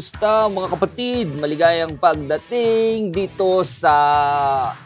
Kumusta 0.00 0.48
mga 0.48 0.68
kapatid? 0.72 1.26
Maligayang 1.36 2.00
pagdating 2.00 3.12
dito 3.12 3.60
sa 3.68 3.92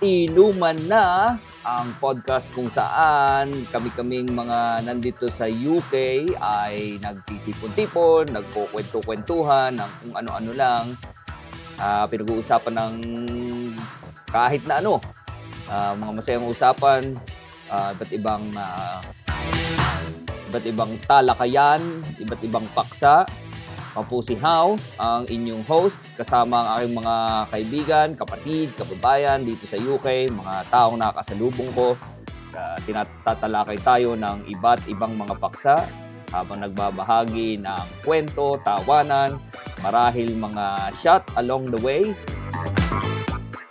Inuman 0.02 0.74
na 0.90 1.38
ang 1.62 1.94
podcast 2.02 2.50
kung 2.50 2.66
saan 2.66 3.46
kami-kaming 3.70 4.34
mga 4.34 4.82
nandito 4.82 5.30
sa 5.30 5.46
UK 5.46 5.94
ay 6.34 6.98
nagtitipon-tipon, 6.98 8.34
nagkukwento-kwentuhan 8.34 9.78
ng 9.78 9.90
kung 10.02 10.14
ano-ano 10.18 10.50
lang. 10.50 10.98
Ah, 11.78 12.10
pinag-uusapan 12.10 12.74
ng 12.74 12.94
kahit 14.34 14.66
na 14.66 14.82
ano. 14.82 14.98
Ah, 15.70 15.94
mga 15.94 16.10
masayang 16.10 16.50
usapan, 16.50 17.14
ah, 17.70 17.94
iba't 17.94 18.10
ibang 18.10 18.50
ah, 18.58 18.98
iba't 20.50 20.66
ibang 20.66 20.98
talakayan, 21.06 22.02
iba't 22.18 22.42
ibang 22.42 22.66
paksa. 22.74 23.22
Ako 23.94 24.02
po 24.10 24.18
si 24.26 24.34
How, 24.34 24.74
ang 24.98 25.22
inyong 25.30 25.62
host, 25.70 26.02
kasama 26.18 26.66
ang 26.66 26.68
aking 26.82 26.94
mga 26.98 27.16
kaibigan, 27.46 28.08
kapatid, 28.18 28.74
kababayan 28.74 29.46
dito 29.46 29.70
sa 29.70 29.78
UK, 29.78 30.34
mga 30.34 30.66
taong 30.66 30.98
nakakasalubong 30.98 31.70
ko. 31.78 31.94
Uh, 32.50 32.78
tinatatalakay 32.82 33.78
tayo 33.86 34.18
ng 34.18 34.50
iba't 34.50 34.82
ibang 34.90 35.14
mga 35.14 35.38
paksa 35.38 35.86
habang 36.34 36.66
nagbabahagi 36.66 37.62
ng 37.62 37.86
kwento, 38.02 38.58
tawanan, 38.66 39.38
marahil 39.78 40.34
mga 40.34 40.90
shot 40.98 41.22
along 41.38 41.70
the 41.70 41.78
way. 41.78 42.10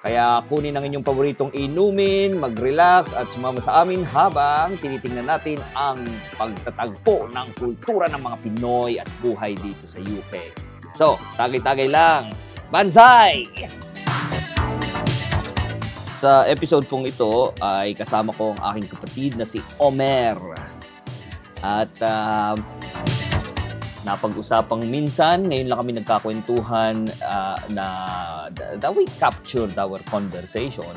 Kaya 0.03 0.43
kunin 0.51 0.75
ang 0.75 0.83
inyong 0.83 1.07
paboritong 1.07 1.55
inumin, 1.55 2.35
mag-relax 2.35 3.15
at 3.15 3.31
sumama 3.31 3.63
sa 3.63 3.87
amin 3.87 4.03
habang 4.03 4.75
tinitingnan 4.83 5.31
natin 5.31 5.63
ang 5.79 6.03
pagtatagpo 6.35 7.31
ng 7.31 7.47
kultura 7.55 8.11
ng 8.11 8.19
mga 8.19 8.37
Pinoy 8.43 8.99
at 8.99 9.07
buhay 9.23 9.55
dito 9.55 9.87
sa 9.87 10.03
UK. 10.03 10.51
So, 10.91 11.15
tagay-tagay 11.39 11.87
lang. 11.87 12.35
Banzai! 12.67 13.47
Sa 16.19 16.43
episode 16.51 16.83
pong 16.83 17.07
ito 17.07 17.55
ay 17.63 17.95
kasama 17.95 18.35
ko 18.35 18.51
ang 18.51 18.75
aking 18.75 18.91
kapatid 18.91 19.39
na 19.39 19.47
si 19.47 19.63
Omer. 19.79 20.35
At 21.63 21.95
uh, 22.03 22.59
napag-usapang 24.03 24.83
minsan, 24.83 25.47
ngayon 25.47 25.67
lang 25.71 25.79
kami 25.79 25.91
nagkakwentuhan 26.03 27.07
uh, 27.23 27.59
na 27.71 27.87
that 28.51 28.91
we 28.91 29.07
captured 29.15 29.71
our 29.79 29.99
conversation 30.11 30.91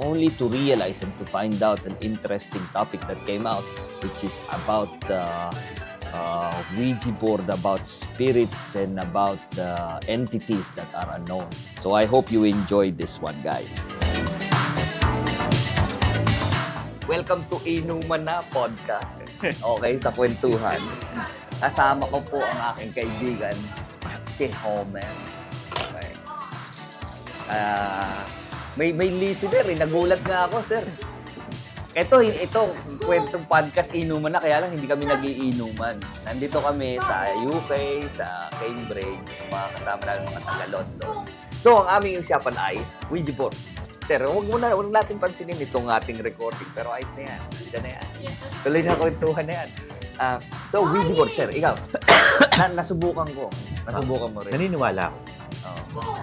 only 0.00 0.32
to 0.40 0.48
realize 0.48 1.04
and 1.04 1.12
to 1.20 1.28
find 1.28 1.60
out 1.60 1.78
an 1.84 1.92
interesting 2.00 2.62
topic 2.72 3.04
that 3.04 3.20
came 3.28 3.44
out 3.44 3.64
which 4.00 4.24
is 4.24 4.40
about 4.64 4.92
uh, 5.12 5.52
uh, 6.16 6.56
Ouija 6.76 7.12
board, 7.20 7.44
about 7.52 7.84
spirits 7.84 8.74
and 8.76 8.96
about 8.96 9.38
the 9.52 10.00
entities 10.08 10.72
that 10.72 10.88
are 10.96 11.20
unknown. 11.20 11.50
So 11.80 11.92
I 11.92 12.08
hope 12.08 12.32
you 12.32 12.44
enjoy 12.44 12.96
this 12.96 13.20
one, 13.20 13.36
guys. 13.44 13.84
Welcome 17.04 17.44
to 17.52 17.56
Inuman 17.64 18.24
na 18.28 18.44
Podcast. 18.52 19.28
Okay, 19.40 19.96
sa 19.96 20.12
kwentuhan. 20.12 20.80
Kasama 21.58 22.06
ko 22.06 22.18
po 22.22 22.38
ang 22.38 22.60
aking 22.74 22.92
kaibigan, 22.94 23.56
si 24.30 24.46
Homer. 24.62 25.10
Okay. 25.74 26.10
Ah, 27.50 28.22
may 28.78 28.94
may 28.94 29.10
listener 29.10 29.66
eh. 29.66 29.74
Nagulat 29.74 30.22
nga 30.22 30.46
ako, 30.46 30.62
sir. 30.62 30.86
Ito, 31.98 32.22
ito, 32.22 32.62
kwentong 33.02 33.50
podcast 33.50 33.90
inuman 33.90 34.30
na, 34.30 34.38
kaya 34.38 34.62
lang 34.62 34.70
hindi 34.70 34.86
kami 34.86 35.02
nagiinuman. 35.08 35.98
Nandito 36.22 36.62
kami 36.62 36.94
sa 37.02 37.26
UK, 37.34 38.06
sa 38.06 38.46
Cambridge, 38.54 39.26
sa 39.34 39.42
mga 39.50 39.66
kasama 39.74 40.02
namin 40.06 40.22
mga 40.30 40.42
taga-London. 40.46 41.14
So, 41.58 41.82
ang 41.82 41.98
aming 41.98 42.22
usapan 42.22 42.54
ay 42.54 42.76
Ouija 43.10 43.34
board. 43.34 43.58
Sir, 44.06 44.22
huwag 44.22 44.46
mo 44.46 44.62
na, 44.62 44.78
huwag 44.78 44.94
natin 44.94 45.18
pansinin 45.18 45.58
itong 45.58 45.90
ating 45.90 46.22
recording, 46.22 46.70
pero 46.70 46.94
ayos 46.94 47.10
na 47.18 47.34
yan. 47.34 47.40
Diyan 47.66 47.82
na 47.82 47.90
yan. 47.98 48.06
Tuloy 48.62 48.82
na 48.86 48.94
kwentuhan 48.94 49.46
na 49.48 49.54
yan. 49.64 49.70
Ah, 50.18 50.42
so, 50.66 50.82
Ouija 50.82 51.14
board, 51.14 51.30
sir, 51.30 51.46
ikaw. 51.54 51.78
na, 52.58 52.82
nasubukan 52.82 53.28
ko. 53.38 53.46
Nasubukan 53.86 54.28
mo 54.34 54.42
rin. 54.42 54.50
Naniniwala 54.50 55.14
ako. 55.14 55.18
Oo. 56.02 56.22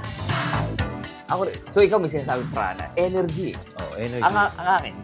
Ako 1.31 1.41
rin. 1.47 1.57
So, 1.71 1.79
ikaw 1.79 1.97
may 1.97 2.11
sinasabi 2.11 2.43
prana. 2.51 2.91
Energy. 2.99 3.55
Oh, 3.79 3.95
energy. 3.95 4.19
Ang, 4.19 4.35
ang 4.35 4.67
akin, 4.77 4.95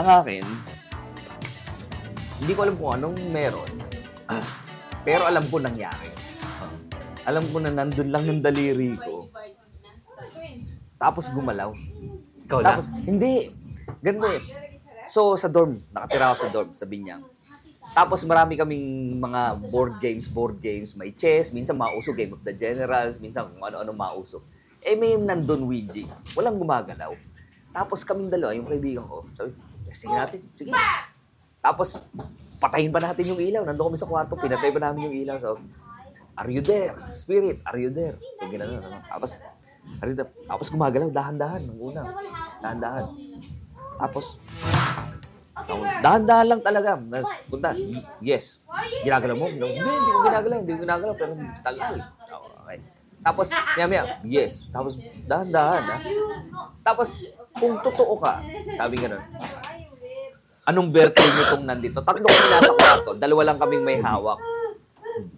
ang 0.00 0.08
akin, 0.24 0.44
hindi 2.40 2.52
ko 2.56 2.60
alam 2.64 2.76
kung 2.80 2.92
anong 2.96 3.16
meron. 3.28 3.70
Pero 5.06 5.28
alam 5.28 5.44
ko 5.52 5.60
nangyari. 5.60 6.08
Alam 7.28 7.44
ko 7.52 7.60
na 7.60 7.70
nandun 7.76 8.08
lang 8.08 8.24
yung 8.24 8.40
daliri 8.40 8.96
ko. 8.96 9.28
Tapos 10.96 11.28
gumalaw. 11.28 11.76
Ikaw 12.48 12.58
lang. 12.64 12.80
Tapos, 12.80 12.88
hindi. 13.04 13.52
Ganito 14.00 14.26
eh. 14.32 14.40
So, 15.04 15.36
sa 15.36 15.52
dorm, 15.52 15.76
nakatira 15.92 16.32
ako 16.32 16.36
sa 16.40 16.48
dorm, 16.52 16.70
sa 16.72 16.88
Binyang. 16.88 17.37
Tapos 17.96 18.20
marami 18.24 18.54
kaming 18.54 19.16
mga 19.18 19.42
board 19.72 19.94
games, 19.98 20.28
board 20.28 20.56
games, 20.60 20.92
may 20.94 21.10
chess, 21.12 21.50
minsan 21.50 21.74
mauso, 21.74 22.12
Game 22.12 22.36
of 22.36 22.42
the 22.44 22.52
Generals, 22.52 23.16
minsan 23.18 23.48
kung 23.48 23.64
ano-ano 23.64 23.90
mauso. 23.96 24.44
Eh 24.84 24.94
may 24.94 25.18
nandun 25.18 25.66
Ouija, 25.66 26.06
walang 26.38 26.60
gumagalaw. 26.60 27.12
Tapos 27.74 28.04
kaming 28.06 28.30
dalawa, 28.30 28.54
yung 28.54 28.68
kaibigan 28.68 29.04
ko, 29.04 29.26
sabi, 29.34 29.52
testing 29.88 30.12
natin, 30.12 30.40
sige. 30.54 30.72
Tapos, 31.58 31.98
patayin 32.62 32.92
pa 32.92 33.02
natin 33.02 33.34
yung 33.34 33.40
ilaw. 33.40 33.62
Nandun 33.66 33.92
kami 33.92 33.98
sa 33.98 34.06
kwarto, 34.06 34.38
pinatay 34.38 34.70
pa 34.70 34.80
namin 34.82 35.10
yung 35.10 35.16
ilaw. 35.26 35.36
So, 35.42 35.58
are 36.38 36.50
you 36.50 36.62
there? 36.62 36.94
Spirit, 37.14 37.62
are 37.66 37.78
you 37.80 37.90
there? 37.90 38.16
So, 38.38 38.46
gano'n, 38.46 38.78
ano. 38.78 38.98
Tapos, 39.10 39.42
are 39.98 40.08
you 40.08 40.16
there? 40.16 40.30
Tapos 40.46 40.66
gumagalaw, 40.70 41.10
dahan-dahan, 41.10 41.66
ng 41.66 41.78
una. 41.82 42.02
Dahan-dahan. 42.62 43.04
Tapos, 43.98 44.38
dahan-dahan 46.02 46.46
lang 46.46 46.60
talaga. 46.62 46.90
Nas, 47.00 47.26
punta, 47.50 47.74
y- 47.74 48.04
yes. 48.22 48.62
Ginagalaw 49.02 49.36
mo? 49.36 49.46
Hindi, 49.50 49.78
hindi 49.78 50.10
ko 50.12 50.20
ginagalaw. 50.26 50.56
Hindi 50.62 50.72
ko 50.74 50.80
ginagalaw, 50.84 51.14
pero 51.18 51.32
tagal. 51.64 51.94
Okay. 52.64 52.78
Tapos, 53.18 53.46
maya-maya, 53.50 54.02
yes. 54.22 54.70
Tapos, 54.70 55.00
dahan-dahan, 55.26 55.82
ha? 55.82 55.96
Tapos, 56.86 57.18
kung 57.58 57.74
totoo 57.82 58.14
ka, 58.22 58.40
sabi 58.78 58.94
ganun, 59.02 59.22
anong 60.62 60.88
birthday 60.92 61.26
nitong 61.26 61.64
nandito? 61.66 61.98
Tatlo 62.04 62.22
kami 62.28 62.46
nasa 62.54 62.72
kwarto, 62.76 63.10
dalawa 63.18 63.52
lang 63.52 63.58
kaming 63.58 63.82
may 63.82 63.98
hawak. 63.98 64.38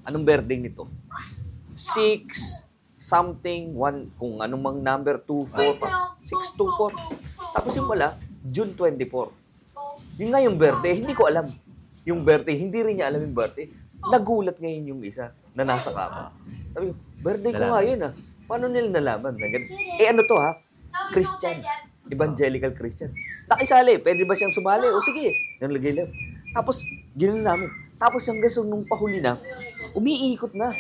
Anong 0.04 0.24
birthday 0.26 0.60
nito? 0.60 0.90
Six, 1.72 2.60
something, 3.00 3.72
one, 3.72 4.12
kung 4.20 4.44
anong 4.44 4.60
mang 4.60 4.78
number, 4.84 5.16
two, 5.16 5.48
four, 5.48 5.72
six, 6.20 6.52
two, 6.52 6.68
four. 6.76 6.92
Tapos 7.56 7.72
yung 7.72 7.88
pala, 7.88 8.12
June 8.44 8.76
24. 8.76 9.39
Yun 10.20 10.28
nga 10.36 10.40
yung 10.44 10.60
birthday, 10.60 10.92
hindi 11.00 11.16
ko 11.16 11.24
alam. 11.32 11.48
Yung 12.04 12.20
birthday, 12.20 12.60
hindi 12.60 12.78
rin 12.84 13.00
niya 13.00 13.08
alam 13.08 13.24
yung 13.24 13.32
birthday. 13.32 13.72
Nagulat 14.04 14.60
ngayon 14.60 14.84
yung 14.92 15.00
isa 15.00 15.32
na 15.56 15.64
nasa 15.64 15.96
kama. 15.96 16.28
Sabi 16.76 16.92
ko, 16.92 16.94
birthday 17.24 17.52
ko 17.56 17.64
nga 17.64 17.80
yun 17.80 18.00
ah. 18.04 18.12
Paano 18.44 18.68
nila 18.68 18.92
nalaman? 18.92 19.32
Na 19.32 19.48
ganun? 19.48 19.72
Eh 19.72 20.06
ano 20.12 20.20
to 20.28 20.36
ha? 20.36 20.60
Christian. 21.16 21.64
Evangelical 22.12 22.76
Christian. 22.76 23.16
Nakisali, 23.48 23.96
pwede 24.04 24.28
ba 24.28 24.36
siyang 24.36 24.52
sumali? 24.52 24.92
O 24.92 25.00
sige, 25.00 25.32
nalagay 25.56 25.96
lang. 25.96 26.12
Tapos, 26.52 26.84
ginawa 27.16 27.56
namin. 27.56 27.68
Tapos 27.96 28.20
yung 28.28 28.40
gusto 28.44 28.60
nung 28.64 28.84
pahuli 28.84 29.24
na, 29.24 29.40
umiikot 29.96 30.52
na. 30.52 30.72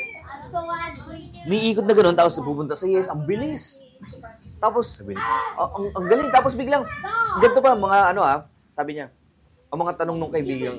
Umiikot 1.46 1.84
na 1.88 1.94
gano'n, 1.96 2.16
tapos 2.16 2.40
pupunta 2.44 2.76
sa 2.76 2.84
yes, 2.88 3.08
ang 3.08 3.24
bilis. 3.24 3.84
Tapos, 4.60 5.00
ang, 5.00 5.70
ang, 5.70 5.86
ang 5.96 6.04
galing. 6.08 6.28
Tapos 6.28 6.52
biglang, 6.58 6.84
ganito 7.40 7.60
pa, 7.60 7.76
mga 7.76 8.16
ano 8.16 8.20
ah, 8.24 8.44
sabi 8.72 8.98
niya, 8.98 9.12
ang 9.70 9.78
mga 9.86 9.92
tanong 10.02 10.18
nung 10.18 10.34
kaibigan 10.34 10.76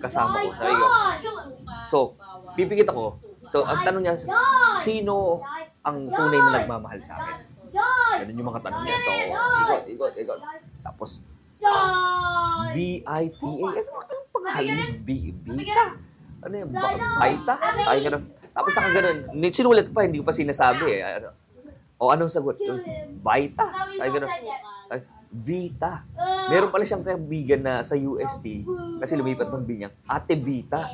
kasama 0.00 0.40
ko, 0.40 0.48
sabi 0.56 0.72
ko, 0.72 0.86
so, 1.84 1.98
pipikit 2.56 2.88
ako. 2.88 3.12
So, 3.52 3.68
ang 3.68 3.84
tanong 3.84 4.02
niya, 4.08 4.16
sino 4.80 5.44
ang 5.84 6.08
tunay 6.08 6.40
na 6.40 6.64
nagmamahal 6.64 7.00
sa 7.04 7.20
akin? 7.20 7.36
Ganun 8.24 8.40
yung 8.40 8.48
mga 8.48 8.60
tanong 8.64 8.82
niya. 8.82 8.96
So, 9.04 9.12
ikot, 9.12 9.84
ikot, 9.92 10.12
ikot. 10.16 10.40
Tapos, 10.80 11.20
V-I-T-A. 12.70 13.68
Ano, 13.68 14.20
pangalan? 14.32 15.04
V, 15.04 15.08
Vita? 15.44 15.86
Ano 16.40 16.54
yan? 16.56 16.68
Vita? 16.72 17.54
Ay, 17.84 17.98
ganun. 18.00 18.24
Tapos 18.56 18.72
naka 18.72 18.90
ganun. 18.96 19.18
Sinulat 19.52 19.84
ko 19.90 19.92
pa, 19.92 20.08
hindi 20.08 20.18
ko 20.20 20.24
pa 20.24 20.32
sinasabi 20.32 20.88
eh. 20.88 21.20
Ano? 21.20 21.36
O 22.00 22.08
anong 22.08 22.32
sagot? 22.32 22.56
Vita? 22.56 23.66
Ay, 24.00 24.08
ganun. 24.08 24.30
Ay, 24.88 25.04
Vita. 25.30 26.02
Meron 26.48 26.70
pala 26.70 26.82
siyang 26.82 27.02
kaibigan 27.02 27.62
na 27.62 27.80
sa 27.80 27.94
UST 27.94 28.66
kasi 28.98 29.14
lumipat 29.14 29.48
ng 29.48 29.62
binyang. 29.62 29.94
Ate 30.04 30.34
Vita. 30.34 30.90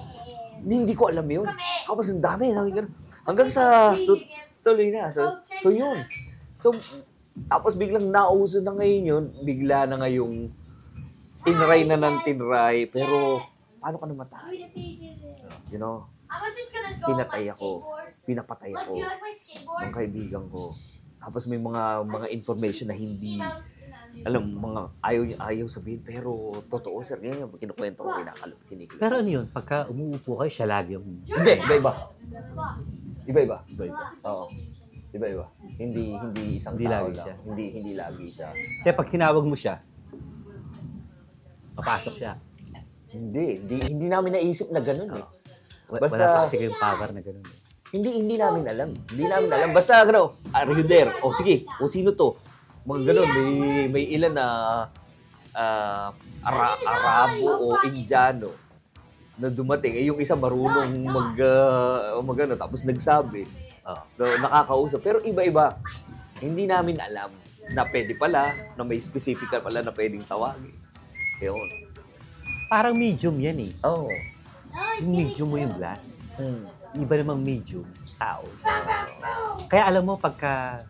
Hindi, 0.56 0.92
ko 0.92 1.08
alam 1.08 1.24
yun. 1.24 1.48
Tapos 1.84 2.08
ang 2.08 2.20
dami. 2.20 2.52
Sabi 2.52 2.70
ganun. 2.72 2.92
Hanggang 3.24 3.48
sa 3.48 3.92
tu- 3.94 4.20
tuloy 4.60 4.92
na. 4.92 5.08
So, 5.08 5.40
so 5.40 5.68
yun. 5.68 6.04
So, 6.52 6.72
tapos 7.46 7.76
biglang 7.76 8.08
nauso 8.08 8.60
na 8.60 8.72
ngayon 8.72 9.02
yun. 9.04 9.24
Bigla 9.40 9.84
na 9.84 10.00
ngayong 10.00 10.48
tinry 11.42 11.84
na 11.84 11.96
ng 11.96 12.16
tinry. 12.20 12.88
Pero, 12.88 13.40
paano 13.78 13.96
ka 13.96 14.06
namatay? 14.08 14.68
You 15.70 15.78
know, 15.78 16.08
Pinatay 17.06 17.46
ako. 17.54 17.86
pinapatay 18.26 18.74
ako 18.74 18.90
do 18.90 18.98
you 18.98 19.06
like 19.06 19.22
my 19.22 19.30
skateboard? 19.30 19.82
ng 19.86 19.92
kaibigan 19.94 20.44
ko. 20.50 20.74
Tapos 21.22 21.46
may 21.46 21.58
mga 21.58 22.02
mga 22.02 22.26
information 22.34 22.90
na 22.90 22.96
hindi 22.98 23.38
alam 24.22 24.48
mga 24.48 24.80
ayaw 25.00 25.22
niya 25.22 25.36
ayaw 25.38 25.66
sabihin 25.66 26.00
pero 26.00 26.30
totoo 26.64 26.98
sir 27.00 27.16
ganyan 27.16 27.44
yung 27.44 27.52
kinukwento 27.52 28.00
ko 28.00 28.10
kinakalo 28.12 28.54
kinikilig. 28.64 28.96
Pero 28.96 29.14
ano 29.16 29.28
yun, 29.28 29.46
pagka 29.46 29.84
umuupo 29.86 30.36
kayo, 30.36 30.48
siya 30.48 30.66
lagi 30.68 30.94
yung 30.94 31.04
Hindi, 31.22 31.52
iba-iba. 31.58 31.92
Iba-iba. 33.24 33.56
iba-iba. 33.66 34.02
Oo. 34.24 34.46
Iba-iba. 35.08 35.46
Hindi 35.74 36.12
hindi 36.12 36.44
isang 36.56 36.74
Hindi 36.74 36.86
tao 36.86 36.94
lagi 37.02 37.12
lang. 37.12 37.24
siya. 37.24 37.34
Hindi 37.42 37.64
hindi 37.70 37.92
lagi 37.92 38.26
siya. 38.28 38.48
Kaya 38.80 38.92
pag 38.92 39.08
tinawag 39.08 39.44
mo 39.44 39.54
siya, 39.54 39.74
papasok 41.74 42.14
siya. 42.14 42.32
Hindi, 43.08 43.44
hindi 43.58 43.76
hindi 43.86 44.06
namin 44.06 44.30
naisip 44.34 44.68
na 44.68 44.80
ganun 44.80 45.08
eh. 45.10 45.24
Wa- 45.86 46.00
Basta- 46.00 46.18
Wala 46.18 46.26
pa 46.26 46.40
kasi 46.44 46.54
kayong 46.58 46.76
power 46.76 47.08
na 47.10 47.20
gano'n. 47.20 47.44
eh. 47.44 47.56
Hindi 47.86 48.10
hindi 48.18 48.34
namin 48.36 48.62
alam. 48.66 48.90
Hindi 48.92 49.24
namin 49.24 49.48
alam. 49.48 49.70
Basta 49.70 50.02
ano, 50.02 50.22
are 50.50 50.68
you 50.68 50.82
there? 50.82 51.14
O 51.22 51.30
sige, 51.30 51.62
o 51.78 51.86
sino 51.86 52.10
to? 52.12 52.34
Mga 52.86 53.00
ganun, 53.02 53.28
may 53.34 53.52
may 53.90 54.04
ilan 54.14 54.32
na 54.32 54.46
ah, 55.50 56.14
Ara- 56.46 56.80
Arabo 56.86 57.50
o 57.50 57.66
Indiano 57.82 58.54
na 59.36 59.50
dumating. 59.52 59.98
Eh, 59.98 60.08
yung 60.08 60.16
isa 60.22 60.32
marunong 60.32 60.96
mag, 61.04 61.34
uh, 61.36 62.16
mag 62.24 62.38
ano, 62.40 62.54
tapos 62.56 62.86
nagsabi. 62.88 63.44
Oo. 63.86 64.02
na 64.18 64.48
nakakausap. 64.48 64.98
Pero 65.04 65.20
iba-iba. 65.22 65.78
Hindi 66.40 66.66
namin 66.66 66.98
alam 66.98 67.30
na 67.70 67.82
pwede 67.86 68.12
pala, 68.14 68.54
na 68.74 68.82
may 68.82 68.98
specific 69.02 69.48
pala 69.50 69.82
na 69.82 69.92
pwedeng 69.92 70.24
tawagin. 70.24 70.74
Yun. 71.42 71.68
Parang 72.66 72.96
medium 72.96 73.36
yan 73.38 73.70
eh. 73.70 73.72
Oo. 73.86 74.10
Yung 75.00 75.12
medium 75.12 75.48
mo 75.48 75.56
yung 75.60 75.74
glass. 75.76 76.18
Hmm. 76.36 76.66
Iba 76.96 77.20
namang 77.20 77.40
medium, 77.40 77.84
tao. 78.16 78.44
Kaya 79.68 79.88
alam 79.88 80.04
mo, 80.04 80.16
pagka 80.16 80.84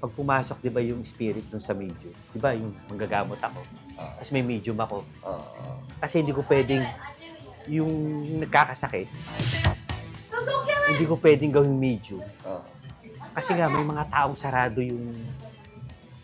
pag 0.00 0.10
pumasok, 0.16 0.56
di 0.64 0.70
ba, 0.72 0.80
yung 0.80 1.04
spirit 1.04 1.44
dun 1.52 1.60
sa 1.60 1.76
medium, 1.76 2.16
di 2.32 2.40
ba, 2.40 2.56
yung 2.56 2.72
manggagamot 2.88 3.36
ako, 3.36 3.60
Ah. 4.00 4.16
tapos 4.16 4.32
may 4.32 4.40
medium 4.40 4.80
ako, 4.80 5.04
Oo. 5.20 5.44
kasi 6.00 6.24
hindi 6.24 6.32
ko 6.32 6.40
pwedeng, 6.48 6.80
yung 7.68 7.92
nagkakasakit, 8.40 9.06
hindi 10.88 11.04
ko 11.04 11.20
pwedeng 11.20 11.52
gawing 11.52 11.76
medium. 11.76 12.24
Oo. 12.48 12.64
Kasi 13.36 13.52
nga, 13.54 13.68
may 13.68 13.84
mga 13.84 14.08
taong 14.08 14.34
sarado 14.34 14.80
yung, 14.80 15.20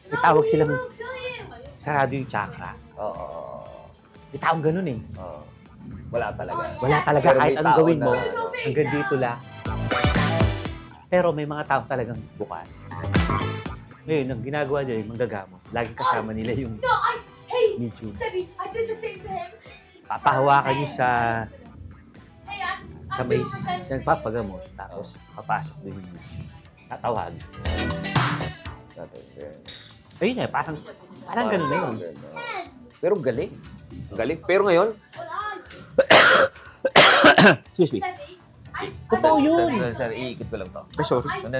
may 0.08 0.18
tawag 0.24 0.48
silang 0.48 0.72
sarado 1.76 2.16
yung 2.16 2.26
chakra. 2.26 2.72
Oo. 2.96 3.60
May 4.32 4.40
taong 4.40 4.64
ganun 4.64 4.88
eh. 4.88 4.98
Oo. 5.20 5.40
Wala 6.10 6.32
talaga. 6.32 6.64
Wala 6.80 6.98
talaga 7.04 7.26
Pero 7.28 7.38
kahit 7.44 7.56
anong 7.60 7.78
gawin 7.78 7.98
mo, 8.00 8.12
hanggang 8.64 8.88
dito 8.90 9.14
lang. 9.20 9.38
Pero 11.06 11.30
may 11.30 11.46
mga 11.46 11.62
tao 11.68 11.82
talagang 11.86 12.18
bukas. 12.34 12.90
Ngayon, 14.06 14.26
ang 14.30 14.42
ginagawa 14.46 14.78
nila 14.86 15.02
yung 15.02 15.10
manggagamot. 15.18 15.60
Lagi 15.74 15.90
kasama 15.98 16.30
nila 16.30 16.54
yung 16.54 16.78
No, 16.78 16.94
I... 16.94 17.18
Hey! 17.50 17.74
medium. 17.74 18.14
Sebi, 18.14 18.46
I 18.54 18.66
did 18.70 18.86
the 18.86 18.94
same 18.94 19.18
to 19.18 19.30
him. 19.30 19.50
Papahawakan 20.06 20.72
nyo 20.78 20.86
sa 20.86 21.08
Hey, 22.46 22.62
I'm... 22.62 22.86
sa 23.10 23.22
I'm 23.22 23.26
may 23.26 23.42
sa 23.42 23.98
nagpapagamot. 23.98 24.62
Tapos 24.78 25.18
papasok 25.34 25.76
din 25.82 25.98
yung. 25.98 26.22
Tatawag. 26.86 27.34
Ayun 30.22 30.38
eh, 30.38 30.48
parang, 30.48 30.78
parang 31.26 31.46
ganun 31.50 31.66
na 31.66 31.76
yun. 31.82 31.94
Pero 33.02 33.18
galing. 33.18 33.50
Galing. 34.14 34.38
Pero 34.46 34.70
ngayon. 34.70 34.88
Excuse 37.74 37.90
me. 37.98 38.00
Totoo 39.10 39.36
yun. 39.42 39.66
sir, 39.82 39.90
sir, 39.98 40.10
iikot 40.14 40.46
ko 40.46 40.56
lang 40.62 40.70
to. 40.70 40.82
Ay, 40.94 41.02
sorry. 41.02 41.26
Go 41.42 41.50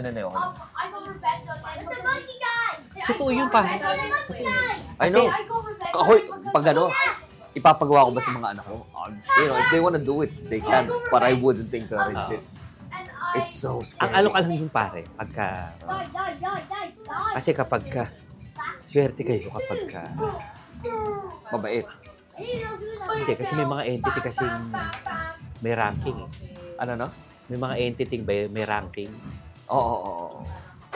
revenge 1.07 1.49
on 1.49 1.59
my... 1.63 1.73
It's 1.73 1.87
a 1.87 2.03
monkey! 2.03 2.36
Totoo 3.07 3.31
yun, 3.31 3.49
pa. 3.49 3.63
I 4.99 5.09
know. 5.11 5.27
Ako, 5.97 6.11
pag 6.51 6.65
ano, 6.75 6.91
ipapagawa 7.57 8.07
ko 8.07 8.11
ba 8.13 8.21
sa 8.21 8.33
mga 8.35 8.49
anak 8.59 8.65
ko? 8.67 8.77
Um, 8.93 9.13
you 9.41 9.47
know, 9.49 9.57
if 9.57 9.69
they 9.73 9.81
wanna 9.81 10.03
do 10.03 10.21
it, 10.21 10.33
they 10.51 10.61
can. 10.61 10.91
But 11.09 11.23
I 11.23 11.33
wouldn't 11.33 11.73
encourage 11.73 12.37
it. 12.37 12.45
It's 13.37 13.53
so 13.53 13.81
Ang 13.81 13.85
scary. 13.85 14.13
alok 14.17 14.33
alam 14.33 14.51
yung 14.55 14.73
pare, 14.73 15.05
pagka, 15.13 15.77
die! 15.77 16.09
kasi 17.37 17.53
kapag 17.53 17.85
ka, 17.85 18.05
swerte 18.89 19.21
kayo 19.21 19.53
kapag 19.53 19.83
ka, 19.93 20.03
Mabait. 21.53 21.85
hindi, 22.37 23.33
kasi 23.37 23.53
may 23.61 23.69
mga 23.69 23.83
entity 23.93 24.21
kasing 24.25 24.57
may 25.61 25.75
ranking. 25.77 26.17
Ano, 26.81 26.93
no? 26.97 27.09
May 27.53 27.59
mga 27.61 27.75
entity 27.77 28.17
ba 28.25 28.33
may 28.49 28.65
ranking. 28.65 29.13
Oo, 29.69 29.77
oo, 29.77 30.01
oo, 30.01 30.27
oo. 30.41 30.43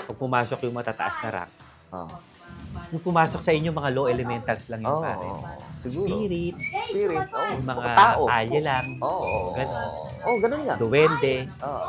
Pag 0.00 0.16
pumasok 0.16 0.64
yung 0.64 0.76
matataas 0.80 1.20
na 1.20 1.30
rank, 1.44 1.52
Oo. 1.92 2.08
Nung 2.90 3.02
pumasok 3.02 3.40
sa 3.40 3.50
inyo, 3.50 3.70
mga 3.70 3.90
low 3.90 4.06
elementals 4.06 4.66
lang 4.66 4.80
yung 4.80 4.94
Oo, 4.94 5.02
pare. 5.02 5.26
Siguro. 5.76 6.06
Spirit, 6.12 6.54
Spirit. 6.84 7.26
Oo. 7.28 7.50
yung 7.52 7.66
mga 7.68 7.84
Tao. 7.92 8.22
kalye 8.26 8.60
lang, 8.60 8.86
Oo, 8.98 9.20
oo. 9.20 9.50
Ganun. 9.52 9.88
Oo, 10.20 10.36
ganun 10.38 10.62
nga. 10.64 10.74
duwende, 10.76 11.34
Oo. 11.60 11.84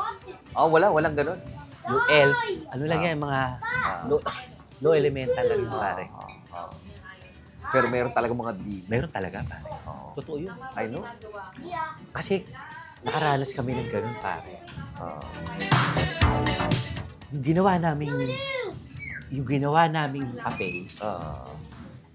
Oh, 0.52 0.68
wala, 0.68 0.86
walang 0.88 1.14
ganun. 1.14 1.38
yung 1.82 2.04
elf. 2.08 2.36
Ano 2.68 2.82
lang 2.86 3.00
yan, 3.00 3.18
mga 3.18 3.40
Ah. 3.58 4.06
low, 4.06 4.22
low 4.80 4.92
elemental 4.92 5.42
lang 5.42 5.58
yung 5.60 5.74
pare. 5.74 6.04
Oo, 6.08 6.30
oo. 6.52 6.74
Pero 7.68 7.86
meron 7.88 8.12
talaga 8.12 8.32
mga 8.32 8.52
demon. 8.54 8.86
Meron 8.86 9.10
talaga, 9.10 9.38
pare. 9.42 9.66
Oo. 9.86 10.06
Totoo 10.14 10.36
yun. 10.38 10.54
I 10.72 10.86
know. 10.86 11.02
Kasi 12.12 12.46
nakaranas 13.00 13.50
kami 13.50 13.70
ng 13.72 13.88
ganun, 13.88 14.14
pare. 14.18 14.62
Oo. 15.00 15.22
Yung 17.32 17.42
ginawa 17.42 17.74
namin, 17.76 18.12
yung 19.32 19.46
ginawa 19.48 19.88
namin 19.88 20.28
papel, 20.36 20.84
Oo. 21.00 21.56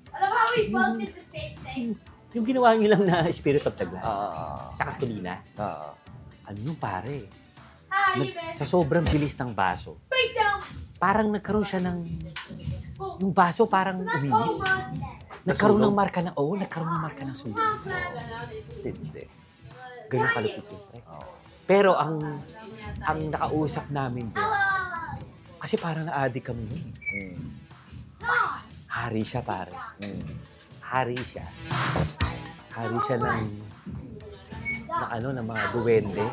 I 0.08 0.20
love 0.20 0.32
how 0.32 0.48
we 0.52 0.62
both 0.68 0.96
did 0.96 1.12
the 1.12 1.22
same 1.24 1.58
thing. 1.60 1.86
yung 2.32 2.46
ginawa 2.46 2.74
nyo 2.74 2.94
lang 2.94 3.04
na 3.04 3.26
Spirit 3.32 3.66
of 3.66 3.74
the 3.74 3.84
Glass, 3.84 4.06
Oo. 4.06 4.46
sa 4.72 4.84
Katulina, 4.88 5.42
Oo. 5.56 5.88
ano 6.46 6.58
yung 6.60 6.78
pare? 6.78 7.26
Hi, 7.88 8.14
you 8.16 8.30
Nag- 8.30 8.54
sa 8.54 8.66
sobrang 8.66 9.02
bilis 9.04 9.34
ng 9.34 9.50
baso, 9.52 9.98
Break 10.06 10.32
down. 10.32 10.60
parang 10.98 11.28
nagkaroon 11.30 11.66
siya 11.66 11.82
ng, 11.82 11.98
Boom. 12.94 13.16
yung 13.20 13.34
baso 13.34 13.66
parang 13.66 13.98
That's 14.00 14.22
umingi. 14.22 14.34
Cobra. 14.34 14.74
Nagkaroon 15.44 15.80
ng 15.80 15.96
marka 15.96 16.20
ng, 16.22 16.36
oo, 16.36 16.54
nagkaroon 16.54 16.92
ng 16.92 17.02
marka 17.02 17.22
ng 17.24 17.34
sunog. 17.34 17.58
Hindi. 18.84 19.24
Ganun 20.08 20.30
kalupit 20.30 20.66
yun. 20.66 20.82
pre. 20.84 21.00
Oo. 21.08 21.32
Pero 21.64 21.96
ang, 21.96 22.44
ang 23.02 23.20
nakausap 23.28 23.88
namin 23.90 24.32
doon, 24.32 24.52
kasi 25.68 25.76
parang 25.84 26.08
na-addict 26.08 26.48
kami 26.48 26.64
nun. 26.64 26.84
Mm. 27.12 27.44
Hari 28.88 29.20
siya, 29.20 29.44
pare. 29.44 29.76
Mm. 30.00 30.24
Hari 30.80 31.20
siya. 31.20 31.44
Hari 32.72 32.98
siya 33.04 33.20
ng, 33.20 33.42
ng 34.88 35.10
ano, 35.12 35.28
ng 35.36 35.44
mga 35.44 35.64
duwende. 35.76 36.24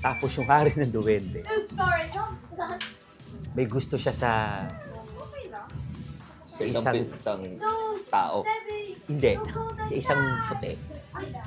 Tapos 0.00 0.32
yung 0.40 0.48
hari 0.48 0.72
ng 0.72 0.88
duwende, 0.88 1.44
may 3.52 3.68
gusto 3.68 4.00
siya 4.00 4.16
sa, 4.16 4.32
Sa 6.48 6.64
isang, 6.64 7.12
Isang- 7.12 7.60
tao. 8.08 8.40
Hindi, 9.04 9.36
sa 9.84 9.92
isang 9.92 10.22
puti. 10.48 10.72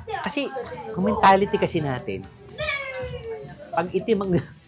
Kasi, 0.06 0.46
ang 0.94 1.02
mentality 1.02 1.58
kasi 1.58 1.82
natin, 1.82 2.22
pag 3.74 3.90
itim 3.90 4.22
ang, 4.22 4.59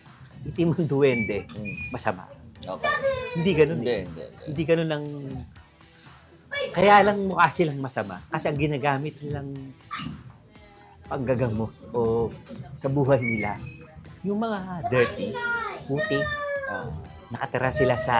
itim 0.44 0.70
ang 0.72 0.86
duwende, 0.86 1.38
Mm. 1.48 1.74
masama. 1.90 2.24
Okay. 2.58 2.94
Hindi 3.34 3.50
ganun 3.52 3.78
Hindi, 3.80 3.90
eh. 3.90 4.02
hindi, 4.04 4.22
hindi. 4.22 4.42
Hindi 4.46 4.62
ganun 4.62 4.88
lang, 4.88 5.04
kaya 6.70 6.94
lang 7.02 7.18
mukha 7.26 7.46
silang 7.48 7.78
masama. 7.78 8.22
Kasi 8.28 8.44
ang 8.46 8.56
ginagamit 8.56 9.18
nilang 9.18 9.50
panggagamot 11.04 11.72
o 11.90 12.30
sa 12.72 12.86
buhay 12.86 13.18
nila, 13.18 13.58
yung 14.22 14.38
mga 14.38 14.58
dirty, 14.86 15.34
puti, 15.84 16.20
Oo. 16.70 16.90
nakatira 17.28 17.70
sila 17.70 17.96
sa 17.96 18.16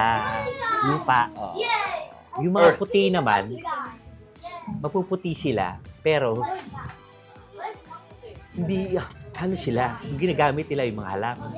lupa. 0.85 1.31
Yay! 1.55 2.43
Yung 2.43 2.53
mga 2.53 2.69
Earth. 2.73 2.81
puti 2.81 3.03
naman, 3.09 3.53
mapuputi 4.81 5.33
sila, 5.33 5.79
pero 6.03 6.43
hindi, 8.53 8.97
ano 9.33 9.55
sila, 9.55 9.97
yung 10.05 10.19
ginagamit 10.19 10.67
nila 10.67 10.83
yung 10.85 10.99
mga 10.99 11.13
halaman. 11.15 11.51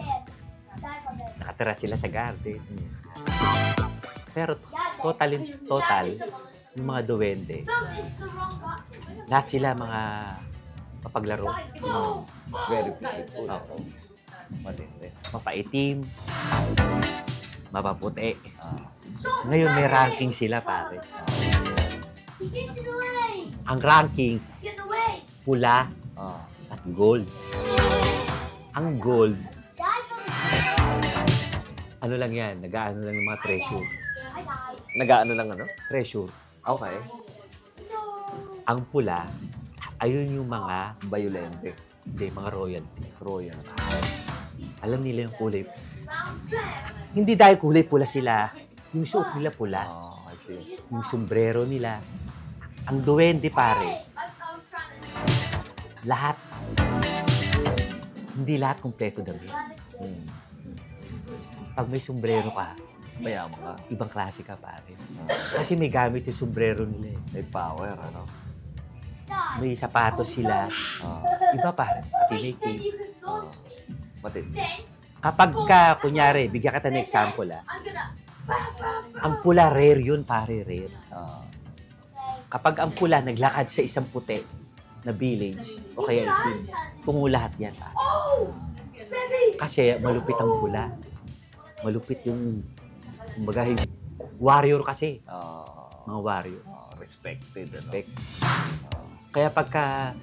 Nakatira 1.54 1.78
sila 1.78 1.94
sa 1.94 2.10
garden. 2.10 2.58
Pero 4.34 4.58
total, 4.98 5.38
total, 5.70 6.06
yung 6.74 6.86
mga 6.90 7.02
duwende, 7.06 7.62
lahat 9.30 9.46
sila 9.46 9.70
mga 9.78 10.00
mapaglaro. 11.06 11.46
Boom! 11.78 12.26
Very 12.66 12.90
beautiful. 12.90 13.46
Oo. 13.54 13.74
Matindi. 14.66 15.08
mapaitim, 15.30 16.02
mapaputi. 17.70 18.34
Ngayon 19.46 19.70
may 19.78 19.86
ranking 19.86 20.34
sila 20.34 20.58
pare. 20.58 21.06
The 22.42 22.66
way! 22.82 23.46
Ang 23.70 23.78
ranking, 23.78 24.42
pula 25.46 25.86
Ah. 26.18 26.42
at 26.74 26.82
gold. 26.90 27.30
Ang 28.74 28.98
gold, 28.98 29.38
ano 32.04 32.20
lang 32.20 32.32
yan, 32.36 32.54
nag-aano 32.60 33.00
lang 33.00 33.16
ng 33.16 33.26
mga 33.32 33.40
treasure. 33.40 33.86
Nagaano 35.00 35.32
lang 35.32 35.48
ano? 35.56 35.64
Treasure. 35.88 36.28
Okay. 36.60 36.96
Ang 38.68 38.80
pula, 38.92 39.24
ayun 39.96 40.28
yung 40.36 40.48
mga, 40.52 41.00
Violente. 41.08 41.72
hindi, 42.04 42.26
mga 42.28 42.50
royalty. 42.52 43.04
Royal. 43.24 43.56
Alam 44.84 45.00
nila 45.00 45.24
yung 45.24 45.36
kulay. 45.40 45.64
Hindi 47.16 47.32
dahil 47.32 47.56
kulay 47.56 47.88
pula 47.88 48.04
sila. 48.04 48.52
Yung 48.92 49.08
suot 49.08 49.32
nila 49.40 49.48
pula. 49.48 49.88
Oh, 49.88 50.28
I 50.28 50.36
see. 50.36 50.76
Yung 50.92 51.00
sombrero 51.08 51.64
nila. 51.64 52.04
Ang 52.84 53.00
duwende 53.00 53.48
pare, 53.48 54.04
lahat. 56.04 56.36
Hindi 58.36 58.60
lahat 58.60 58.84
kompleto 58.84 59.24
damit. 59.24 59.48
Hmm. 59.96 60.33
Pag 61.74 61.86
may 61.90 61.98
sombrero 61.98 62.50
ka, 62.50 62.78
Mayaman 63.14 63.54
ka. 63.54 63.72
ibang 63.90 64.10
klase 64.10 64.42
ka 64.42 64.54
pare. 64.54 64.90
Kasi 65.54 65.74
may 65.74 65.86
gamit 65.86 66.26
yung 66.26 66.38
sombrero 66.40 66.82
nila 66.82 67.14
eh. 67.14 67.18
May 67.32 67.44
power, 67.44 67.94
ano? 67.94 68.22
May 69.58 69.74
sapatos 69.74 70.34
sila. 70.34 70.66
Ah, 70.98 71.22
Iba 71.52 71.70
pare. 71.70 72.02
Pati 72.04 72.34
may 72.36 72.54
matindi. 74.18 74.50
Then 74.50 74.82
Kapag 75.18 75.50
ka, 75.64 75.96
kunyari, 75.98 76.46
bigyan 76.46 76.74
kita 76.74 76.90
ng 76.90 77.00
example 77.00 77.48
ah. 77.48 77.62
Ang 79.20 79.40
pula 79.40 79.70
rare 79.70 80.02
yun 80.04 80.22
pare, 80.22 80.60
rare. 80.60 80.94
Ah, 81.08 81.42
Kapag 82.46 82.78
ang 82.78 82.92
pula 82.92 83.18
naglakad 83.18 83.66
sa 83.66 83.80
isang 83.80 84.06
puti 84.06 84.38
na 85.02 85.10
village 85.10 85.74
o 85.94 86.02
kaya 86.02 86.22
itim, 86.24 86.58
tungo 87.02 87.26
lahat 87.26 87.50
yan. 87.58 87.74
pare. 87.74 87.94
Oh, 87.94 88.50
Sammy. 89.00 89.54
Kasi 89.54 89.96
malupit 89.98 90.34
ang 90.34 90.54
pula. 90.58 90.90
Malupit 91.84 92.24
yung, 92.24 92.64
kumbaga, 93.34 93.68
yung 93.68 93.80
warrior 94.40 94.80
kasi. 94.80 95.20
ah, 95.26 95.68
Mga 96.04 96.20
warrior. 96.20 96.62
ah, 96.66 96.88
respected, 96.96 97.66
ano? 97.66 97.74
Respect. 97.74 98.08
Kaya 99.28 99.48
pagka, 99.50 100.16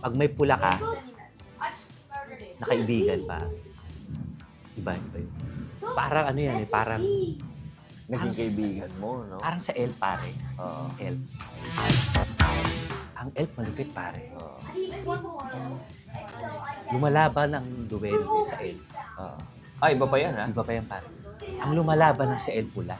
pag 0.00 0.14
may 0.14 0.28
pula 0.28 0.56
ka, 0.56 0.80
na 2.56 2.64
kaibigan 2.64 3.20
pa, 3.22 3.44
iba, 4.74 4.92
iba 4.94 5.18
yun. 5.18 5.32
Parang 5.92 6.24
ano 6.26 6.40
yan 6.40 6.56
eh, 6.58 6.68
parang, 6.68 7.02
Naging 8.02 8.34
kaibigan 8.34 8.92
mo, 8.98 9.24
no? 9.24 9.36
parang 9.38 9.58
sa 9.58 9.72
elf 9.72 9.96
pare. 9.96 10.32
Ah, 10.54 10.88
Elf. 10.96 11.20
Ang 13.14 13.30
elf 13.32 13.50
malupit 13.54 13.88
pare. 13.90 14.32
ah, 14.32 14.58
Lumalaban 16.88 17.50
ang 17.52 17.66
duwende 17.84 18.20
sa 18.44 18.56
elf. 18.58 18.82
ah. 19.16 19.36
Ah, 19.82 19.90
iba 19.90 20.06
pa 20.06 20.14
yan, 20.14 20.30
ha? 20.32 20.46
Iba 20.46 20.62
pa 20.62 20.72
yan 20.72 20.86
pare. 20.86 21.06
Ang 21.58 21.74
lumalaban 21.74 22.30
ng 22.30 22.38
sa 22.38 22.54
elf 22.54 22.70
pula. 22.70 22.94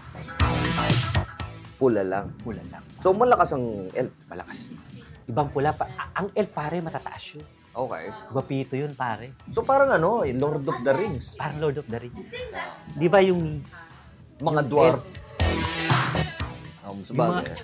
Pula 1.78 2.02
lang. 2.02 2.34
Pula 2.42 2.58
lang. 2.66 2.82
So, 2.98 3.14
malakas 3.14 3.54
ang 3.54 3.86
elf. 3.92 4.10
Malakas. 4.26 4.74
Ibang 5.30 5.54
pula 5.54 5.70
pa. 5.70 5.86
a- 5.88 6.10
Ang 6.18 6.34
elf 6.34 6.50
pare 6.50 6.82
matataas 6.82 7.38
yun. 7.38 7.46
Okay. 7.72 8.04
Gwapito 8.28 8.74
yun 8.74 8.92
pare. 8.92 9.30
So, 9.46 9.62
parang 9.62 9.94
ano, 9.94 10.26
eh, 10.26 10.34
Lord 10.34 10.66
of 10.66 10.82
the 10.82 10.90
Rings. 10.90 11.38
Parang 11.38 11.62
Lord 11.62 11.78
of 11.78 11.86
the 11.86 12.02
Rings. 12.02 12.18
Di 12.92 13.06
ba 13.06 13.22
yung 13.22 13.62
Mga 14.42 14.62
dwarf. 14.66 15.06
Um, 16.82 16.98
sabagay. 17.06 17.54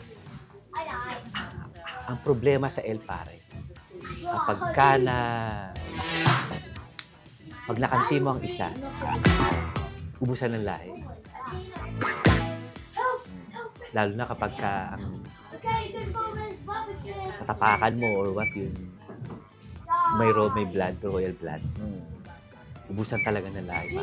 Ang 2.07 2.19
problema 2.23 2.71
sa 2.71 2.81
elf 2.81 3.03
pare? 3.03 3.43
Kapag 4.23 4.59
ka 4.71 4.91
na 4.97 5.17
pag 7.69 7.77
nakanti 7.85 8.17
mo 8.17 8.33
ang 8.33 8.41
isa, 8.41 8.73
ubusan 10.25 10.57
ng 10.57 10.65
lahi. 10.65 11.05
Lalo 13.93 14.17
na 14.17 14.25
kapag 14.25 14.57
ka 14.57 14.97
ang 14.97 15.05
natapakan 17.45 17.95
mo 18.01 18.09
or 18.25 18.29
what 18.33 18.49
yung 18.57 18.73
may 20.17 20.33
ro 20.33 20.49
may 20.57 20.65
blood, 20.65 20.97
royal 21.05 21.37
blood. 21.37 21.61
Ubusan 22.89 23.21
talaga 23.21 23.53
ng 23.53 23.69
lahi. 23.69 24.01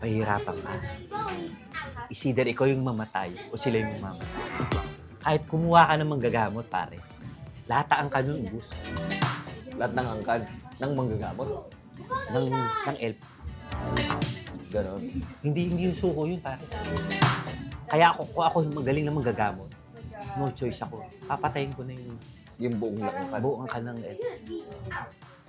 Pahihirapan 0.00 0.56
ka. 0.64 0.72
Slowly. 1.04 1.52
Is 2.08 2.24
either 2.24 2.48
ikaw 2.48 2.64
yung 2.64 2.80
mamatay 2.80 3.36
o 3.52 3.60
sila 3.60 3.84
yung 3.84 4.00
mamatay. 4.00 4.40
Kahit 5.20 5.42
kumuha 5.52 5.92
ka 5.92 6.00
ng 6.00 6.08
manggagamot, 6.08 6.64
pare. 6.72 6.96
Lahat 7.68 7.88
ang 7.96 8.12
kanun 8.12 8.44
ubus 8.44 8.76
Lahat 9.76 9.92
ng 9.96 10.06
angkan, 10.16 10.40
ng 10.80 10.92
manggagamot. 10.96 11.73
Ng, 12.30 12.46
ng 12.86 12.96
elf. 13.00 13.18
Ganon. 14.68 15.02
Hindi 15.40 15.60
hindi 15.68 15.82
yung 15.86 15.96
suko 15.96 16.24
yun, 16.24 16.38
pare. 16.38 16.62
Kaya 17.86 18.10
ako, 18.10 18.20
kung 18.28 18.44
ako 18.44 18.56
magaling 18.74 19.04
na 19.04 19.12
manggagamot, 19.12 19.70
no 20.34 20.50
choice 20.50 20.80
ako. 20.80 20.98
Papatayin 21.24 21.70
ko 21.72 21.82
na 21.82 21.94
yung 21.94 22.16
Yung 22.56 22.74
buong 22.78 22.98
langkan. 22.98 23.38
buong 23.40 23.66
ka 23.66 23.78
ng 23.78 23.98
elf. 24.00 24.20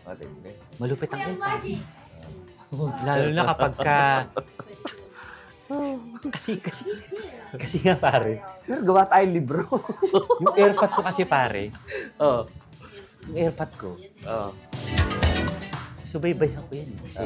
Matindi. 0.02 0.52
Malupit 0.78 1.10
ang 1.12 1.22
elf. 1.24 1.40
pare. 1.40 1.74
Lalo 3.04 3.26
na 3.30 3.44
kapag 3.46 3.74
ka... 3.78 3.98
kasi, 6.28 6.58
kasi, 6.60 6.82
kasi 7.52 7.78
nga 7.80 7.96
pare, 7.96 8.38
Sir, 8.60 8.82
gawa 8.82 9.06
tayong 9.06 9.34
libro. 9.34 9.66
yung 10.40 10.54
airpod 10.56 10.92
ko 10.92 11.02
kasi 11.02 11.26
pare, 11.26 11.74
Oo. 12.22 12.46
yung 13.26 13.38
airpod 13.40 13.72
ko, 13.76 13.90
Oo. 14.24 14.50
Subaybayan 16.16 16.64
ko 16.64 16.72
yan. 16.72 16.88
eh. 16.88 16.98
Kasi, 17.04 17.24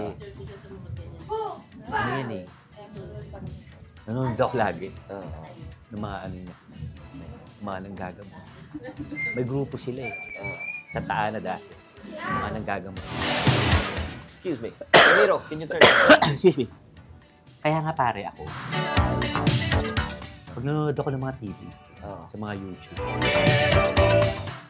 Boom. 1.30 1.62
ano 1.94 2.10
yan 2.10 2.30
eh, 2.34 2.46
nanonood 4.10 4.42
ako 4.42 4.56
lagi 4.58 4.90
Oo. 5.14 5.30
ng 5.94 6.02
mga 6.02 6.18
ano 6.26 6.36
niya, 6.36 6.56
mga 7.62 7.78
nanggagamot. 7.86 8.42
May 9.38 9.46
grupo 9.46 9.78
sila 9.78 10.10
eh, 10.10 10.16
Oo. 10.42 10.58
sa 10.90 11.00
taan 11.06 11.38
na 11.38 11.42
dati, 11.44 11.70
mga 12.18 12.50
nanggagamot. 12.58 13.06
Excuse 14.26 14.58
me. 14.58 14.74
Ramiro, 14.90 15.38
can 15.46 15.62
you 15.62 15.68
turn? 15.70 15.84
Excuse 16.34 16.58
me. 16.58 16.66
Kaya 17.62 17.86
nga 17.86 17.94
pare 17.94 18.26
ako, 18.26 18.42
pag 20.50 20.64
nanonood 20.66 20.98
ako 20.98 21.10
ng 21.14 21.22
mga 21.22 21.36
TV, 21.38 21.60
Oo. 22.02 22.24
sa 22.26 22.36
mga 22.42 22.54
YouTube, 22.58 22.98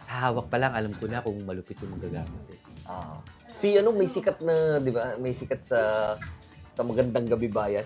sa 0.01 0.11
hawak 0.27 0.51
pa 0.51 0.59
lang, 0.59 0.75
alam 0.75 0.91
ko 0.91 1.07
na 1.07 1.23
kung 1.23 1.39
malupit 1.47 1.79
yung 1.79 1.95
magagamit 1.95 2.43
eh. 2.51 2.59
Ah. 2.83 3.15
Si 3.53 3.75
ano, 3.75 3.89
may 3.91 4.07
sikat 4.07 4.39
na, 4.45 4.77
di 4.79 4.91
ba? 4.93 5.17
May 5.17 5.33
sikat 5.33 5.61
sa 5.63 5.79
sa 6.69 6.81
magandang 6.85 7.27
gabi 7.27 7.51
bayan. 7.51 7.83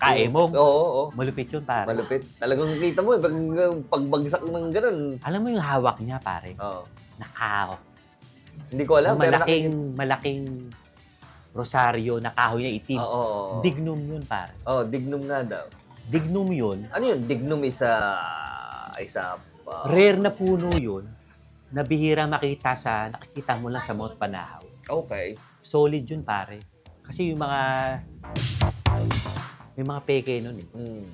Kae 0.00 0.32
mo, 0.32 0.48
Oo, 0.48 0.80
oo. 0.80 1.02
malupit 1.12 1.50
yun 1.52 1.60
pare. 1.60 1.84
Malupit. 1.92 2.24
Talagang 2.40 2.72
kita 2.80 3.04
mo, 3.04 3.12
eh, 3.12 3.20
pag, 3.20 3.34
pagbagsak 3.92 4.42
ng 4.48 4.68
ganun. 4.72 4.98
Alam 5.20 5.40
mo 5.44 5.48
yung 5.52 5.60
hawak 5.60 6.00
niya 6.00 6.16
pare, 6.24 6.56
Oo. 6.56 6.88
nakaw. 7.20 7.76
Hindi 8.72 8.84
ko 8.88 8.92
alam. 8.96 9.20
pero 9.20 9.44
malaking, 9.44 9.68
malaking 9.92 10.42
rosaryo 11.52 12.18
na 12.18 12.32
kahoy 12.32 12.64
na 12.64 12.72
itim. 12.72 12.98
Oo. 12.98 13.04
oo, 13.04 13.20
oo. 13.20 13.54
Dignum 13.60 14.00
yun 14.00 14.22
pare. 14.24 14.56
Oh, 14.64 14.82
dignum 14.82 15.22
nga 15.28 15.44
daw. 15.44 15.64
Dignum 16.08 16.48
yun, 16.52 16.88
Ano 16.92 17.04
yun? 17.04 17.20
Dignum 17.24 17.60
isa 17.64 17.92
isa 19.00 19.36
uh, 19.64 19.84
rare 19.88 20.20
na 20.20 20.32
puno 20.32 20.72
yun, 20.76 21.04
na 21.72 21.82
bihira 21.82 22.24
makita 22.24 22.72
sa, 22.76 23.08
nakikita 23.12 23.56
mo 23.58 23.68
lang 23.68 23.82
sa 23.82 23.92
Mount 23.92 24.16
Panahaw. 24.16 24.73
Okay. 24.84 25.38
Solid 25.64 26.04
yun 26.04 26.20
pare. 26.20 26.60
Kasi 27.04 27.32
yung 27.32 27.40
mga, 27.40 27.62
may 29.76 29.84
mga 29.84 30.00
peke 30.04 30.34
nun 30.40 30.56
eh. 30.60 30.68
Mm. 30.76 31.04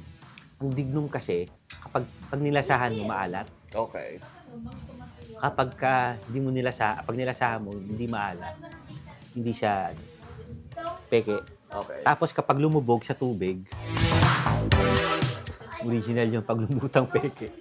Ang 0.60 0.70
dignum 0.74 1.06
kasi, 1.06 1.46
kapag 1.80 2.04
pag 2.28 2.40
nilasahan 2.42 2.94
mo, 2.94 3.08
maalat. 3.08 3.46
Okay. 3.70 4.18
Kapag 5.40 5.70
ka, 5.78 5.94
hindi 6.28 6.38
mo 6.42 6.50
nilasa, 6.52 7.00
pag 7.00 7.16
nilasahan 7.16 7.62
mo, 7.62 7.72
hindi 7.72 8.06
maalat. 8.10 8.54
Hindi 9.32 9.52
siya 9.54 9.94
ano, 9.94 10.02
peke. 11.08 11.38
Okay. 11.70 12.00
Tapos 12.02 12.34
kapag 12.34 12.58
lumubog 12.58 13.06
sa 13.06 13.14
tubig, 13.14 13.62
original 15.86 16.28
yung 16.28 16.44
paglumutang 16.44 17.06
peke. 17.08 17.54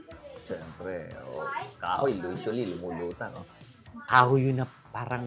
Siyempre. 0.44 1.14
Oh. 1.30 1.46
Kahoy, 1.78 2.18
usually 2.18 2.66
lumulutang. 2.76 3.32
Oh. 3.38 3.46
Kahoy 4.10 4.50
yun 4.50 4.60
na 4.60 4.66
parang 5.00 5.24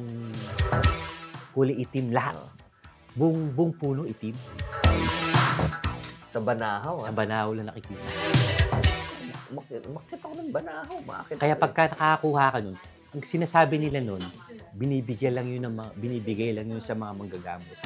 kulay 1.57 1.81
itim 1.81 2.13
lahat. 2.13 2.37
Buong, 3.17 3.57
buong 3.57 3.73
puno 3.73 4.05
itim. 4.05 4.37
Sa 6.29 6.45
Banahaw. 6.45 7.01
Sa 7.01 7.09
ah. 7.09 7.17
banaw 7.17 7.57
lang 7.57 7.73
nakikita. 7.73 8.05
Makit, 9.53 9.85
makit 9.89 10.21
ako 10.21 10.33
ng 10.37 10.53
Banahaw. 10.53 10.97
Bakit? 11.09 11.35
Kaya 11.41 11.57
pagka 11.57 11.89
nakakakuha 11.89 12.45
ka 12.53 12.59
nun, 12.61 12.77
ang 13.17 13.25
sinasabi 13.25 13.81
nila 13.81 14.05
nun, 14.05 14.21
binibigyan 14.77 15.41
lang 15.41 15.49
yun 15.49 15.65
ng 15.65 15.75
mga, 15.77 15.91
binibigay 15.97 16.51
lang 16.53 16.69
yun 16.69 16.81
sa 16.81 16.93
mga 16.93 17.13
manggagamot. 17.17 17.77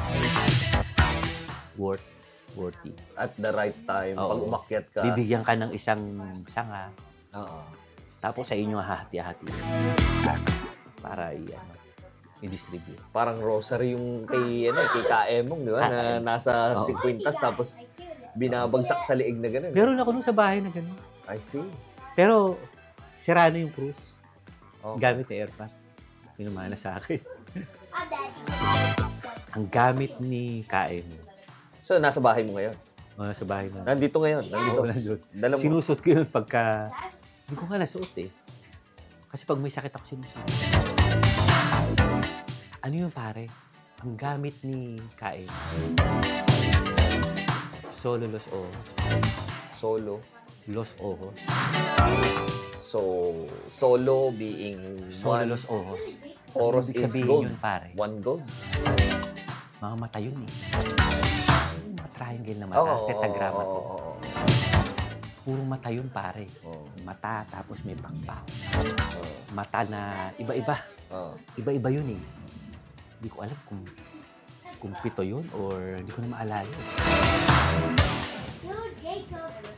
Worth, 1.79 2.07
worthy. 2.59 2.95
At 3.15 3.31
the 3.39 3.51
right 3.55 3.79
time, 3.87 4.19
Oo. 4.19 4.31
pag 4.31 4.43
umakyat 4.43 4.87
ka. 4.91 5.01
Bibigyan 5.07 5.47
ka 5.47 5.55
ng 5.55 5.71
isang 5.71 6.03
sanga, 6.51 6.91
Oo. 7.31 7.63
tapos 8.19 8.51
sa 8.51 8.59
inyo 8.59 8.75
hahati-hati. 8.75 9.47
Para 10.99 11.31
iyan. 11.31 11.76
I-distribute. 12.45 13.01
Parang 13.11 13.41
rosary 13.41 13.97
yung 13.97 14.29
kay, 14.29 14.69
ano, 14.69 14.81
kay 14.93 15.05
Kaemong, 15.09 15.61
di 15.65 15.73
ba? 15.73 15.81
Na 15.89 16.21
KM. 16.21 16.25
nasa 16.25 16.53
Oo. 16.77 16.85
50 16.85 17.25
tapos 17.33 17.85
binabagsak 18.37 19.01
sa 19.01 19.17
liig 19.17 19.41
na 19.41 19.49
gano'n. 19.49 19.73
Meron 19.73 19.97
ako 19.97 20.11
nung 20.13 20.27
sa 20.27 20.37
bahay 20.37 20.61
na 20.61 20.69
gano'n. 20.69 20.97
I 21.33 21.41
see. 21.41 21.65
Pero, 22.13 22.61
sira 23.17 23.49
na 23.49 23.57
yung 23.57 23.73
cruise. 23.73 24.21
Okay. 24.85 25.01
Gamit 25.01 25.27
na 25.27 25.35
airpack. 25.43 25.73
Pinumana 26.37 26.77
sa 26.77 27.01
akin. 27.01 27.21
Ah, 27.91 28.05
daddy. 28.05 28.41
Ang 29.57 29.67
gamit 29.73 30.13
ni 30.21 30.61
KM, 30.69 31.09
So, 31.81 31.97
nasa 31.97 32.21
bahay 32.21 32.45
mo 32.45 32.61
ngayon? 32.61 32.77
mga 33.17 33.33
sa 33.33 33.45
bahay 33.49 33.73
na. 33.73 33.81
Nandito 33.81 34.21
ngayon. 34.21 34.45
Nandito. 34.53 34.81
Oo, 34.85 34.85
nandun. 34.85 35.21
Dala 35.33 35.57
mo. 35.57 35.61
Sinusot 35.65 36.05
ko 36.05 36.09
yun 36.13 36.29
pagka... 36.29 36.93
Hindi 37.49 37.57
ko 37.57 37.65
nga 37.65 37.81
nasuot 37.81 38.13
eh. 38.21 38.29
Kasi 39.33 39.43
pag 39.49 39.57
may 39.57 39.73
sakit 39.73 39.93
ako 39.97 40.05
sinusot. 40.05 40.45
Ano 42.87 43.03
yun 43.03 43.11
pare? 43.11 43.51
Ang 43.99 44.15
gamit 44.15 44.55
ni 44.63 44.95
KM. 45.19 45.51
Solo 47.91 48.31
Los 48.31 48.47
Ojos. 48.47 48.79
Solo. 49.67 50.15
Los 50.71 50.95
Ojos. 51.03 51.35
So, 52.79 53.01
solo 53.67 54.31
being 54.31 55.11
Solo 55.11 55.35
one. 55.35 55.51
Los 55.51 55.67
Ojos. 55.67 56.03
Oros 56.55 56.87
Ibig 56.87 56.95
is 56.97 57.03
sabihin 57.11 57.27
gold. 57.27 57.45
yun 57.51 57.57
pare. 57.59 57.91
One 57.99 58.23
gold. 58.23 58.47
Mga 59.77 59.95
mata 59.99 60.19
yun 60.23 60.39
eh. 60.39 60.51
Yung 61.83 61.95
mga 61.99 62.11
triangle 62.15 62.57
na 62.57 62.67
mata. 62.71 62.81
Oo, 62.81 63.07
Tetagrama 63.11 63.59
oo, 63.59 63.67
to. 63.67 63.75
oo, 63.75 63.97
oo. 63.99 64.13
Puro 65.43 65.63
mata 65.63 65.91
yun 65.91 66.07
pare. 66.09 66.47
Oo, 66.63 66.87
Mata 67.03 67.43
tapos 67.51 67.83
may 67.83 67.99
pangpang. 67.99 68.47
oo, 68.79 69.27
Mata 69.51 69.83
na 69.87 70.31
iba-iba. 70.39 70.79
oo. 71.11 71.35
Iba-iba 71.59 71.91
yun 71.91 72.15
eh. 72.15 72.23
Hindi 73.17 73.29
ko 73.33 73.39
alam 73.41 73.59
kung 73.65 73.83
kung 74.77 74.93
pito 75.01 75.25
yun 75.25 75.45
or 75.57 75.97
hindi 75.97 76.13
ko 76.13 76.21
na 76.21 76.37
maalala. 76.37 76.75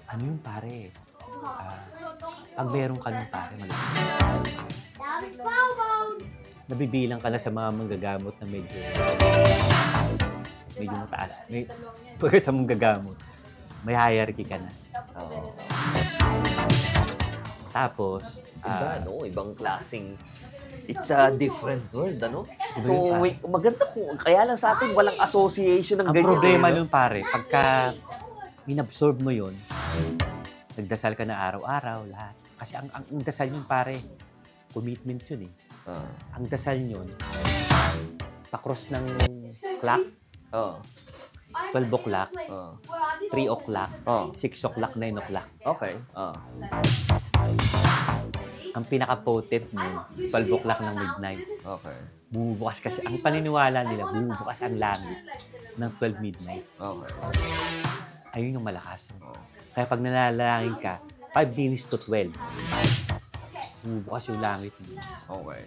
Ano 0.09 0.23
yun 0.27 0.39
pare? 0.43 0.91
Ah, 1.39 1.79
pag 2.59 2.69
meron 2.75 2.99
ka 2.99 3.09
nun 3.15 3.29
pare, 3.31 3.55
malaki. 3.55 3.89
Nabibilang 6.69 7.21
ka 7.23 7.31
na 7.31 7.39
sa 7.39 7.55
mga 7.55 7.69
manggagamot 7.71 8.35
na 8.43 8.47
medyo 8.51 8.79
medyo 10.75 10.97
mataas. 10.99 11.33
May, 11.47 11.63
pag 12.19 12.43
sa 12.43 12.51
manggagamot, 12.55 13.19
may 13.87 13.95
hierarchy 13.95 14.47
ka 14.47 14.59
na. 14.59 14.71
Oo. 15.23 15.55
Tapos, 17.71 18.43
Iba, 18.59 18.87
ah, 18.91 18.99
no? 19.07 19.23
Ibang 19.23 19.55
klaseng... 19.55 20.19
It's 20.89 21.13
a 21.13 21.29
different 21.29 21.93
world, 21.93 22.17
ano? 22.17 22.49
So, 22.81 23.13
ah. 23.13 23.21
wait, 23.21 23.45
maganda 23.45 23.85
kung... 23.93 24.09
Kaya 24.17 24.49
lang 24.49 24.57
sa 24.57 24.73
atin, 24.73 24.97
walang 24.97 25.21
association 25.21 26.01
ng 26.01 26.09
ang 26.09 26.17
ganyan. 26.17 26.33
problema 26.33 26.73
eh, 26.73 26.81
nun 26.81 26.89
pare, 26.89 27.21
pagka 27.29 27.93
inabsorb 28.65 29.21
mo 29.21 29.29
yun, 29.29 29.53
nagdasal 30.81 31.13
ka 31.13 31.29
na 31.29 31.45
araw-araw, 31.45 32.09
lahat. 32.09 32.33
Kasi 32.57 32.81
ang, 32.81 32.89
ang, 32.97 33.05
ang 33.05 33.21
dasal 33.21 33.53
yun 33.53 33.69
pare, 33.69 34.01
commitment 34.73 35.21
yun 35.29 35.53
eh. 35.53 35.53
Ah. 35.85 36.09
Ang 36.41 36.49
dasal 36.49 36.81
yun, 36.81 37.13
pakros 38.49 38.89
ng 38.89 39.05
clock, 39.85 40.09
Oo. 40.57 40.81
12 41.77 41.85
o'clock, 42.01 42.33
Oo. 42.49 42.81
3 43.29 43.45
o'clock, 43.53 43.91
Oo. 44.09 44.33
6 44.33 44.69
o'clock, 44.73 44.97
9 44.97 45.21
o'clock. 45.21 45.49
Okay. 45.69 46.01
Oo. 46.17 46.33
Ang 48.75 48.85
pinaka-potent 48.85 49.67
12 49.73 50.57
o'clock 50.57 50.81
ng 50.85 50.97
midnight. 50.97 51.43
Okay. 51.63 51.99
Bumubukas 52.29 52.85
kasi, 52.85 53.01
ang 53.05 53.17
paniniwala 53.25 53.89
nila, 53.89 54.09
bumubukas 54.13 54.61
ang 54.65 54.77
langit 54.77 55.19
ng 55.81 55.91
12 55.97 56.21
midnight. 56.21 56.67
Okay. 56.77 57.13
Ayun 58.37 58.61
yung 58.61 58.67
malakas. 58.67 59.09
Oo. 59.25 59.37
Kaya 59.73 59.87
pag 59.89 60.01
nanalangin 60.03 60.77
ka, 60.77 61.01
5 61.33 61.55
minutes 61.57 61.89
to 61.89 61.97
12, 61.97 62.35
bumubukas 63.85 64.23
yung 64.29 64.41
langit 64.43 64.75
mo. 64.85 64.99
Okay. 65.45 65.61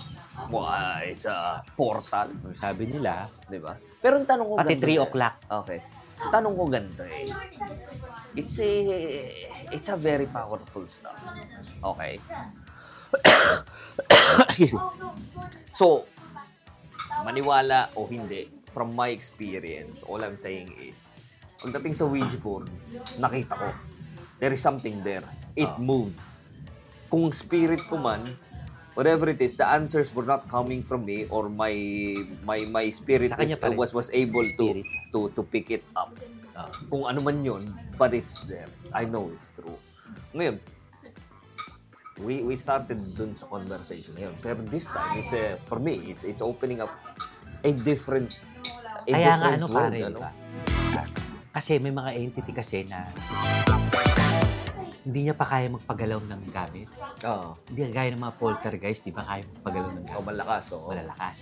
Ah, 0.61 0.99
it's 1.01 1.25
a 1.25 1.63
portal. 1.73 2.29
Sabi 2.53 2.91
nila, 2.91 3.25
Di 3.47 3.57
ba? 3.57 3.73
Pero 4.01 4.17
ang 4.17 4.25
tanong 4.25 4.47
ko 4.49 4.53
pati 4.57 4.73
ganito, 4.77 4.85
3 4.85 4.91
eh. 4.91 5.05
o'clock. 5.05 5.35
Okay. 5.63 5.79
Tanong 6.29 6.53
ko 6.53 6.63
ganito 6.69 7.03
eh. 7.05 7.25
It's 8.31 8.57
a, 8.63 8.71
it's 9.73 9.89
a 9.89 9.97
very 9.97 10.25
powerful 10.25 10.85
stuff. 10.89 11.17
Okay. 11.81 12.17
Excuse 14.49 14.73
me. 14.73 14.79
So, 15.71 16.05
maniwala 17.23 17.91
o 17.95 18.07
hindi, 18.07 18.49
from 18.71 18.95
my 18.95 19.09
experience, 19.11 20.03
all 20.03 20.23
I'm 20.23 20.37
saying 20.37 20.73
is, 20.79 21.03
pagdating 21.59 21.93
sa 21.93 22.07
Ouija 22.07 22.39
board, 22.39 22.71
nakita 23.19 23.53
ko, 23.53 23.69
there 24.39 24.51
is 24.51 24.61
something 24.61 25.03
there. 25.03 25.23
It 25.53 25.69
Ah. 25.69 25.77
moved. 25.77 26.17
Kung 27.11 27.27
spirit 27.35 27.83
ko 27.85 27.99
man, 27.99 28.23
whatever 28.95 29.27
it 29.27 29.39
is, 29.43 29.59
the 29.59 29.67
answers 29.67 30.15
were 30.15 30.25
not 30.25 30.47
coming 30.47 30.81
from 30.81 31.03
me 31.03 31.27
or 31.27 31.51
my 31.51 31.75
my 32.41 32.63
my 32.71 32.85
spirit 32.89 33.27
is- 33.27 33.59
was 33.75 33.91
was 33.91 34.07
able 34.15 34.47
to 34.57 34.79
to 35.11 35.27
to 35.35 35.41
pick 35.43 35.67
it 35.69 35.83
up. 35.93 36.15
Ah. 36.55 36.71
Kung 36.87 37.03
ano 37.03 37.19
man 37.19 37.43
yun, 37.43 37.63
but 37.99 38.15
it's 38.15 38.47
there. 38.47 38.71
I 38.91 39.03
know 39.03 39.27
it's 39.29 39.51
true. 39.51 39.75
Ngayon, 40.31 40.59
we 42.21 42.41
we 42.41 42.55
started 42.55 42.97
dun 43.13 43.33
sa 43.33 43.45
conversation 43.47 44.13
ngayon. 44.15 44.35
Pero 44.39 44.61
this 44.65 44.87
time, 44.87 45.11
it's 45.17 45.33
a, 45.33 45.57
for 45.65 45.77
me, 45.77 46.13
it's 46.13 46.23
it's 46.23 46.41
opening 46.41 46.79
up 46.79 46.93
a 47.61 47.71
different 47.73 48.37
a 49.03 49.11
Kaya 49.11 49.33
nga 49.35 49.49
ano 49.51 49.65
world, 49.65 49.91
pare, 49.91 49.99
ano? 49.99 50.17
di 50.17 50.21
ba? 50.21 50.31
Kasi 51.51 51.77
may 51.77 51.91
mga 51.91 52.11
entity 52.15 52.51
kasi 52.51 52.85
na 52.85 53.09
hindi 55.01 55.25
niya 55.25 55.33
pa 55.33 55.43
kaya 55.43 55.65
magpagalaw 55.67 56.21
ng 56.21 56.41
gamit. 56.47 56.87
Oo. 57.25 57.57
Hindi 57.67 57.89
gaya 57.89 58.13
ng 58.13 58.21
mga 58.21 58.35
poltergeist, 58.37 59.01
di 59.01 59.09
ba 59.09 59.25
kaya 59.25 59.41
magpagalaw 59.49 59.89
ng 59.91 60.05
Oh, 60.05 60.21
gamit? 60.21 60.25
malakas, 60.29 60.63
oo. 60.71 60.87
Malalakas. 60.87 61.37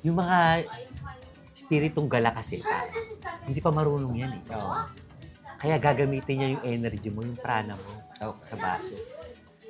Yung 0.00 0.16
mga 0.16 0.64
spiritong 1.52 2.08
gala 2.08 2.32
kasi, 2.32 2.58
pare, 2.58 2.96
hindi 3.44 3.60
pa 3.60 3.68
marunong 3.68 4.14
yan 4.16 4.32
eh. 4.32 4.42
Oo. 4.56 4.72
Kaya 5.56 5.76
gagamitin 5.76 6.34
niya 6.34 6.48
yung 6.56 6.64
energy 6.66 7.08
mo, 7.12 7.20
yung 7.22 7.36
prana 7.36 7.76
mo 7.76 7.92
Okay. 8.16 8.44
sa 8.48 8.56
baso. 8.56 8.96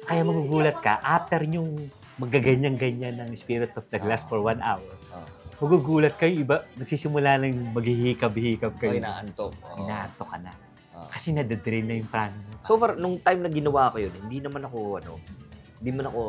Kaya 0.06 0.22
magugulat 0.22 0.78
ka, 0.78 1.02
after 1.02 1.42
yung 1.42 1.90
magaganyan-ganyan 2.16 3.18
ng 3.18 3.30
Spirit 3.34 3.74
of 3.74 3.84
the 3.90 3.98
Glass 3.98 4.22
for 4.22 4.38
one 4.40 4.62
hour, 4.62 4.86
magugulat 5.56 6.14
kayo, 6.14 6.32
iba, 6.36 6.56
nagsisimula 6.74 7.36
nang 7.36 7.74
maghihikab-hikab 7.74 8.70
Oh, 8.70 8.78
kayo. 8.78 8.94
inaantok. 8.94 9.52
Oo. 9.52 9.76
Inaanto 9.82 10.22
ka 10.22 10.36
na. 10.38 10.52
Oo. 10.94 11.08
Kasi 11.10 11.34
nadadrain 11.34 11.82
na 11.82 11.94
yung 11.96 12.06
prana 12.06 12.32
mo. 12.32 12.54
So 12.58 12.76
far, 12.76 12.94
nung 12.94 13.18
time 13.18 13.40
na 13.40 13.50
ginawa 13.50 13.90
ko 13.90 13.98
yun, 13.98 14.14
hindi 14.16 14.38
naman 14.38 14.62
ako, 14.62 14.78
ano, 14.96 15.12
hindi 15.76 15.90
man 15.92 16.06
ako, 16.06 16.20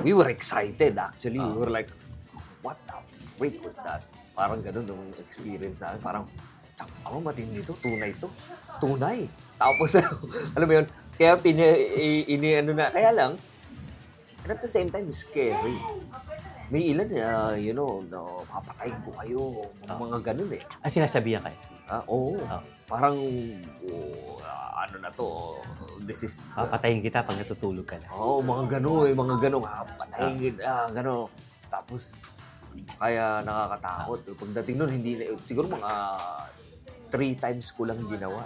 we 0.00 0.12
were 0.12 0.28
excited 0.28 0.98
actually. 0.98 1.38
We 1.38 1.46
Ah. 1.46 1.58
were 1.58 1.70
like, 1.70 1.88
what 2.60 2.76
the 2.84 2.96
freak 3.32 3.62
was 3.62 3.78
that? 3.78 4.02
Parang 4.32 4.60
ganun 4.60 4.84
yung 4.84 5.02
experience 5.16 5.78
namin. 5.78 6.00
Parang, 6.00 6.24
ako 7.04 7.22
matindi 7.22 7.62
to, 7.62 7.76
tunay 7.78 8.10
to. 8.16 8.26
Tunay. 8.78 9.28
Tapos, 9.54 9.94
alam 10.56 10.66
mo 10.66 10.74
yun, 10.74 10.86
kaya 11.22 11.38
pini, 11.38 11.62
ini, 12.26 12.58
ano 12.58 12.74
na, 12.74 12.90
kaya 12.90 13.14
lang, 13.14 13.38
and 14.42 14.50
at 14.50 14.58
the 14.58 14.66
same 14.66 14.90
time, 14.90 15.06
scary. 15.14 15.78
May 16.66 16.90
ilan 16.90 17.14
na, 17.14 17.54
you 17.54 17.70
know, 17.70 18.02
no, 18.10 18.42
papatayin 18.50 18.98
ko 19.06 19.10
kayo, 19.22 19.42
mga, 19.86 19.94
mga 20.02 20.18
ganun 20.18 20.50
eh. 20.58 20.62
Ang 20.82 20.90
sinasabihan 20.90 21.46
kayo, 21.46 21.54
Ah, 21.86 22.02
oo. 22.10 22.42
Ah. 22.50 22.58
Parang, 22.90 23.14
oh, 23.86 24.42
ah, 24.42 24.82
ano 24.82 24.98
na 24.98 25.14
to, 25.14 25.62
this 26.02 26.26
is, 26.26 26.42
papatayin 26.58 26.98
kita 26.98 27.22
pag 27.22 27.38
natutulog 27.38 27.86
ka 27.86 28.02
na. 28.02 28.10
Oo, 28.18 28.42
mga 28.42 28.82
gano'n, 28.82 29.06
eh, 29.06 29.14
mga 29.14 29.36
gano'n, 29.46 29.62
ah, 29.62 29.86
patayin, 29.94 30.54
ah, 30.66 30.90
gano'n. 30.90 31.30
Tapos, 31.70 32.18
kaya 32.98 33.46
nakakatakot. 33.46 34.18
Pagdating 34.42 34.74
nun, 34.74 34.90
hindi 34.90 35.22
na, 35.22 35.38
siguro 35.46 35.70
mga 35.70 35.92
three 37.14 37.38
times 37.38 37.70
ko 37.70 37.86
lang 37.86 38.02
ginawa. 38.10 38.42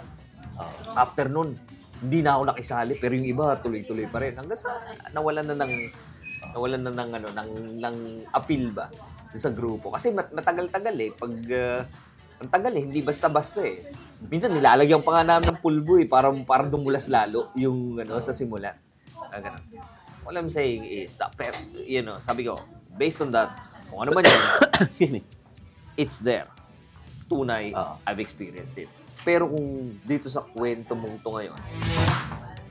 Ah, 0.61 1.01
after 1.07 1.25
nun, 1.25 1.57
hindi 2.01 2.19
na 2.21 2.37
ako 2.37 2.43
nakisali, 2.53 2.93
pero 2.97 3.17
yung 3.17 3.27
iba, 3.27 3.57
tuloy-tuloy 3.57 4.07
pa 4.09 4.21
rin. 4.21 4.37
Hanggang 4.37 4.59
sa, 4.59 4.77
nawalan 5.13 5.45
na 5.49 5.55
ng, 5.57 5.73
nawalan 6.53 6.81
na 6.85 6.93
ng, 6.93 7.09
ano, 7.17 7.27
ng, 7.33 7.51
ng 7.81 7.95
appeal 8.33 8.69
ba 8.69 8.89
sa 9.33 9.49
grupo. 9.53 9.93
Kasi 9.93 10.13
mat- 10.13 10.33
matagal-tagal 10.33 10.95
eh, 10.97 11.11
pag, 11.13 11.33
ah, 11.53 11.81
ang 12.37 12.49
tagal 12.53 12.73
eh, 12.77 12.83
hindi 12.85 13.01
basta-basta 13.01 13.65
eh. 13.65 13.89
Minsan 14.29 14.53
nilalagyan 14.53 15.01
pa 15.01 15.21
nga 15.21 15.25
namin 15.25 15.53
ng 15.53 15.59
pulbo 15.61 15.97
eh, 15.97 16.05
para, 16.09 16.29
para 16.45 16.65
dumulas 16.65 17.09
lalo 17.09 17.49
yung 17.57 17.97
ano, 18.01 18.17
sa 18.21 18.33
simula. 18.33 18.77
Ah, 19.33 19.41
ganun. 19.41 19.63
All 20.27 20.35
I'm 20.35 20.51
saying 20.51 20.83
is, 20.85 21.15
that, 21.17 21.33
pero, 21.33 21.55
you 21.73 22.03
know, 22.03 22.19
sabi 22.19 22.45
ko, 22.45 22.61
based 22.97 23.23
on 23.23 23.31
that, 23.31 23.53
kung 23.87 24.03
ano 24.03 24.11
man 24.11 24.27
yun, 24.27 24.41
Excuse 24.89 25.13
me. 25.13 25.21
it's 25.95 26.19
there. 26.21 26.45
Tunay, 27.27 27.73
Oo. 27.73 27.95
I've 28.05 28.19
experienced 28.21 28.77
it. 28.77 28.91
Pero 29.27 29.43
kung 29.51 29.91
dito 30.07 30.31
sa 30.31 30.39
kwento 30.39 30.95
mong 30.95 31.19
to 31.19 31.35
ngayon, 31.35 31.59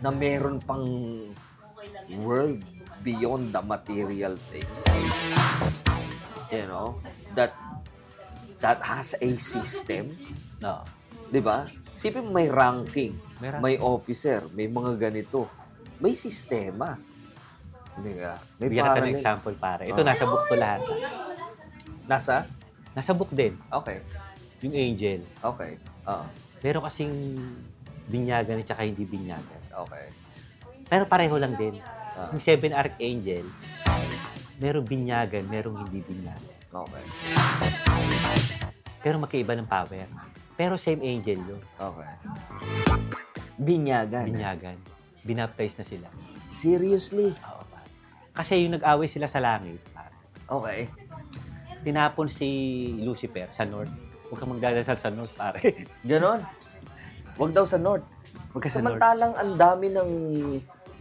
na 0.01 0.09
meron 0.09 0.57
pang 0.57 0.88
world 2.16 2.64
beyond 3.05 3.53
the 3.53 3.61
material 3.61 4.40
things, 4.49 4.73
you 6.49 6.64
know, 6.64 6.97
that 7.37 7.53
that 8.64 8.81
has 8.81 9.12
a 9.21 9.31
system, 9.37 10.16
No. 10.57 10.81
'di 11.29 11.45
ba? 11.45 11.69
Sipin 11.92 12.33
may 12.33 12.49
ranking, 12.49 13.21
May 13.37 13.53
ranking. 13.53 13.61
may 13.61 13.77
officer, 13.77 14.49
may 14.57 14.64
mga 14.64 14.97
ganito. 14.97 15.53
May 16.01 16.16
sistema. 16.16 16.97
Hindi 18.01 18.16
ka. 18.16 18.33
May 18.57 18.69
Bigyan 18.73 18.85
ka 18.97 19.01
ng 19.05 19.12
example, 19.12 19.55
pare. 19.57 19.88
Ito, 19.88 20.01
Oh. 20.01 20.09
nasa 20.09 20.25
book 20.25 20.45
to 20.49 20.57
lahat. 20.57 20.81
Nasa? 22.05 22.49
Nasa 22.92 23.12
book 23.12 23.29
din, 23.29 23.57
Okay. 23.69 24.01
yung 24.64 24.73
angel. 24.73 25.21
Okay. 25.40 25.77
Oo. 26.09 26.45
Pero 26.66 26.83
kasing 26.83 27.38
binyagan 28.11 28.59
at 28.59 28.66
saka 28.66 28.83
hindi 28.83 29.07
binyagan. 29.07 29.62
Okay. 29.87 30.11
Pero 30.90 31.07
pareho 31.07 31.38
lang 31.38 31.55
din. 31.55 31.79
Ah. 32.18 32.35
Yung 32.35 32.42
seven 32.42 32.74
archangel, 32.74 33.46
merong 34.59 34.83
binyagan, 34.83 35.46
merong 35.46 35.87
hindi 35.87 36.02
binyagan. 36.02 36.59
Okay. 36.66 37.05
Pero 38.98 39.22
magkaiba 39.22 39.55
ng 39.55 39.70
power. 39.70 40.11
Pero 40.59 40.74
same 40.74 41.07
angel 41.07 41.38
yun. 41.38 41.62
Okay. 41.79 42.11
Binyagan. 43.62 44.26
Binyagan. 44.26 44.79
Binaptize 45.22 45.79
na 45.79 45.87
sila. 45.87 46.11
Seriously? 46.50 47.31
Oo, 47.46 47.62
pare. 47.70 47.87
Kasi 48.35 48.66
yung 48.66 48.74
nag-away 48.74 49.07
sila 49.07 49.31
sa 49.31 49.38
langit, 49.38 49.79
pare. 49.94 50.18
Okay. 50.50 50.90
tinapon 51.87 52.26
si 52.26 52.50
Lucifer 53.07 53.46
sa 53.55 53.62
north. 53.62 54.06
Huwag 54.27 54.39
kang 54.43 54.51
magdadasal 54.51 54.99
sa 54.99 55.09
north, 55.11 55.35
pare. 55.39 55.61
Ganon. 56.11 56.43
Wag 57.37 57.53
daw 57.53 57.69
sa 57.69 57.77
North. 57.77 58.07
Huwag 58.57 58.62
ka 58.65 58.71
sa 58.73 58.81
north. 58.81 58.97
Samantalang 58.97 59.35
ang 59.37 59.51
dami 59.61 59.87
ng 59.93 60.11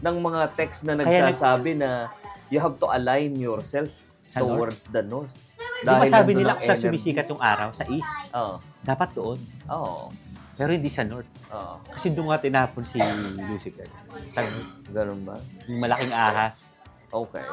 ng 0.04 0.16
mga 0.20 0.42
text 0.60 0.84
na 0.84 1.00
nagsasabi 1.00 1.80
na 1.80 2.12
you 2.52 2.60
have 2.60 2.76
to 2.76 2.88
align 2.92 3.40
yourself 3.40 3.90
Sa 4.28 4.44
towards 4.44 4.92
the 4.92 5.00
north. 5.00 5.32
Di 5.82 5.88
ba 5.88 6.06
sabi 6.06 6.36
nila 6.36 6.60
sa 6.60 6.76
sumisikat 6.76 7.32
yung 7.32 7.40
araw, 7.40 7.72
sa 7.72 7.88
east, 7.88 8.10
Oo. 8.36 8.60
dapat 8.84 9.10
doon. 9.16 9.40
Oo. 9.72 10.12
Pero 10.56 10.72
hindi 10.72 10.92
sa 10.92 11.08
north. 11.08 11.28
Oo. 11.56 11.80
Kasi 11.96 12.12
doon 12.12 12.32
nga 12.32 12.40
tinapon 12.44 12.84
si 12.84 13.00
Lucifer. 13.48 13.88
Sa 14.32 14.44
north. 14.44 14.72
Ganun 14.92 15.24
ba? 15.24 15.40
Yung 15.72 15.80
malaking 15.80 16.12
ahas. 16.12 16.76
Okay. 17.08 17.48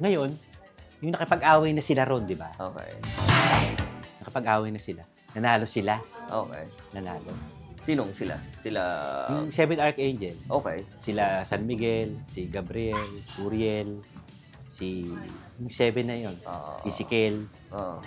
Ngayon, 0.00 0.32
yung 1.04 1.12
nakipag-away 1.12 1.76
na 1.76 1.84
sila 1.84 2.08
ron, 2.08 2.24
di 2.24 2.36
ba? 2.38 2.48
Okay. 2.56 2.90
Nakipag-away 4.28 4.68
na 4.68 4.76
sila. 4.76 5.02
Nanalo 5.32 5.64
sila. 5.64 6.04
Okay. 6.28 6.68
Nanalo. 6.92 7.32
Sinong 7.80 8.12
sila? 8.12 8.36
Sila... 8.60 8.82
Yung 9.32 9.48
seven 9.48 9.80
archangel, 9.80 10.36
Okay. 10.52 10.84
sila 11.00 11.40
San 11.48 11.64
Miguel, 11.64 12.12
si 12.28 12.44
Gabriel, 12.44 13.08
Uriel, 13.40 14.04
si 14.68 15.08
yung 15.56 15.72
seven 15.72 16.12
na 16.12 16.16
yon, 16.20 16.36
Oo. 16.44 16.84
Ezekiel. 16.84 17.48
Oo. 17.72 18.04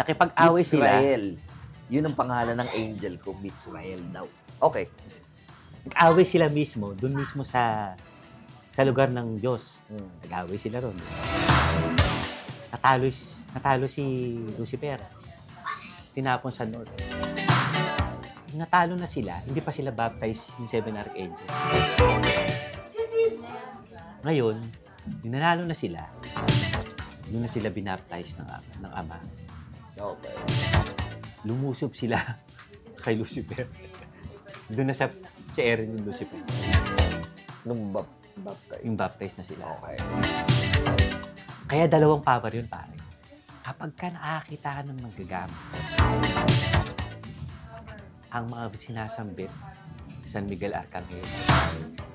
Nakipag-away 0.00 0.64
sila. 0.64 0.96
Mitzrael. 0.96 1.24
Yun 1.92 2.08
ang 2.08 2.16
pangalan 2.16 2.56
ng 2.56 2.70
angel 2.72 3.20
ko, 3.20 3.36
Mitzrael 3.36 4.00
daw. 4.08 4.24
Okay. 4.64 4.88
Nag-away 5.84 6.24
sila 6.24 6.48
mismo, 6.48 6.96
doon 6.96 7.20
mismo 7.20 7.44
sa 7.44 7.92
sa 8.72 8.80
lugar 8.80 9.12
ng 9.12 9.36
Diyos. 9.44 9.84
Hmm. 9.92 10.08
Nag-away 10.24 10.56
sila 10.56 10.80
ron. 10.80 10.96
Natalo, 12.72 13.12
natalo 13.52 13.88
si 13.88 14.36
Lucifer. 14.56 15.00
Tinapon 16.12 16.52
sa 16.52 16.66
north. 16.66 16.92
Natalo 18.56 18.96
na 18.96 19.06
sila, 19.06 19.44
hindi 19.44 19.60
pa 19.60 19.70
sila 19.70 19.92
baptized 19.92 20.50
yung 20.56 20.66
seven 20.66 20.96
archangel. 20.96 21.48
Ngayon, 24.24 24.56
yung 25.22 25.32
nanalo 25.32 25.62
na 25.62 25.76
sila, 25.76 26.02
doon 27.28 27.44
na 27.44 27.50
sila 27.50 27.68
binaptize 27.68 28.40
ng, 28.40 28.48
ng 28.82 28.92
ama. 28.92 29.20
Okay. 29.94 30.36
Lumusob 31.46 31.92
sila 31.94 32.18
kay 33.04 33.14
Lucifer. 33.14 33.68
doon 34.68 34.90
na 34.90 34.96
sa, 34.96 35.12
sa 35.54 35.60
area 35.62 35.86
ni 35.86 36.00
Lucifer. 36.02 36.40
Nung 37.62 37.92
bap 37.94 38.08
baptize. 38.38 38.82
Yung 38.86 38.96
baptized 38.98 39.36
na 39.38 39.44
sila. 39.46 39.64
Okay. 39.78 39.98
Kaya 41.68 41.84
dalawang 41.86 42.24
power 42.24 42.50
yun, 42.54 42.66
pare. 42.66 42.97
Kapag 43.68 43.92
ka 44.00 44.08
nakakita 44.08 44.80
ka 44.80 44.82
ng 44.88 44.96
manggagamit, 44.96 45.60
ang 48.32 48.48
mga 48.48 48.64
sinasambit, 48.72 49.52
San 50.24 50.48
Miguel 50.48 50.72
Arcangel. 50.72 51.20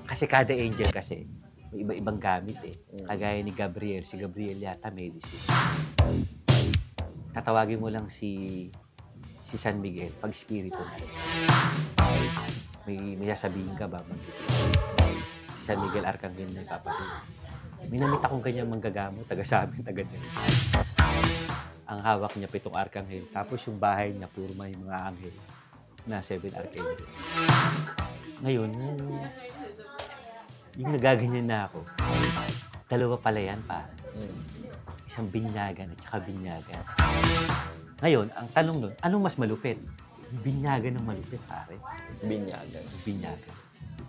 Kasi 0.02 0.26
kada 0.26 0.50
angel 0.50 0.90
kasi, 0.90 1.30
may 1.70 1.86
iba-ibang 1.86 2.18
gamit 2.18 2.58
eh. 2.66 2.74
Kagaya 3.06 3.38
ni 3.38 3.54
Gabriel, 3.54 4.02
si 4.02 4.18
Gabriel 4.18 4.58
yata 4.58 4.90
medicine. 4.90 5.46
Tatawagin 7.30 7.78
mo 7.78 7.86
lang 7.86 8.10
si 8.10 8.66
si 9.46 9.54
San 9.54 9.78
Miguel 9.78 10.10
pag 10.18 10.34
spirito 10.34 10.82
na. 10.82 10.98
May, 12.82 13.14
may 13.14 13.30
sasabihin 13.30 13.78
ka 13.78 13.86
ba? 13.86 14.02
Mag- 14.02 14.26
si 15.54 15.70
San 15.70 15.78
Miguel 15.86 16.02
Arcangel 16.02 16.50
na 16.50 16.66
papasin. 16.66 17.10
May 17.86 18.02
namit 18.02 18.18
akong 18.26 18.42
ganyan 18.42 18.66
manggagamot, 18.66 19.22
taga 19.28 19.46
sa 19.46 19.62
amin, 19.62 19.86
taga 19.86 20.02
din. 20.02 20.22
Ang 21.84 22.00
hawak 22.00 22.32
niya 22.40 22.48
pitong 22.48 22.72
arkanghel. 22.72 23.28
Tapos 23.28 23.60
yung 23.68 23.76
bahay 23.76 24.16
niya, 24.16 24.28
puro 24.32 24.52
may 24.56 24.72
mga 24.72 24.96
anghel 25.12 25.34
na 26.08 26.24
seven 26.24 26.52
archangel. 26.56 27.04
Ngayon, 28.40 28.70
yung, 28.72 29.00
yung 30.80 30.90
nagaganyan 30.96 31.44
na 31.44 31.68
ako, 31.68 31.84
dalawa 32.88 33.14
pala 33.20 33.40
yan 33.40 33.60
pa. 33.68 33.84
Isang 35.04 35.28
binyagan 35.28 35.92
at 35.92 36.00
saka 36.00 36.24
binyagan. 36.24 36.82
Ngayon, 38.00 38.26
ang 38.32 38.48
tanong 38.52 38.76
nun, 38.80 38.92
anong 39.04 39.22
mas 39.28 39.36
malupit? 39.36 39.76
Binyagan 40.40 40.98
ng 40.98 41.04
malupit, 41.04 41.40
pare. 41.44 41.76
Binyagan. 42.24 42.84
Binyagan. 43.04 43.54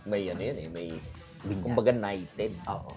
May 0.08 0.32
ano 0.32 0.42
yun 0.42 0.58
eh. 0.58 0.68
May, 0.72 0.88
Binyagan. 1.44 1.64
kumbaga, 1.64 1.92
knighted. 1.92 2.56
Oo. 2.72 2.96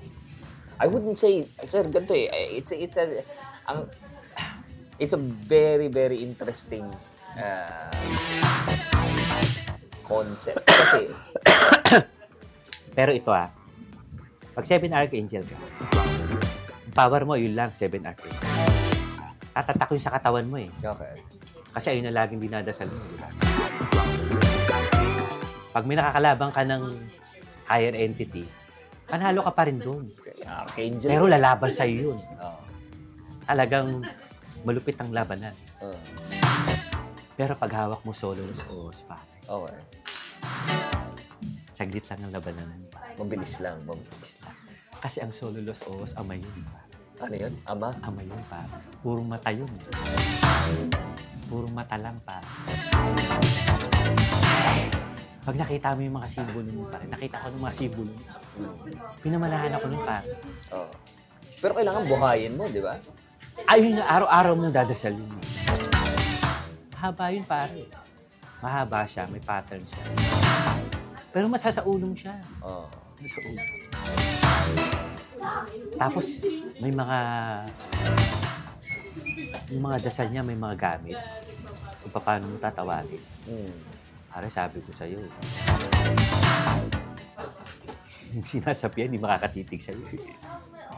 I 0.79 0.87
wouldn't 0.87 1.19
say, 1.19 1.43
sir, 1.67 1.83
ganito 1.91 2.14
eh. 2.14 2.31
It's 2.55 2.71
a, 2.71 2.77
it's 2.79 2.97
a, 2.97 3.05
ang, 3.67 3.91
it's 4.99 5.15
a 5.15 5.23
very, 5.23 5.87
very 5.87 6.19
interesting 6.21 6.85
uh, 7.39 7.91
concept. 10.03 10.67
Kasi, 10.67 11.07
Pero 12.99 13.15
ito 13.15 13.31
ah, 13.31 13.55
pag 14.59 14.67
seven 14.67 14.91
archangel 14.91 15.47
ka, 15.47 15.59
power 16.91 17.23
mo, 17.23 17.39
yun 17.39 17.55
lang, 17.55 17.71
seven 17.71 18.03
archangel. 18.03 18.43
Tatatak 19.55 19.91
yun 19.95 20.03
sa 20.03 20.15
katawan 20.19 20.47
mo 20.51 20.59
eh. 20.59 20.71
okay. 20.83 21.15
Kasi 21.75 21.95
ayun 21.95 22.11
na 22.11 22.15
laging 22.15 22.43
dinadasal 22.43 22.91
mo. 22.91 22.99
Pag 25.71 25.85
may 25.87 25.95
nakakalaban 25.95 26.51
ka 26.51 26.63
ng 26.67 26.83
higher 27.71 27.95
entity, 27.95 28.51
panalo 29.07 29.47
ka 29.47 29.53
pa 29.55 29.63
rin 29.71 29.79
doon. 29.79 30.11
Archangel. 30.43 31.07
Pero 31.07 31.31
lalaban 31.31 31.71
sa'yo 31.71 32.15
yun. 32.15 32.19
Oo. 32.19 32.63
Talagang 33.47 34.03
malupit 34.69 35.01
ang 35.01 35.09
labanan. 35.17 35.57
Oo. 35.81 35.97
Pero 37.41 37.57
pag 37.57 37.73
hawak 37.73 38.05
mo 38.05 38.13
solo 38.13 38.45
o 38.69 38.93
spa, 38.93 39.17
okay. 39.49 39.81
saglit 41.73 42.05
lang 42.13 42.21
ang 42.29 42.33
labanan. 42.37 42.69
Mabilis 43.17 43.65
lang. 43.65 43.81
Mabilis. 43.89 44.37
Kasi 45.01 45.25
ang 45.25 45.33
solo 45.33 45.65
los 45.65 45.81
os, 45.89 46.13
ama 46.21 46.37
yun. 46.37 46.53
pa. 46.69 46.85
Ano 47.25 47.35
yun? 47.35 47.55
Ama? 47.65 47.97
Ama 48.05 48.21
yun 48.21 48.43
pa. 48.53 48.61
Purong 49.01 49.25
mata 49.25 49.49
yun. 49.49 49.71
Purong 51.49 51.73
mata 51.73 51.97
lang 51.97 52.21
pa. 52.21 52.37
Pag 55.49 55.57
nakita 55.57 55.97
mo 55.97 56.01
yung 56.05 56.17
mga 56.21 56.29
simbolo 56.29 56.71
mo 56.77 56.85
pa, 56.93 57.01
nakita 57.09 57.41
ko 57.41 57.47
ng 57.57 57.63
mga 57.65 57.75
simbolo 57.79 58.13
mo, 58.13 58.23
pinamalahan 59.25 59.73
ako 59.81 59.85
nun 59.89 60.03
pa. 60.05 60.19
Oo. 60.77 60.93
Pero 61.59 61.73
kailangan 61.73 62.05
buhayin 62.05 62.53
mo, 62.53 62.69
di 62.69 62.85
ba? 62.85 63.01
Ayun 63.66 63.99
yung 63.99 64.07
araw-araw 64.07 64.53
mong 64.55 64.71
dadasal 64.71 65.18
yun. 65.18 65.33
Mahaba 66.94 67.27
yun 67.35 67.42
pare. 67.42 67.90
Mahaba 68.62 69.03
siya, 69.03 69.27
may 69.27 69.42
pattern 69.42 69.83
siya. 69.83 70.03
Pero 71.35 71.51
masasaulong 71.51 72.14
siya. 72.14 72.38
Oo. 72.62 72.87
Sa 73.18 73.38
ulo. 73.42 73.62
Tapos, 75.99 76.27
may 76.79 76.94
mga 76.94 77.18
yung 79.68 79.85
mga 79.85 79.99
dasal 80.01 80.33
niya, 80.33 80.40
may 80.40 80.57
mga 80.57 80.77
gamit. 80.79 81.18
Kung 82.01 82.12
paano 82.14 82.49
mo 82.49 82.57
tatawagin. 82.57 83.21
Mm. 83.44 83.75
Pare, 84.33 84.49
sabi 84.49 84.81
ko 84.81 84.90
sa'yo. 84.94 85.21
Yung 88.33 88.47
sinasapyan, 88.49 89.12
hindi 89.12 89.21
makakatitig 89.21 89.81
sa'yo. 89.83 90.05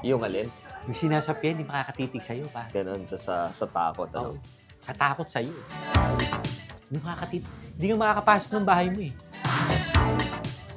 Yung 0.07 0.23
alin? 0.23 0.47
Yung 0.89 0.97
sinasapyan, 0.97 1.61
hindi 1.61 1.67
makakatitig 1.69 2.25
sa'yo, 2.25 2.49
pa. 2.49 2.65
Ganun 2.73 3.05
sa, 3.05 3.17
sa, 3.21 3.35
sa 3.53 3.67
takot. 3.69 4.09
Ano? 4.17 4.33
Oo. 4.33 4.37
Sa 4.81 4.93
takot 4.97 5.29
sa'yo. 5.29 5.53
Hindi 6.89 6.99
makakatitig. 7.05 7.49
Hindi 7.77 7.87
ka 7.93 7.97
makakapasok 7.97 8.51
ng 8.57 8.67
bahay 8.67 8.89
mo 8.89 9.01
eh. 9.05 9.13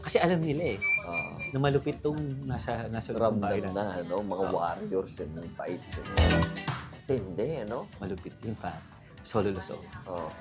Kasi 0.04 0.18
alam 0.20 0.40
nila 0.44 0.76
eh. 0.76 0.80
Oo. 1.04 1.32
na 1.54 1.62
malupit 1.62 2.02
tong 2.02 2.18
nasa, 2.50 2.90
nasa 2.90 3.14
ng 3.14 3.22
Ramdam 3.22 3.78
na. 3.78 4.02
ano, 4.02 4.26
mga 4.26 4.44
warriors 4.50 5.22
and 5.22 5.38
fights. 5.54 6.02
Tindi, 7.06 7.62
ano? 7.62 7.86
Malupit 8.02 8.34
yun 8.42 8.58
pa. 8.58 8.74
Solo 9.22 9.54
loso. 9.54 9.78
Oh. 10.10 10.34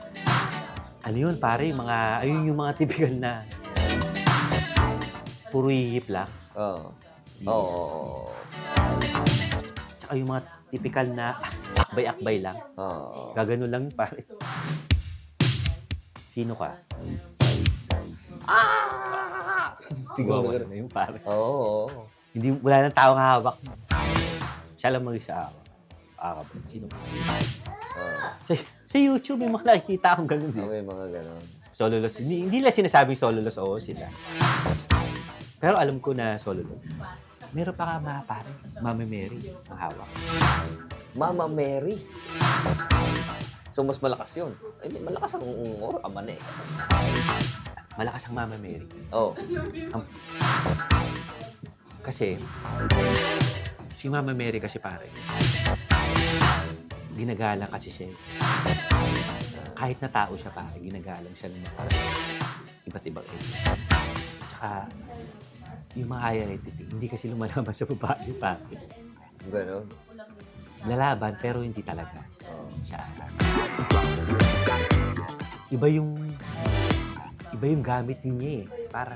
Ano 1.04 1.16
yun, 1.18 1.36
pare? 1.36 1.68
Mga, 1.68 1.96
ayun 2.24 2.48
yung 2.48 2.58
mga 2.58 2.72
typical 2.80 3.12
na 3.12 3.44
puro 5.52 5.68
hihip 5.68 6.08
lang. 6.08 6.30
Oh. 6.56 6.88
Oo. 7.44 8.32
Tsaka 10.12 10.20
yung 10.20 10.32
mga 10.36 10.44
typical 10.68 11.06
na 11.16 11.26
akbay-akbay 11.72 12.36
lang. 12.44 12.60
Oo. 12.76 13.32
Gagano 13.32 13.64
lang 13.64 13.88
yun, 13.88 13.96
pare. 13.96 14.28
Sino 16.28 16.52
ka? 16.52 16.76
Siguro. 20.12 20.52
Siguro 20.52 20.64
na 20.68 20.76
yun, 20.76 20.92
pare. 20.92 21.16
Oo. 21.24 21.88
Hindi, 22.36 22.52
wala 22.60 22.84
nang 22.84 22.92
taong 22.92 23.16
hawak. 23.16 23.56
Siya 24.76 24.92
lang 24.92 25.00
mag-isa 25.00 25.48
ako. 25.48 25.58
Ah, 26.20 26.44
sino 26.68 26.84
ka? 26.92 26.96
Oh. 27.96 28.20
Sa, 28.44 28.52
sa 28.84 28.96
YouTube, 29.00 29.40
may 29.40 29.48
mga 29.48 29.64
nakikita 29.64 30.12
akong 30.12 30.28
ganun. 30.28 30.52
Eh. 30.52 30.60
Okay, 30.60 30.80
mga 30.84 31.06
ganon. 31.08 31.44
Solo 31.72 31.96
loss. 32.04 32.20
Hindi, 32.20 32.52
hindi 32.52 32.60
lang 32.60 32.76
sinasabing 32.76 33.16
solo 33.16 33.40
loss. 33.40 33.56
Oo, 33.56 33.80
sila. 33.80 34.12
Pero 35.56 35.80
alam 35.80 35.96
ko 36.04 36.12
na 36.12 36.36
solo 36.36 36.68
loss. 36.68 36.84
Meron 37.52 37.76
pa 37.76 37.84
ka 37.84 37.94
mga 38.00 38.24
pare. 38.24 38.50
Mama 38.80 39.04
Mary 39.04 39.52
ang 39.68 39.78
hawak. 39.78 40.08
Mama 41.12 41.44
Mary. 41.44 42.00
So, 43.68 43.84
mas 43.84 44.00
malakas 44.00 44.32
yun. 44.36 44.56
Ay, 44.80 44.88
malakas 45.00 45.36
ang 45.36 45.44
or 45.80 46.00
aman 46.00 46.32
eh. 46.32 46.40
Malakas 48.00 48.24
ang 48.24 48.34
Mama 48.40 48.56
Mary. 48.56 48.88
Oh. 49.12 49.36
Kasi, 52.00 52.40
si 53.92 54.08
Mama 54.08 54.32
Mary 54.32 54.56
kasi 54.56 54.80
pare, 54.80 55.12
ginagalang 57.12 57.68
kasi 57.68 57.92
siya. 57.92 58.08
eh. 58.08 58.16
Kahit 59.76 60.00
na 60.00 60.08
tao 60.08 60.32
siya 60.40 60.56
pare, 60.56 60.80
ginagalang 60.80 61.36
siya 61.36 61.52
ng 61.52 61.60
mga 61.60 61.82
iba't 62.88 63.04
ibang 63.04 63.26
entity. 63.28 63.60
Tsaka, 64.48 64.88
yung 65.92 66.08
mga 66.08 66.22
higher 66.24 66.48
entity, 66.56 66.82
hindi 66.88 67.06
kasi 67.08 67.28
lumalaban 67.28 67.74
sa 67.76 67.84
babae 67.84 68.30
pare. 68.40 68.76
Ganon. 69.52 69.84
Lalaban, 70.88 71.38
pero 71.38 71.62
hindi 71.62 71.84
talaga. 71.84 72.24
Oh. 72.48 72.66
Siya. 72.82 73.02
Iba 75.70 75.86
yung 75.92 76.32
iba 77.52 77.64
yung 77.68 77.84
gamit 77.84 78.18
niya 78.24 78.64
eh. 78.64 78.64
Para 78.90 79.14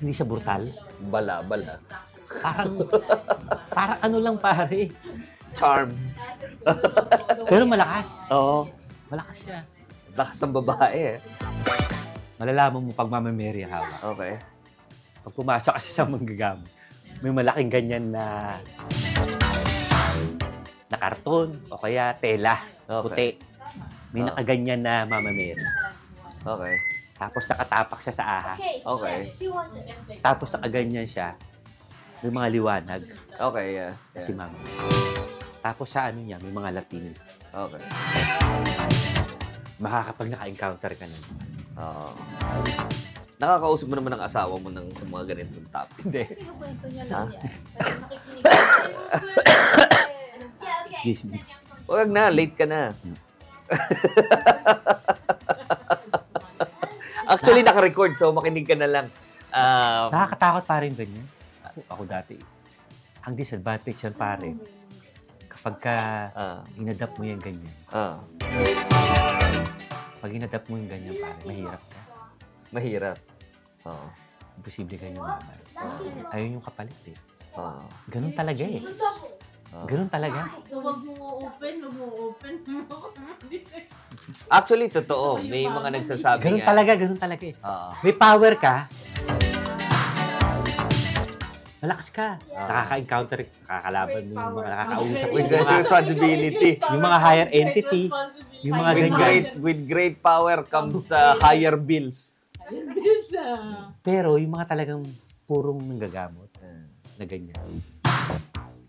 hindi 0.00 0.12
siya 0.14 0.24
brutal. 0.24 0.72
Bala, 1.10 1.44
bala. 1.44 1.76
Parang 2.40 2.74
parang 3.68 3.98
ano 4.00 4.16
lang 4.22 4.36
pare. 4.40 4.88
Charm. 5.52 5.92
Pero 7.50 7.68
malakas. 7.68 8.24
Oo. 8.32 8.72
Malakas 9.12 9.36
siya. 9.44 9.60
Lakas 10.16 10.40
ng 10.40 10.54
babae 10.56 11.00
eh. 11.16 11.18
Malalaman 12.40 12.80
mo 12.88 12.90
pag 12.96 13.12
Mama 13.12 13.28
Mary 13.28 13.68
ang 13.68 13.72
hawak. 13.76 14.00
Okay. 14.16 14.34
Pag 15.22 15.32
pumasok 15.32 15.72
kasi 15.78 15.90
sa 15.90 16.02
manggagamot, 16.04 16.66
may 17.22 17.30
malaking 17.30 17.70
ganyan 17.70 18.10
na 18.10 18.58
na 20.86 20.96
karton 20.98 21.56
o 21.70 21.78
kaya 21.78 22.12
tela, 22.18 22.58
Okay. 22.84 23.00
puti. 23.00 23.28
May 24.12 24.20
Ah. 24.20 24.26
nakaganyan 24.28 24.80
na 24.82 24.94
Mama 25.06 25.30
Mary. 25.30 25.56
Okay. 26.42 26.74
Tapos 27.14 27.46
nakatapak 27.46 28.02
siya 28.02 28.12
sa 28.12 28.24
ahas. 28.28 28.58
Okay. 28.82 29.18
Tapos 30.20 30.52
nakaganyan 30.52 31.06
siya. 31.06 31.38
May 32.20 32.30
mga 32.30 32.48
liwanag 32.52 33.02
Okay, 33.32 33.66
yeah. 33.74 33.94
na 34.12 34.20
si 34.20 34.34
Mama. 34.34 34.58
Tapos 35.62 35.88
sa 35.88 36.10
ano 36.10 36.18
niya, 36.20 36.36
may 36.38 36.50
mga 36.50 36.70
Latino. 36.74 37.14
Okay. 37.48 37.82
Makakapag 39.78 40.28
naka-encounter 40.28 40.92
ka 40.92 41.06
na. 41.06 41.18
Oo. 41.78 42.10
Nakakausap 43.42 43.90
mo 43.90 43.98
naman 43.98 44.14
ang 44.14 44.22
asawa 44.22 44.54
mo 44.54 44.70
ng 44.70 44.94
sa 44.94 45.02
mga 45.02 45.34
ganitong 45.34 45.66
topic. 45.66 45.98
Hindi. 46.06 46.30
Kinukwento 46.30 46.86
niya 46.86 47.10
lang 47.10 47.26
yan. 47.34 47.42
Excuse 50.94 51.26
me. 51.26 51.42
Huwag 51.90 52.06
na, 52.06 52.30
late 52.30 52.54
ka 52.54 52.70
na. 52.70 52.94
Actually, 57.34 57.66
naka-record, 57.66 58.14
so 58.14 58.30
makinig 58.30 58.62
ka 58.62 58.78
na 58.78 58.86
lang. 58.86 59.10
Um, 59.50 60.06
Nakakatakot 60.14 60.62
pa 60.62 60.78
rin 60.78 60.94
ganyan. 60.94 61.26
Ako, 61.66 61.82
ako 61.90 62.02
dati. 62.06 62.38
Ang 63.26 63.34
disadvantage 63.34 64.06
yan 64.06 64.14
pare, 64.14 64.54
kapag 65.50 65.82
ka 65.82 65.96
ah, 66.30 66.62
inadapt 66.78 67.18
mo 67.18 67.26
yan 67.26 67.42
ganyan, 67.42 67.74
ah, 67.90 68.22
pag 70.22 70.30
inadapt 70.30 70.70
mo 70.70 70.78
yung 70.78 70.86
ganyan 70.86 71.18
pare, 71.18 71.42
mahirap 71.42 71.82
ka. 71.90 71.98
mahirap. 72.70 73.31
Oo. 73.84 74.06
Imposible 74.54 74.96
ganyan 74.96 75.18
naman. 75.18 75.58
Ayun 76.30 76.56
yung 76.60 76.64
kapalit 76.64 77.00
eh. 77.08 77.16
Oo. 77.56 77.82
Ganun 78.08 78.32
talaga 78.32 78.62
eh. 78.62 78.80
Oo. 79.72 79.86
Ganun 79.88 80.08
talaga. 80.08 80.40
So, 80.68 80.78
wag 80.80 81.00
mo 81.00 81.12
open, 81.48 81.74
wag 81.80 81.94
mo 81.96 82.04
open. 82.30 82.54
Actually, 84.48 84.92
totoo. 84.92 85.40
May 85.40 85.64
mga 85.64 85.88
nagsasabi 85.90 86.44
Ganun 86.44 86.60
nga. 86.60 86.68
talaga, 86.68 86.92
ganun 86.94 87.20
talaga 87.20 87.44
eh. 87.48 87.54
Oo. 87.56 87.90
May 88.04 88.14
power 88.14 88.54
ka, 88.56 88.74
malakas 91.82 92.08
ka. 92.14 92.38
Ah. 92.54 92.68
Nakaka-encounter, 92.70 93.38
nakakalaban 93.66 94.22
mo 94.22 94.32
yung 94.32 94.54
mga 94.54 94.70
nakakausap 94.70 95.26
mo. 95.26 95.34
With 95.34 95.42
Yung 95.42 95.50
great 95.50 95.66
mga, 95.66 95.80
responsibility. 95.82 96.70
yung 96.78 97.02
mga 97.02 97.18
higher 97.18 97.48
entity, 97.50 98.04
yung 98.62 98.76
mga 98.78 98.92
With 98.92 99.02
ganyan. 99.02 99.18
great, 99.18 99.46
with 99.58 99.80
great 99.90 100.16
power 100.22 100.62
comes 100.62 101.10
uh, 101.10 101.34
higher 101.42 101.74
bills. 101.74 102.38
Pero 104.02 104.36
yung 104.36 104.52
mga 104.52 104.66
talagang 104.72 105.02
purong 105.46 105.80
nanggagamot 105.82 106.50
na 107.18 107.24
ganyan. 107.24 107.82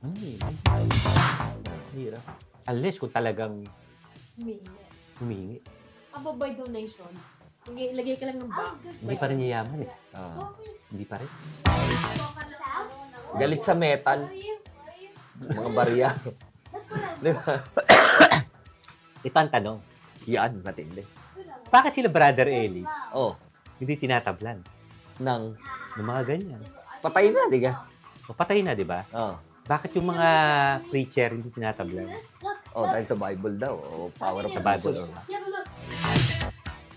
Ano 0.03 0.15
eh? 0.19 0.37
Hirap. 1.95 2.23
Unless 2.67 2.99
kung 2.99 3.13
talagang 3.13 3.63
humihingi. 5.19 5.59
Aba 6.13 6.29
by 6.33 6.53
donation. 6.55 7.09
Lagay, 7.63 7.95
lagay 7.95 8.15
ka 8.19 8.25
lang 8.27 8.37
ng 8.43 8.51
box. 8.51 8.99
Hindi 8.99 9.15
pa 9.15 9.25
rin 9.31 9.39
yayaman 9.39 9.79
eh. 9.87 9.91
Ah. 10.11 10.51
Hindi 10.91 11.05
pa 11.07 11.15
rin. 11.15 11.29
Galit 13.39 13.61
sa 13.63 13.73
metal. 13.73 14.27
Mga 15.39 15.71
barya. 15.71 16.09
Di 17.23 17.31
ba? 17.31 17.53
Ito 19.23 19.37
ang 19.39 19.51
tanong. 19.51 19.77
Yan, 20.27 20.59
matindi. 20.59 21.03
Bakit 21.71 21.91
sila 21.95 22.09
Brother 22.11 22.51
Eli 22.51 22.85
Oh, 23.15 23.33
hindi 23.77 23.93
tinatablan 23.95 24.59
nang 25.17 25.53
ng 25.93 26.05
mga 26.05 26.21
ganyan? 26.25 26.61
patay 26.99 27.29
na, 27.29 27.45
di 27.45 27.59
ka? 27.61 27.73
O 28.25 28.33
patay 28.33 28.59
na, 28.63 28.71
di 28.73 28.87
ba? 28.87 29.03
Oh. 29.11 29.35
Bakit 29.63 29.95
yung 29.95 30.11
mga 30.11 30.27
preacher 30.91 31.29
hindi 31.31 31.47
tinatablan? 31.51 32.07
Oh, 32.75 32.83
dahil 32.83 33.05
sa 33.05 33.15
Bible 33.15 33.55
daw. 33.55 33.75
Oh, 33.75 34.07
power 34.15 34.43
of 34.43 34.51
Sa 34.51 34.59
the 34.59 34.65
Bible. 34.65 34.95
Bible. 34.95 35.63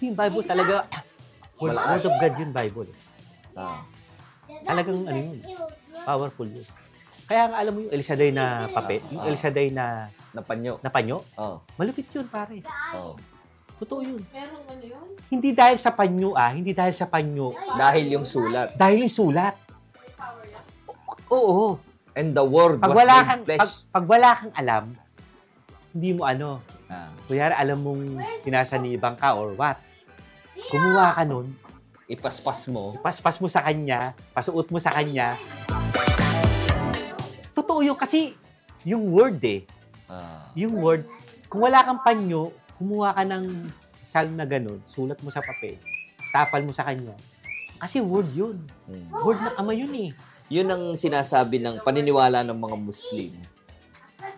Yung 0.03 0.17
Bible 0.17 0.45
talaga, 0.45 0.77
word, 1.59 1.77
word 1.77 2.05
of 2.05 2.15
God 2.17 2.35
yung 2.39 2.53
Bible. 2.55 2.91
Ah. 3.55 3.81
Talagang 4.63 4.99
ano 5.05 5.19
yun, 5.19 5.39
powerful 6.03 6.49
yun. 6.49 6.67
Kaya 7.27 7.51
nga 7.51 7.57
alam 7.59 7.73
mo 7.75 7.79
yung 7.83 7.93
El 7.93 8.03
Shaddai 8.03 8.31
na 8.31 8.71
papel, 8.71 9.03
yung 9.11 9.25
El 9.27 9.35
Shaddai 9.35 9.69
na, 9.75 10.07
Napanyo. 10.31 10.79
na 10.79 10.91
panyo, 10.91 11.19
Oh. 11.35 11.59
malupit 11.75 12.07
yun 12.13 12.27
pare. 12.27 12.63
Oh. 12.95 13.19
Totoo 13.77 14.01
yun. 14.01 14.23
Pero 14.27 14.57
ano 14.63 14.81
yun? 14.81 15.07
Hindi 15.27 15.53
dahil 15.53 15.77
sa 15.77 15.91
panyo 15.91 16.33
ah, 16.33 16.51
hindi 16.51 16.73
dahil 16.73 16.93
sa 16.93 17.05
panyo, 17.05 17.53
Dahil 17.75 18.09
yung 18.11 18.25
sulat. 18.25 18.73
dahil 18.75 19.05
yung 19.05 19.13
sulat. 19.13 19.55
Oo. 21.29 21.77
And 22.15 22.33
the 22.33 22.41
word 22.41 22.81
Pag 22.81 22.89
was 22.89 22.97
wala 22.97 23.17
kang, 23.23 23.43
flesh. 23.45 23.61
pag, 23.61 23.71
pag 23.93 24.05
wala 24.07 24.29
kang 24.33 24.55
alam, 24.55 24.85
hindi 25.91 26.11
mo 26.13 26.25
ano, 26.25 26.63
Ah. 26.87 27.11
kunyari 27.27 27.53
alam 27.53 27.79
mong 27.79 28.03
sinasanibang 28.41 29.19
ka 29.19 29.35
or 29.35 29.53
what, 29.53 29.77
kumuha 30.71 31.13
ka 31.13 31.27
nun, 31.27 31.53
Ipaspas 32.07 32.71
mo. 32.71 32.95
paspas 33.03 33.37
mo 33.37 33.51
sa 33.51 33.61
kanya, 33.61 34.15
pasuot 34.31 34.71
mo 34.71 34.79
sa 34.79 34.95
kanya, 34.95 35.35
totoo 37.53 37.83
yun 37.83 37.99
kasi 37.99 38.33
yung 38.81 39.11
word 39.11 39.43
eh, 39.43 39.67
Ah. 40.07 40.47
yung 40.55 40.79
word, 40.79 41.03
kung 41.47 41.61
wala 41.61 41.83
kang 41.83 42.01
panyo, 42.01 42.55
kumuha 42.77 43.17
ka 43.17 43.25
ng 43.25 43.45
sal 44.01 44.31
na 44.31 44.47
ganun, 44.47 44.79
sulat 44.87 45.19
mo 45.21 45.33
sa 45.33 45.43
papel, 45.43 45.77
tapal 46.31 46.63
mo 46.63 46.71
sa 46.71 46.87
kanya. 46.87 47.17
Kasi 47.77 48.01
word 48.01 48.31
yun. 48.33 48.57
Hmm. 48.89 49.09
Word 49.21 49.41
na 49.43 49.53
ama 49.59 49.77
yun 49.77 49.93
eh. 49.93 50.11
Yun 50.49 50.69
ang 50.71 50.85
sinasabi 50.95 51.59
ng 51.59 51.83
paniniwala 51.83 52.47
ng 52.47 52.57
mga 52.57 52.77
Muslim. 52.79 53.35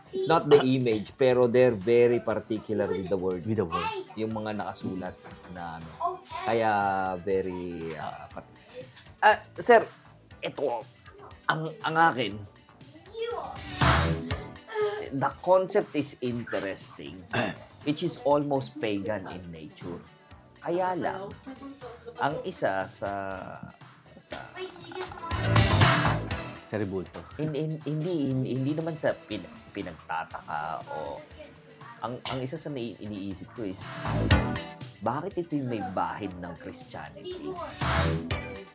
It's 0.09 0.25
not 0.25 0.49
the 0.49 0.59
image, 0.65 1.13
pero 1.21 1.45
they're 1.45 1.77
very 1.77 2.19
particular 2.19 2.89
with 2.89 3.13
the 3.13 3.19
word. 3.21 3.45
With 3.45 3.61
the 3.61 3.69
word. 3.69 3.89
Yung 4.17 4.33
mga 4.33 4.57
nakasulat 4.57 5.15
na 5.53 5.77
ano. 5.79 6.19
Kaya 6.49 6.71
very... 7.21 7.93
ah, 7.95 8.25
part- 8.33 8.57
Ah, 9.21 9.39
sir, 9.61 9.85
ito, 10.41 10.87
ang, 11.45 11.69
ang 11.83 11.97
akin, 11.99 12.33
the 15.13 15.31
concept 15.43 15.91
is 15.97 16.15
interesting, 16.21 17.19
which 17.89 18.05
is 18.05 18.21
almost 18.29 18.77
pagan 18.77 19.25
in 19.33 19.41
nature. 19.49 19.97
Kaya 20.61 20.93
lang, 20.93 21.33
ang 22.21 22.37
isa 22.45 22.85
sa 22.85 23.11
sa? 24.21 24.37
Sa 26.69 26.77
rebulto. 26.77 27.25
hindi 27.41 27.81
hindi 27.89 28.29
hindi, 28.29 28.61
hindi 28.61 28.73
naman 28.77 29.01
sa 29.01 29.17
pin, 29.17 29.41
pinagtataka 29.73 30.85
o 30.93 31.17
ang 32.05 32.21
ang 32.29 32.39
isa 32.45 32.61
sa 32.61 32.69
nai- 32.69 33.01
iniisip 33.01 33.49
ko 33.57 33.65
is 33.65 33.81
bakit 35.01 35.41
ito 35.41 35.57
yung 35.57 35.73
may 35.73 35.81
bahid 35.97 36.29
ng 36.37 36.53
Christianity? 36.61 37.49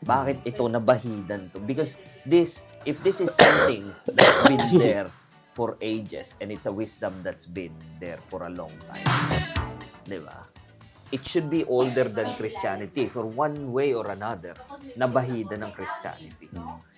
Bakit 0.02 0.42
ito 0.48 0.64
nabahidan 0.72 1.52
to? 1.52 1.60
Because 1.60 2.00
this, 2.24 2.64
if 2.88 3.04
this 3.04 3.20
is 3.20 3.28
something 3.36 3.92
that's 4.08 4.40
been 4.48 4.64
there 4.80 5.12
for 5.54 5.78
ages 5.80 6.34
and 6.42 6.50
it's 6.50 6.66
a 6.66 6.74
wisdom 6.74 7.14
that's 7.22 7.46
been 7.46 7.74
there 8.02 8.18
for 8.26 8.50
a 8.50 8.52
long 8.52 8.74
time, 8.90 9.06
di 10.04 10.18
ba? 10.18 10.50
It 11.14 11.22
should 11.22 11.46
be 11.46 11.62
older 11.70 12.10
than 12.10 12.26
Christianity 12.34 13.06
for 13.06 13.22
one 13.22 13.70
way 13.70 13.94
or 13.94 14.10
another, 14.10 14.58
nabahidan 14.98 15.62
ng 15.62 15.72
Christianity. 15.72 16.50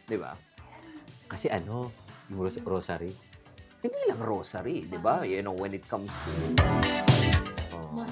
Di 0.07 0.15
ba? 0.15 0.31
Kasi 1.27 1.51
ano, 1.51 1.91
yung 2.31 2.39
ros- 2.39 2.63
rosary. 2.63 3.11
Hindi 3.83 3.99
lang 4.07 4.23
rosary, 4.23 4.87
di 4.87 4.95
ba? 4.95 5.27
You 5.27 5.43
know, 5.43 5.51
when 5.51 5.75
it 5.75 5.83
comes 5.85 6.15
to... 6.15 6.31
Oh, 7.75 8.07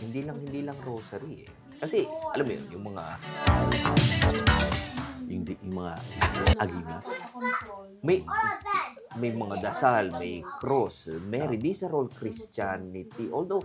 hindi 0.00 0.24
lang, 0.24 0.40
hindi 0.40 0.64
lang 0.64 0.80
rosary 0.80 1.44
eh. 1.44 1.50
Kasi, 1.76 2.08
alam 2.08 2.44
mo 2.48 2.52
yun, 2.56 2.64
yung 2.72 2.84
mga 2.88 3.04
Yung, 5.28 5.42
yung 5.44 5.74
mga 5.74 5.92
agima. 6.64 6.96
may 8.00 8.24
may 9.16 9.30
mga 9.30 9.62
dasal, 9.62 10.10
may 10.16 10.42
cross, 10.58 11.08
Mary, 11.26 11.56
these 11.56 11.82
are 11.82 11.94
all 11.94 12.06
Christianity. 12.06 13.30
Although, 13.30 13.62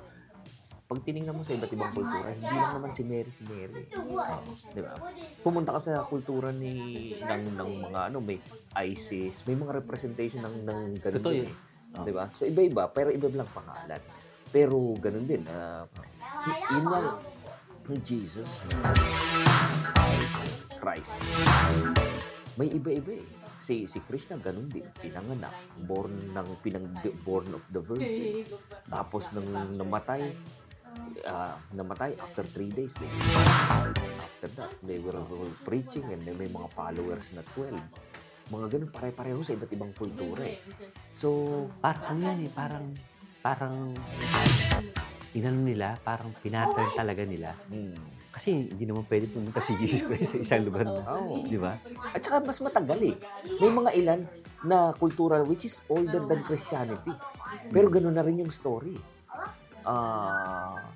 pag 0.90 1.06
tinignan 1.06 1.38
mo 1.38 1.46
sa 1.46 1.54
iba't 1.54 1.70
ibang 1.70 1.94
kultura, 1.94 2.34
hindi 2.34 2.50
lang 2.50 2.74
naman 2.82 2.92
si 2.98 3.06
Mary 3.06 3.30
si 3.30 3.46
Mary. 3.46 3.86
Di 4.74 4.82
ba? 4.82 4.98
Pumunta 5.46 5.78
ka 5.78 5.80
sa 5.82 6.02
kultura 6.02 6.50
ni 6.50 6.74
ng, 7.14 7.44
ng 7.54 7.70
mga 7.90 8.00
ano, 8.10 8.18
may 8.18 8.42
ISIS, 8.74 9.46
may 9.46 9.54
mga 9.54 9.86
representation 9.86 10.42
ng 10.42 10.66
ng 10.66 10.82
ganun 10.98 11.18
Totoo 11.22 11.34
din 11.34 11.46
yun. 11.46 11.54
eh. 11.54 12.06
Di 12.06 12.12
ba? 12.14 12.26
So 12.34 12.50
iba-iba, 12.50 12.90
pero 12.90 13.14
iba 13.14 13.30
lang 13.30 13.50
pangalan. 13.54 14.02
Pero 14.50 14.98
ganun 14.98 15.30
din, 15.30 15.46
y- 15.46 16.62
yun 16.74 16.86
yung 17.90 18.02
Jesus, 18.06 18.62
Christ. 20.78 21.18
May 22.54 22.70
iba-iba 22.70 23.18
eh. 23.18 23.26
Si, 23.60 23.86
si 23.86 24.00
Krishna 24.00 24.40
ganun 24.40 24.72
din, 24.72 24.88
pinanganak, 24.98 25.52
born 25.84 26.32
ng 26.32 26.48
pinang 26.64 26.88
born 27.22 27.52
of 27.52 27.64
the 27.70 27.84
virgin. 27.84 28.48
Tapos 28.88 29.36
nang 29.36 29.76
namatay, 29.76 30.32
ah, 31.28 31.60
namatay 31.76 32.16
after 32.18 32.48
three 32.48 32.72
days. 32.72 32.96
They, 32.96 33.12
after 34.18 34.50
that, 34.56 34.72
they 34.82 34.98
were 35.04 35.20
all 35.20 35.52
preaching 35.68 36.08
and 36.08 36.24
then 36.24 36.40
may 36.40 36.48
mga 36.48 36.72
followers 36.72 37.36
na 37.36 37.44
12. 37.54 37.76
Mga 38.50 38.66
ganun, 38.74 38.90
pare-pareho 38.90 39.40
sa 39.46 39.54
iba't 39.54 39.70
ibang 39.70 39.94
kultura 39.94 40.42
eh. 40.48 40.58
So, 41.14 41.30
Parang 41.84 42.06
ano 42.10 42.20
yan 42.26 42.40
eh, 42.48 42.52
parang, 42.56 42.86
parang, 43.46 43.76
inano 45.38 45.62
nila, 45.62 46.00
parang 46.02 46.34
pinattern 46.42 46.90
talaga 46.98 47.22
nila. 47.28 47.54
hmm. 47.70 48.19
Kasi 48.40 48.72
hindi 48.72 48.88
naman 48.88 49.04
pwede 49.12 49.28
pumunta 49.28 49.60
si 49.60 49.76
Jesus 49.76 50.08
Christ 50.08 50.32
sa 50.32 50.40
isang 50.40 50.64
lugar 50.64 50.88
na, 50.88 51.04
Oo. 51.12 51.44
di 51.44 51.60
ba? 51.60 51.76
At 52.16 52.24
saka 52.24 52.40
mas 52.40 52.64
matagal 52.64 52.96
eh. 53.04 53.16
May 53.60 53.68
mga 53.68 53.92
ilan 54.00 54.20
na 54.64 54.96
kultura 54.96 55.44
which 55.44 55.68
is 55.68 55.84
older 55.92 56.24
than 56.24 56.40
Christianity. 56.48 57.12
Pero 57.68 57.92
gano'n 57.92 58.16
na 58.16 58.24
rin 58.24 58.40
yung 58.40 58.48
story. 58.48 58.96
Ah, 59.84 60.88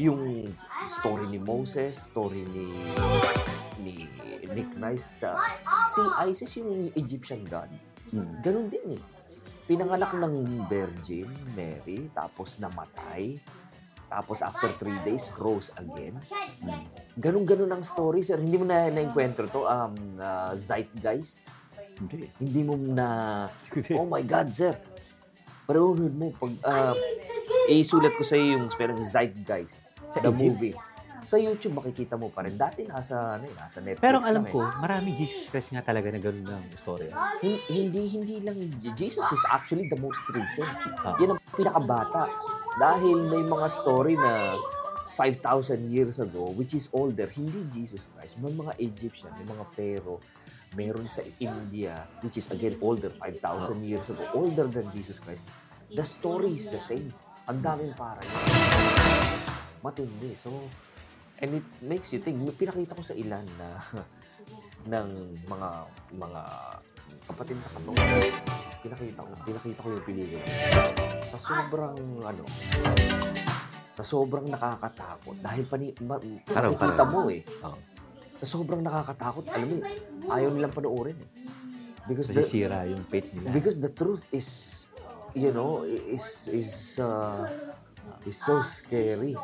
yung 0.00 0.48
story 0.88 1.28
ni 1.28 1.36
Moses, 1.36 2.08
story 2.08 2.48
ni 2.48 2.72
ni 3.84 4.08
ni 4.48 4.62
Christ. 4.72 5.12
ah, 5.20 5.36
si 5.92 6.00
Isis 6.24 6.56
yung 6.56 6.88
Egyptian 6.96 7.44
god. 7.44 7.68
Hmm. 8.16 8.40
Ganon 8.40 8.72
din 8.72 8.96
eh. 8.96 9.02
Pinanganak 9.68 10.16
ng 10.16 10.64
Virgin 10.72 11.28
Mary, 11.52 12.08
tapos 12.16 12.56
namatay. 12.56 13.36
Tapos 14.10 14.42
after 14.42 14.74
three 14.74 14.98
days, 15.06 15.30
rose 15.38 15.70
again. 15.78 16.18
Ganon-ganon 17.14 17.70
ang 17.70 17.86
story, 17.86 18.26
sir. 18.26 18.42
Hindi 18.42 18.58
mo 18.58 18.66
na 18.66 18.90
na-enkwentro 18.90 19.46
to, 19.46 19.70
um, 19.70 19.94
ah, 20.18 20.50
zeitgeist. 20.58 21.46
Hindi. 21.94 22.26
Hindi 22.42 22.60
mo 22.66 22.74
na, 22.74 23.06
oh 23.94 24.08
my 24.10 24.26
God, 24.26 24.50
sir. 24.50 24.74
Parunod 25.62 26.10
mo. 26.10 26.34
Pag, 26.34 26.52
ah, 26.66 26.94
isulat 27.70 28.18
ko 28.18 28.26
sa 28.26 28.34
iyo 28.34 28.58
yung 28.58 28.66
spelling 28.74 28.98
zeitgeist. 28.98 29.86
Sa 30.10 30.18
the 30.18 30.34
movie. 30.34 30.74
Sa 31.24 31.36
YouTube 31.36 31.76
makikita 31.80 32.16
mo 32.16 32.32
pa 32.32 32.44
rin. 32.44 32.56
Dati 32.56 32.84
nasa, 32.88 33.36
ano, 33.36 33.44
eh, 33.48 33.54
nasa 33.54 33.78
Netflix 33.80 34.04
Pero 34.04 34.16
ang 34.20 34.26
alam 34.26 34.44
lang, 34.46 34.52
ko, 34.52 34.60
eh. 34.64 34.72
marami 34.80 35.08
Jesus 35.16 35.48
Christ 35.52 35.70
nga 35.72 35.82
talaga 35.84 36.08
na 36.08 36.20
gano'n 36.20 36.46
ng 36.46 36.64
istorya. 36.72 37.12
Hin- 37.44 37.64
hindi 37.68 38.02
hindi 38.08 38.36
lang 38.40 38.56
Jesus 38.80 39.24
is 39.24 39.44
actually 39.52 39.86
the 39.92 40.00
most 40.00 40.24
recent. 40.32 40.70
Ah. 41.04 41.16
Yan 41.20 41.36
ang 41.36 41.40
pinakabata. 41.52 42.28
Dahil 42.80 43.28
may 43.28 43.44
mga 43.44 43.66
story 43.68 44.14
na 44.16 44.56
5,000 45.12 45.90
years 45.90 46.22
ago, 46.22 46.54
which 46.54 46.72
is 46.72 46.86
older, 46.94 47.26
hindi 47.34 47.66
Jesus 47.74 48.06
Christ. 48.14 48.38
May 48.38 48.54
mga 48.54 48.72
Egyptian, 48.78 49.34
may 49.36 49.46
mga 49.48 49.64
Pharaoh, 49.74 50.22
meron 50.78 51.10
sa 51.10 51.26
India, 51.42 52.06
which 52.22 52.38
is 52.38 52.46
again 52.54 52.78
older, 52.78 53.10
5,000 53.18 53.82
years 53.82 54.06
ago, 54.06 54.22
older 54.32 54.70
than 54.70 54.86
Jesus 54.94 55.18
Christ. 55.18 55.42
The 55.90 56.06
story 56.06 56.54
is 56.54 56.70
the 56.70 56.78
same. 56.78 57.10
Ang 57.50 57.58
daming 57.66 57.90
parang. 57.98 58.22
Matindi. 59.82 60.30
So, 60.38 60.70
and 61.40 61.50
it 61.56 61.66
makes 61.80 62.12
you 62.12 62.20
think. 62.20 62.36
Pinakita 62.54 62.92
ko 62.92 63.02
sa 63.02 63.12
ilan 63.12 63.44
na 63.56 63.68
ng 64.86 65.08
mga 65.44 65.68
mga 66.14 66.42
kapatid 67.28 67.56
na 67.56 67.68
katong 67.68 67.96
pinakita 68.80 69.20
ko 69.20 69.30
pinakita 69.44 69.80
ko 69.84 69.88
yung 69.92 70.04
pelikula 70.04 70.42
sa 71.22 71.36
sobrang 71.36 71.94
ano 72.24 72.44
sa 73.92 74.02
sobrang 74.02 74.48
nakakatakot 74.48 75.36
dahil 75.38 75.68
pani 75.68 75.92
ma, 76.00 76.16
Parang- 76.48 76.74
makikita 76.74 76.96
parang- 76.96 77.12
mo 77.12 77.20
eh 77.28 77.42
Oo. 77.60 77.78
sa 78.34 78.46
sobrang 78.48 78.80
nakakatakot 78.80 79.44
alam 79.52 79.68
mo 79.68 79.76
ayaw 80.32 80.48
nilang 80.48 80.72
panoorin 80.72 81.18
eh 81.20 81.30
because 82.08 82.32
the, 82.32 82.40
Masisira 82.40 82.88
yung 82.88 83.04
faith 83.06 83.28
nila. 83.30 83.52
because 83.52 83.76
the 83.78 83.92
truth 83.92 84.24
is 84.32 84.88
you 85.36 85.52
know 85.52 85.84
is 85.84 86.48
is 86.50 86.96
uh, 86.98 87.44
is 88.24 88.34
so 88.34 88.58
scary 88.64 89.36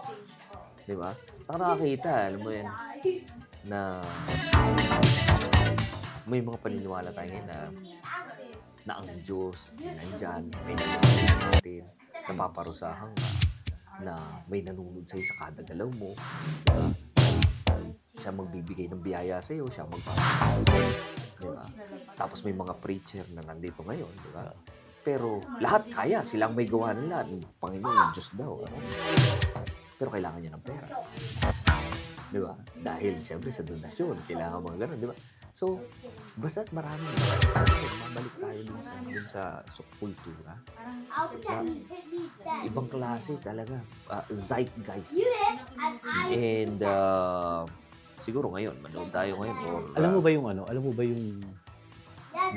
di 0.82 0.96
ba 0.96 1.12
saka 1.46 1.62
nakakita 1.62 2.10
alam 2.26 2.40
mo 2.42 2.50
yan 2.50 2.66
na 3.70 4.02
may 6.26 6.42
mga 6.42 6.58
paniniwala 6.58 7.14
tayo 7.14 7.38
na 7.46 7.70
na 8.82 8.98
ang 8.98 9.06
Diyos 9.22 9.70
ay 9.78 9.94
nandyan, 9.94 10.42
may 10.66 10.74
nanonood 10.78 11.26
sa 11.26 11.48
atin, 11.58 11.82
napaparusahan 12.30 13.10
ka, 13.14 13.28
na 13.98 14.14
may 14.46 14.62
nanunod 14.62 15.02
sa'yo 15.06 15.26
sa 15.26 15.34
kada 15.42 15.66
galaw 15.66 15.90
mo. 15.90 16.14
Siya 18.14 18.30
magbibigay 18.30 18.86
ng 18.86 19.02
biyaya 19.02 19.42
sa'yo, 19.42 19.66
siya 19.66 19.90
magpaparusahan 19.90 20.62
sa'yo. 20.70 21.50
Tapos 22.14 22.46
may 22.46 22.54
mga 22.54 22.78
preacher 22.78 23.26
na 23.34 23.42
nandito 23.42 23.82
ngayon, 23.82 24.12
di 24.22 24.30
ba? 24.30 24.54
Pero 25.02 25.42
lahat 25.58 25.90
kaya, 25.90 26.22
silang 26.22 26.54
may 26.54 26.70
gawa 26.70 26.94
ng 26.94 27.58
Panginoon, 27.58 28.14
Diyos 28.14 28.30
daw. 28.38 28.54
Ano? 28.70 28.76
Pero 29.96 30.08
kailangan 30.12 30.38
niya 30.44 30.52
ng 30.52 30.64
pera. 30.64 30.86
Di 32.28 32.38
ba? 32.40 32.52
Dahil 32.76 33.16
siyempre 33.24 33.48
sa 33.48 33.64
donasyon, 33.64 34.20
kailangan 34.28 34.60
mga 34.60 34.78
ganun, 34.84 34.98
di 35.00 35.08
ba? 35.08 35.16
So, 35.56 35.80
basta't 36.36 36.68
marami. 36.68 37.00
Mabalik 38.04 38.34
tayo 38.36 38.60
dun 38.60 38.80
sa, 38.84 38.92
dun 39.00 39.24
sa 39.24 39.42
hit 41.88 42.04
me 42.12 42.28
then. 42.44 42.68
Ibang 42.68 42.88
klase 42.92 43.40
talaga. 43.40 43.80
Ah, 44.04 44.20
zeitgeist. 44.28 45.16
And 46.28 46.76
uh, 46.84 47.64
siguro 48.20 48.52
ngayon, 48.52 48.84
manood 48.84 49.08
tayo 49.08 49.40
ngayon. 49.40 49.56
Or, 49.64 49.80
Alam 49.96 50.08
mo 50.12 50.20
ah, 50.20 50.24
ba 50.28 50.30
yung 50.36 50.46
ano? 50.52 50.62
Alam 50.68 50.82
mo 50.84 50.92
ba 50.92 51.08
yung 51.08 51.40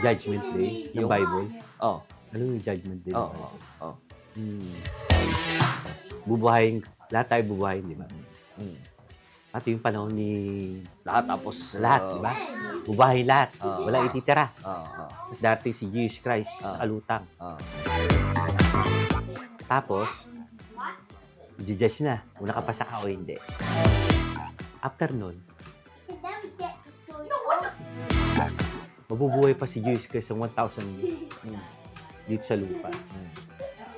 Judgment 0.04 0.44
Day 0.52 0.92
me. 0.92 0.92
ng 0.92 1.00
Yung- 1.00 1.08
Bible? 1.08 1.48
Oh, 1.80 2.04
Alam 2.36 2.44
mo 2.44 2.52
yung 2.60 2.66
Judgment 2.68 3.00
Day? 3.08 3.16
ng 3.16 3.20
oh, 3.20 3.32
oh, 3.32 3.54
oh. 3.80 3.96
Hmm. 4.36 4.76
Bubuhayin, 6.28 6.84
lahat 7.10 7.26
tayo 7.28 7.43
bubuhayin, 7.49 7.86
di 7.86 7.97
ba? 7.97 8.05
Mm. 8.57 8.78
At 9.49 9.66
yung 9.66 9.82
panahon 9.82 10.14
ni 10.14 10.32
Lahat 11.01 11.26
tapos... 11.26 11.74
lahat, 11.76 12.01
uh, 12.05 12.12
di 12.14 12.20
ba? 12.22 12.34
Bubuhayin 12.86 13.26
lahat. 13.26 13.49
Ah. 13.57 13.82
Wala 13.82 14.05
ititira. 14.05 14.53
Ah, 14.62 14.86
ah, 14.86 15.10
Tapos 15.26 15.41
dati 15.41 15.70
si 15.74 15.89
Jesus 15.89 16.22
Christ, 16.22 16.62
Ah. 16.62 16.78
alutang. 16.80 17.26
ah. 17.41 17.57
Tapos, 19.66 20.30
i-judge 21.57 22.01
na 22.01 22.22
kung 22.34 22.45
nakapasa 22.45 22.86
ka 22.86 23.01
o 23.01 23.10
hindi. 23.10 23.38
After 24.80 25.10
nun, 25.12 25.38
mabubuhay 29.10 29.57
pa 29.57 29.66
si 29.66 29.82
Jesus 29.82 30.05
Christ 30.05 30.30
ng 30.32 30.45
1,000 30.45 30.86
years. 30.95 31.26
Dito 32.24 32.45
sa 32.45 32.53
lupa. 32.53 32.93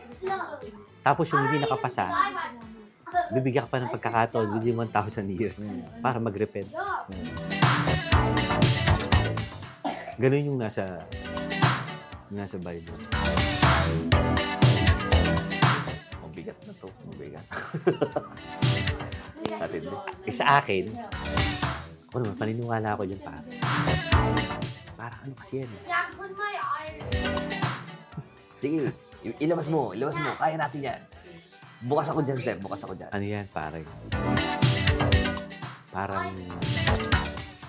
Slow. 0.09 0.64
Tapos 1.03 1.28
yung 1.28 1.43
hindi 1.45 1.59
nakapasa, 1.59 2.07
bibigyan 3.30 3.64
ka 3.64 3.70
pa 3.70 3.80
ng 3.80 3.91
pagkakataon 3.91 4.55
within 4.55 4.76
1,000 4.76 4.91
years 5.30 5.64
para 5.99 6.18
mag-repent. 6.18 6.68
Ganun 10.16 10.47
yung 10.47 10.59
nasa 10.59 11.01
nasa 12.28 12.55
Bible. 12.55 12.95
Mabigat 16.22 16.57
na 16.64 16.74
to. 16.78 16.88
Mabigat. 17.05 17.45
Natin 19.49 19.80
din. 19.84 19.93
Eh 20.24 20.32
sa 20.32 20.59
akin, 20.59 20.88
ako 22.07 22.18
naman, 22.18 22.36
paniniwala 22.38 22.89
ako 22.93 23.03
dyan 23.03 23.20
pa. 23.20 23.36
Para 24.93 25.16
ano 25.20 25.34
kasi 25.34 25.66
yan? 25.66 25.70
eh. 25.70 25.82
Sige, 28.55 28.93
ilabas 29.41 29.68
mo. 29.68 29.91
Ilabas 29.91 30.16
mo. 30.16 30.30
Kaya 30.38 30.55
natin 30.55 30.82
yan. 30.86 31.01
Bukas 31.82 32.14
ako 32.14 32.20
dyan, 32.22 32.38
Sir. 32.38 32.58
Bukas 32.62 32.82
ako 32.86 32.94
dyan. 32.94 33.10
Ano 33.10 33.26
yan, 33.26 33.46
parang... 33.50 33.84
Parang... 35.90 36.30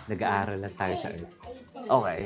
Nag-aaral 0.04 0.58
lang 0.60 0.74
tayo 0.76 0.94
sa 1.00 1.08
Earth. 1.08 1.32
Okay. 1.72 2.20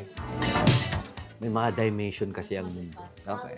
May 1.39 1.51
mga 1.53 1.69
dimension 1.79 2.31
kasi 2.35 2.59
ang 2.59 2.67
mundo. 2.73 2.99
Okay. 3.23 3.55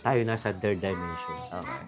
Tayo 0.00 0.20
nasa 0.22 0.54
third 0.54 0.78
dimension. 0.78 1.36
Okay. 1.50 1.80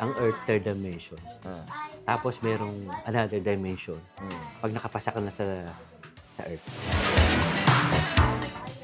Ang 0.00 0.10
Earth, 0.18 0.40
third 0.48 0.62
dimension. 0.64 1.20
Ah. 1.44 1.62
Tapos 2.02 2.40
merong 2.40 2.88
another 3.04 3.38
dimension. 3.38 4.00
Hmm. 4.16 4.42
Pag 4.64 4.72
nakapasa 4.72 5.12
ka 5.12 5.20
na 5.20 5.30
sa 5.30 5.44
sa 6.32 6.42
Earth. 6.48 6.64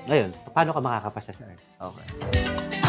Ngayon, 0.07 0.30
paano 0.53 0.70
ka 0.76 0.80
makakapasa 0.84 1.32
sa 1.32 1.48
Earth? 1.48 1.64
Okay. 1.80 2.81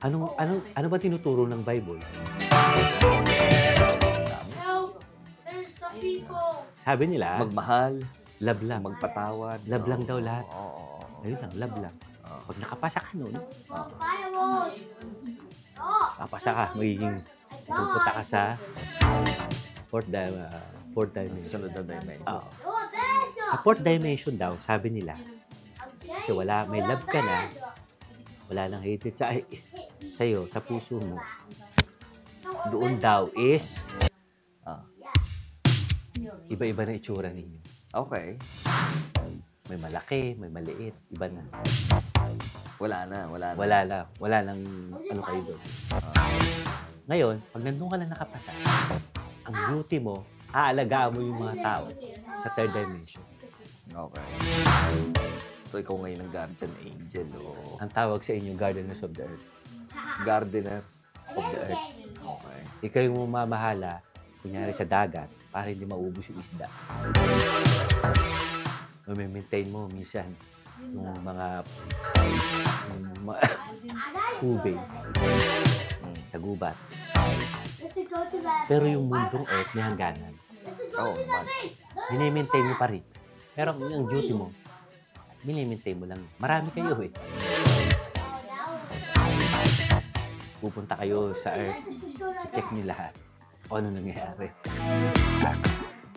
Anong, 0.00 0.32
anong, 0.34 0.60
ano 0.72 0.86
ba 0.88 0.96
tinuturo 0.96 1.44
ng 1.44 1.60
Bible? 1.60 2.00
Help! 4.56 5.04
There's 5.44 5.68
some 5.68 5.96
people. 6.00 6.64
Sabi 6.80 7.04
nila, 7.06 7.36
Magmahal. 7.36 8.00
love 8.40 8.62
lang. 8.64 8.80
Magpatawad. 8.80 9.60
Love 9.68 9.86
lang 9.86 10.02
daw 10.08 10.16
lahat. 10.16 10.48
Oo. 10.50 11.04
Ayun 11.20 11.36
lang, 11.36 11.52
love 11.52 11.76
lang. 11.78 11.94
Pag 12.20 12.56
nakapasa 12.56 12.98
ka 12.98 13.12
nun, 13.12 13.34
Fireballs. 13.68 14.74
Oh, 15.80 16.06
papasa 16.16 16.50
ka, 16.52 16.64
magiging 16.76 17.16
pupunta 17.64 18.10
ka 18.12 18.22
sa 18.22 18.40
fourth, 19.88 20.08
di- 20.08 20.28
uh, 20.30 20.60
fourth 20.92 21.12
dimension. 21.12 21.60
Sunod 21.60 21.72
na 21.72 21.82
dimension. 21.82 22.24
Oo. 22.26 22.40
oh. 22.64 22.84
Sa 23.48 23.56
fourth 23.60 23.80
dimension 23.80 24.32
daw, 24.32 24.56
sabi 24.56 24.88
nila, 24.90 25.16
kasi 26.00 26.32
wala, 26.32 26.64
may 26.64 26.80
love 26.80 27.04
ka 27.04 27.20
na, 27.20 27.48
wala 28.46 28.62
nang 28.68 28.80
hatred 28.80 29.12
sa, 29.12 29.32
sa'yo, 30.08 30.48
sa 30.48 30.62
puso 30.62 30.96
mo. 31.00 31.20
Doon 32.70 32.96
daw 32.96 33.28
is, 33.36 33.88
Ah. 34.64 34.84
iba-iba 36.48 36.84
na 36.84 36.96
itsura 36.96 37.28
ninyo. 37.32 37.60
Okay. 37.90 38.38
May 39.70 39.78
malaki, 39.78 40.34
may 40.38 40.50
maliit, 40.50 40.94
iba 41.10 41.26
na. 41.30 41.42
Wala 42.78 43.06
na. 43.06 43.18
Wala 43.30 43.46
na. 43.54 43.56
Wala 43.58 43.78
lang, 43.86 44.06
wala 44.18 44.36
nang 44.42 44.62
ano 44.94 45.20
kayo 45.22 45.40
doon. 45.46 45.62
Ngayon, 47.10 47.36
pag 47.50 47.62
nandun 47.66 47.90
ka 47.90 47.96
na 47.98 48.06
nakapasa, 48.10 48.50
ang 49.46 49.56
duty 49.70 49.98
mo, 49.98 50.22
aalagaan 50.50 51.14
mo 51.14 51.20
yung 51.22 51.38
mga 51.38 51.56
tao 51.62 51.84
sa 52.38 52.48
third 52.54 52.70
dimension. 52.74 53.22
Okay. 53.90 54.26
So, 55.70 55.78
ikaw 55.78 56.02
ngayon 56.02 56.26
ang 56.26 56.32
guardian 56.34 56.72
angel 56.82 57.28
o 57.38 57.78
Ang 57.78 57.90
tawag 57.94 58.22
sa 58.26 58.34
inyo, 58.34 58.58
gardeners 58.58 59.06
of 59.06 59.14
the 59.14 59.22
earth. 59.22 59.46
Gardeners. 60.24 61.06
Of 61.30 61.46
the 61.54 61.58
earth. 61.62 61.84
Okay. 62.20 62.60
Ikaw 62.90 63.00
yung 63.06 63.30
mamahala, 63.30 64.02
kunyari 64.42 64.74
sa 64.74 64.88
dagat, 64.88 65.30
para 65.50 65.70
hindi 65.70 65.86
maubos 65.86 66.30
yung 66.30 66.40
isda. 66.40 66.66
Mamimaintain 69.06 69.68
mo 69.70 69.90
minsan 69.90 70.30
yung 70.80 71.12
mga, 71.20 71.66
yung 72.88 73.24
mga 73.26 73.42
tubig 74.40 74.78
mm, 76.00 76.20
sa 76.24 76.38
gubat. 76.40 76.76
Pero 78.70 78.84
yung 78.86 79.10
mundong 79.10 79.44
earth 79.50 79.70
may 79.76 79.84
hangganan. 79.84 80.32
Let's 80.32 80.92
Oh. 81.00 81.16
Minimaintain 82.12 82.66
mo 82.68 82.74
pa 82.76 82.86
rin. 82.90 83.04
Pero 83.54 83.76
ang 83.76 84.06
duty 84.08 84.32
mo, 84.32 84.52
minimaintain 85.44 85.96
mo 85.96 86.04
lang. 86.06 86.20
Marami 86.36 86.68
kayo 86.72 86.96
eh. 87.00 87.10
Pupunta 90.60 90.92
kayo 90.92 91.32
sa 91.32 91.56
earth, 91.56 91.80
check 92.52 92.68
niyo 92.70 92.92
lahat 92.92 93.16
kung 93.64 93.80
ano 93.80 93.96
nangyayari. 93.96 94.52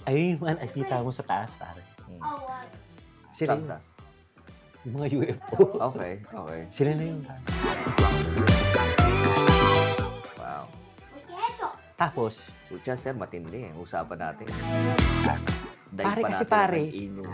Ayun 0.03 0.35
yung 0.35 0.41
mga 0.43 0.55
nakikita 0.59 0.99
mo 0.99 1.15
sa 1.15 1.23
taas, 1.23 1.55
pare. 1.55 1.79
What? 2.19 2.67
Sila 3.31 3.55
yung, 3.55 3.71
yung 4.83 4.93
mga 4.99 5.07
UFO. 5.15 5.55
Okay. 5.95 6.13
Okay. 6.27 6.61
Sila 6.67 6.91
na 6.91 7.03
yung 7.07 7.23
Wow. 10.35 10.63
Tapos, 11.95 12.51
Pucha, 12.67 12.99
sir, 12.99 13.15
matindi. 13.15 13.71
Usapan 13.79 14.19
natin. 14.19 14.47
Dahil 15.87 16.09
Pare 16.09 16.19
pa 16.19 16.27
kasi 16.35 16.43
natin 16.43 16.51
pare. 16.51 16.83
ang. 16.83 17.31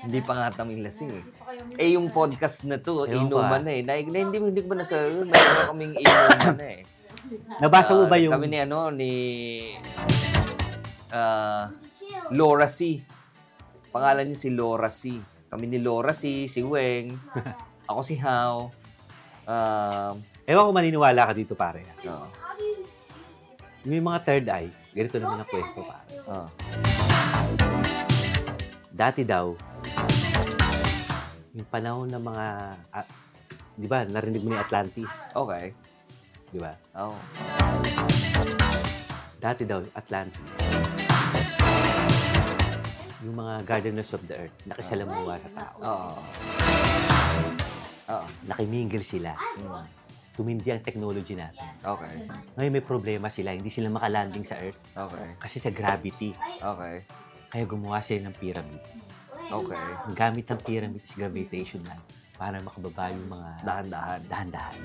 Hindi 0.00 0.20
pa 0.24 0.32
nga 0.32 0.48
kaming 0.54 0.80
lasing 0.80 1.12
eh. 1.12 1.24
Eh, 1.74 1.98
yung 1.98 2.06
podcast 2.14 2.62
na 2.70 2.78
to, 2.78 3.02
Ewan 3.10 3.26
inuman 3.26 3.62
ah. 3.62 3.66
na 3.66 3.72
eh. 3.74 3.82
Na, 3.82 3.92
na, 3.98 4.18
hindi, 4.22 4.36
hindi 4.38 4.60
ko 4.62 4.68
ba 4.70 4.76
nasa, 4.78 5.10
mayroon 5.10 5.28
kaming 5.74 5.94
inuman 5.98 6.54
na 6.54 6.68
eh. 6.70 6.82
nabasa 7.58 7.98
mo 7.98 8.06
Ah, 8.06 8.10
ba 8.10 8.16
yung... 8.20 8.32
Kami 8.34 8.46
ni 8.46 8.58
ano, 8.62 8.78
ni... 8.94 9.12
Shield. 11.98 12.30
Laura 12.34 12.66
C. 12.70 13.02
Pangalan 13.90 14.30
niya 14.30 14.38
si 14.38 14.48
Laura 14.54 14.90
C. 14.90 15.18
Kami 15.50 15.64
ni 15.70 15.78
Laura 15.78 16.10
C, 16.10 16.50
si 16.50 16.60
Weng, 16.66 17.14
ako 17.90 18.00
si 18.02 18.18
How. 18.18 18.70
Um, 19.46 20.18
Ewan 20.50 20.66
ko 20.66 20.72
maniniwala 20.74 21.30
ka 21.30 21.32
dito, 21.34 21.54
pare. 21.54 21.86
you 22.02 22.10
May 23.86 24.02
mga 24.02 24.18
third 24.26 24.46
eye. 24.50 24.70
Ganito 24.90 25.22
naman 25.22 25.42
ang 25.42 25.50
kwento, 25.50 25.80
pare. 25.86 26.10
oh, 26.26 26.48
Dati 28.90 29.22
daw, 29.22 29.54
yung 31.54 31.68
panahon 31.70 32.10
ng 32.10 32.18
mga... 32.20 32.44
ah, 32.90 33.06
di 33.74 33.86
ba, 33.86 34.02
narinig 34.02 34.42
mo 34.42 34.50
ni 34.50 34.58
Atlantis? 34.58 35.30
okay. 35.32 35.70
Di 36.50 36.58
ba? 36.58 36.70
Oh, 36.94 37.14
Dati 39.38 39.62
daw, 39.62 39.82
Atlantis. 39.92 40.56
Yung 43.20 43.34
mga 43.34 43.54
gardeners 43.64 44.10
of 44.12 44.22
the 44.24 44.34
earth, 44.36 44.56
nakisalamuha 44.64 45.34
sa 45.36 45.50
tao. 45.52 45.76
oh. 45.80 46.14
Oh, 48.04 48.24
Nakimingle 48.44 49.00
sila. 49.00 49.32
mm, 49.32 49.84
Tumindi 50.34 50.68
ang 50.68 50.82
technology 50.82 51.32
natin. 51.32 51.70
okay. 51.80 52.26
Ngayon 52.54 52.72
may 52.72 52.82
problema 52.82 53.30
sila, 53.30 53.54
hindi 53.54 53.70
sila 53.70 53.86
makalanding 53.88 54.42
sa 54.42 54.58
earth 54.58 54.78
Okay. 54.92 55.38
kasi 55.38 55.56
sa 55.58 55.70
gravity. 55.70 56.34
Okay. 56.58 57.06
Kaya 57.48 57.64
gumawa 57.64 57.98
sila 57.98 58.26
ng 58.26 58.34
pyramid. 58.34 58.82
Okay. 59.44 59.84
Ang 60.04 60.14
gamit 60.14 60.44
ng 60.46 60.60
pyramid 60.60 61.00
is 61.00 61.12
gravitational 61.12 61.98
para 62.34 62.58
makababa 62.58 63.10
yung 63.10 63.28
mga 63.30 63.48
Dahan-dahan. 63.62 64.20
dahan-dahan. 64.26 64.76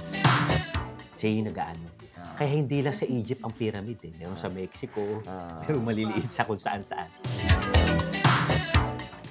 Siya 1.12 1.30
yung 1.34 1.48
nag-ano. 1.48 1.86
Ah. 2.16 2.36
Kaya 2.36 2.50
hindi 2.54 2.80
lang 2.80 2.96
sa 2.96 3.04
Egypt 3.04 3.42
ang 3.42 3.52
pyramid 3.52 4.00
eh. 4.02 4.12
Meron 4.16 4.36
sa 4.36 4.48
Mexico, 4.48 5.24
Ah. 5.26 5.60
meron 5.64 5.84
maliliit 5.84 6.30
sa 6.30 6.44
kung 6.44 6.60
saan-saan. 6.60 7.10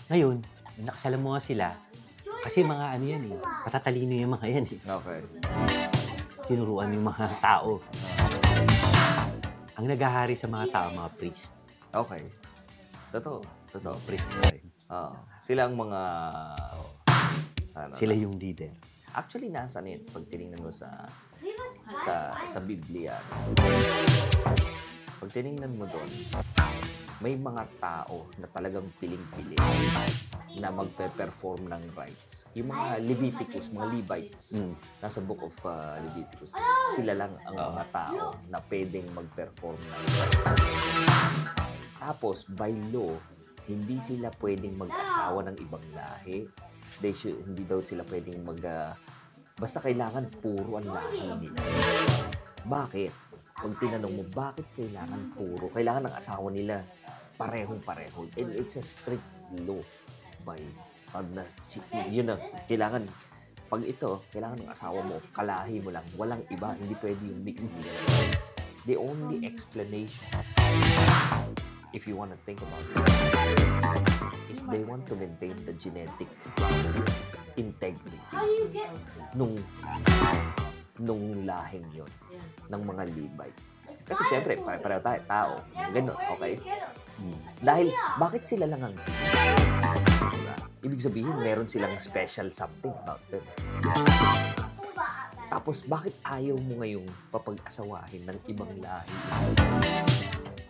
Ngayon, 0.09 0.41
nakasalamuha 0.81 1.39
sila 1.39 1.77
kasi 2.41 2.65
mga 2.65 2.87
ano 2.97 3.05
yan 3.05 3.23
eh. 3.29 3.39
Patatalino 3.65 4.15
yung 4.15 4.33
mga 4.33 4.47
yan 4.49 4.67
eh. 4.67 4.79
Okay. 4.81 5.21
Tinuruan 6.47 6.93
yung 6.93 7.07
mga 7.07 7.25
tao. 7.41 7.81
Ang 9.77 9.85
naghahari 9.87 10.35
sa 10.35 10.49
mga 10.49 10.67
tao, 10.73 10.87
mga 10.91 11.11
priest. 11.15 11.53
Okay. 11.89 12.25
Totoo. 13.13 13.45
Totoo. 13.71 13.97
Priest 14.05 14.27
pa 14.35 14.68
Oh. 14.89 15.13
Sila 15.45 15.69
ang 15.69 15.77
mga... 15.77 16.01
Ano, 17.77 17.93
Sila 17.93 18.17
yung 18.17 18.41
leader. 18.41 18.73
Actually, 19.13 19.53
nasa 19.53 19.79
yun 19.81 20.01
pag 20.05 20.25
tinignan 20.27 20.59
mo 20.59 20.73
sa 20.73 21.05
sa 21.95 22.35
sa 22.45 22.59
Biblia. 22.59 23.15
Pag 25.19 25.31
tinignan 25.31 25.77
mo 25.77 25.85
doon, 25.85 26.11
may 27.19 27.35
mga 27.35 27.65
tao 27.79 28.27
na 28.37 28.47
talagang 28.47 28.87
piling-pili 28.97 29.59
na 30.57 30.71
magpe-perform 30.71 31.69
ng 31.69 31.83
rites. 31.95 32.47
Yung 32.55 32.71
mga 32.71 32.99
Leviticus, 33.01 33.71
mga 33.71 33.89
Levites, 33.93 34.57
Mm. 34.57 34.75
nasa 34.99 35.21
book 35.21 35.43
of 35.43 35.55
uh, 35.63 35.99
Leviticus, 36.01 36.51
sila 36.95 37.13
lang 37.15 37.33
ang 37.45 37.55
mga 37.55 37.85
tao 37.91 38.17
na 38.49 38.59
pwedeng 38.65 39.07
mag-perform 39.13 39.79
ng 39.79 40.03
rites. 40.09 40.57
Tapos, 41.99 42.47
by 42.49 42.73
law, 42.91 43.13
hindi 43.69 44.01
sila 44.01 44.33
pwedeng 44.41 44.81
mag-asawa 44.81 45.45
ng 45.53 45.57
ibang 45.61 45.85
lahi. 45.93 46.49
They 47.05 47.13
should, 47.13 47.37
hindi 47.45 47.69
daw 47.69 47.85
sila 47.85 48.03
pwedeng 48.09 48.41
mag... 48.41 48.59
ah, 48.65 48.97
basta 49.61 49.85
kailangan 49.85 50.33
puro 50.41 50.81
ang 50.81 50.89
lahi 50.89 51.29
nila. 51.37 51.61
Bakit? 52.65 53.13
Pag 53.59 53.75
tinanong 53.77 54.15
mo, 54.17 54.25
bakit 54.33 54.67
kailangan 54.73 55.37
puro? 55.37 55.69
Kailangan 55.69 56.09
ng 56.09 56.15
asawa 56.17 56.49
nila 56.49 56.81
parehong-pareho. 57.37 58.33
And 58.41 58.57
it's 58.57 58.81
a 58.81 58.83
strict 58.83 59.29
law 59.69 59.85
by 60.49 60.59
pag 61.13 61.29
na, 61.33 61.45
yun 62.09 62.33
na, 62.33 62.37
kailangan 62.69 63.05
pag 63.69 63.85
ito, 63.85 64.25
kailangan 64.33 64.65
ng 64.65 64.71
asawa 64.73 65.01
mo, 65.05 65.21
kalahi 65.37 65.77
mo 65.85 65.93
lang, 65.93 66.05
walang 66.17 66.41
iba, 66.49 66.73
hindi 66.73 66.97
pwede 67.05 67.21
yung 67.21 67.41
mix 67.45 67.69
nila. 67.69 67.93
The 68.89 68.97
only 68.97 69.45
explanation, 69.45 70.25
if 71.93 72.07
you 72.07 72.17
want 72.17 72.31
to 72.33 72.39
think 72.45 72.61
about 72.61 72.85
it, 72.85 72.97
is 74.53 74.61
they 74.69 74.85
want 74.85 75.07
to 75.09 75.15
maintain 75.17 75.57
the 75.65 75.73
genetic 75.77 76.29
integrity 77.57 78.21
nung 79.35 79.57
nung 80.99 81.47
lahing 81.47 81.87
yon 81.95 82.11
ng 82.69 82.83
mga 82.83 83.03
Levites. 83.15 83.73
Kasi 84.09 84.23
syempre, 84.27 84.57
pare-pareho 84.59 85.01
tayo, 85.05 85.21
tao. 85.29 85.53
Ganun, 85.93 86.17
okay? 86.37 86.59
Hmm. 87.21 87.39
Dahil, 87.61 87.93
bakit 88.17 88.43
sila 88.49 88.65
lang 88.65 88.81
ang... 88.83 88.95
Diba? 88.97 90.55
Ibig 90.81 91.01
sabihin, 91.01 91.37
meron 91.45 91.69
silang 91.69 91.97
special 92.01 92.49
something 92.49 92.93
about 93.05 93.21
them. 93.29 93.45
Tapos, 95.49 95.85
bakit 95.85 96.17
ayaw 96.25 96.57
mo 96.57 96.81
ngayong 96.81 97.09
papag-asawahin 97.29 98.25
ng 98.27 98.39
ibang 98.49 98.73
lahi? 98.81 99.13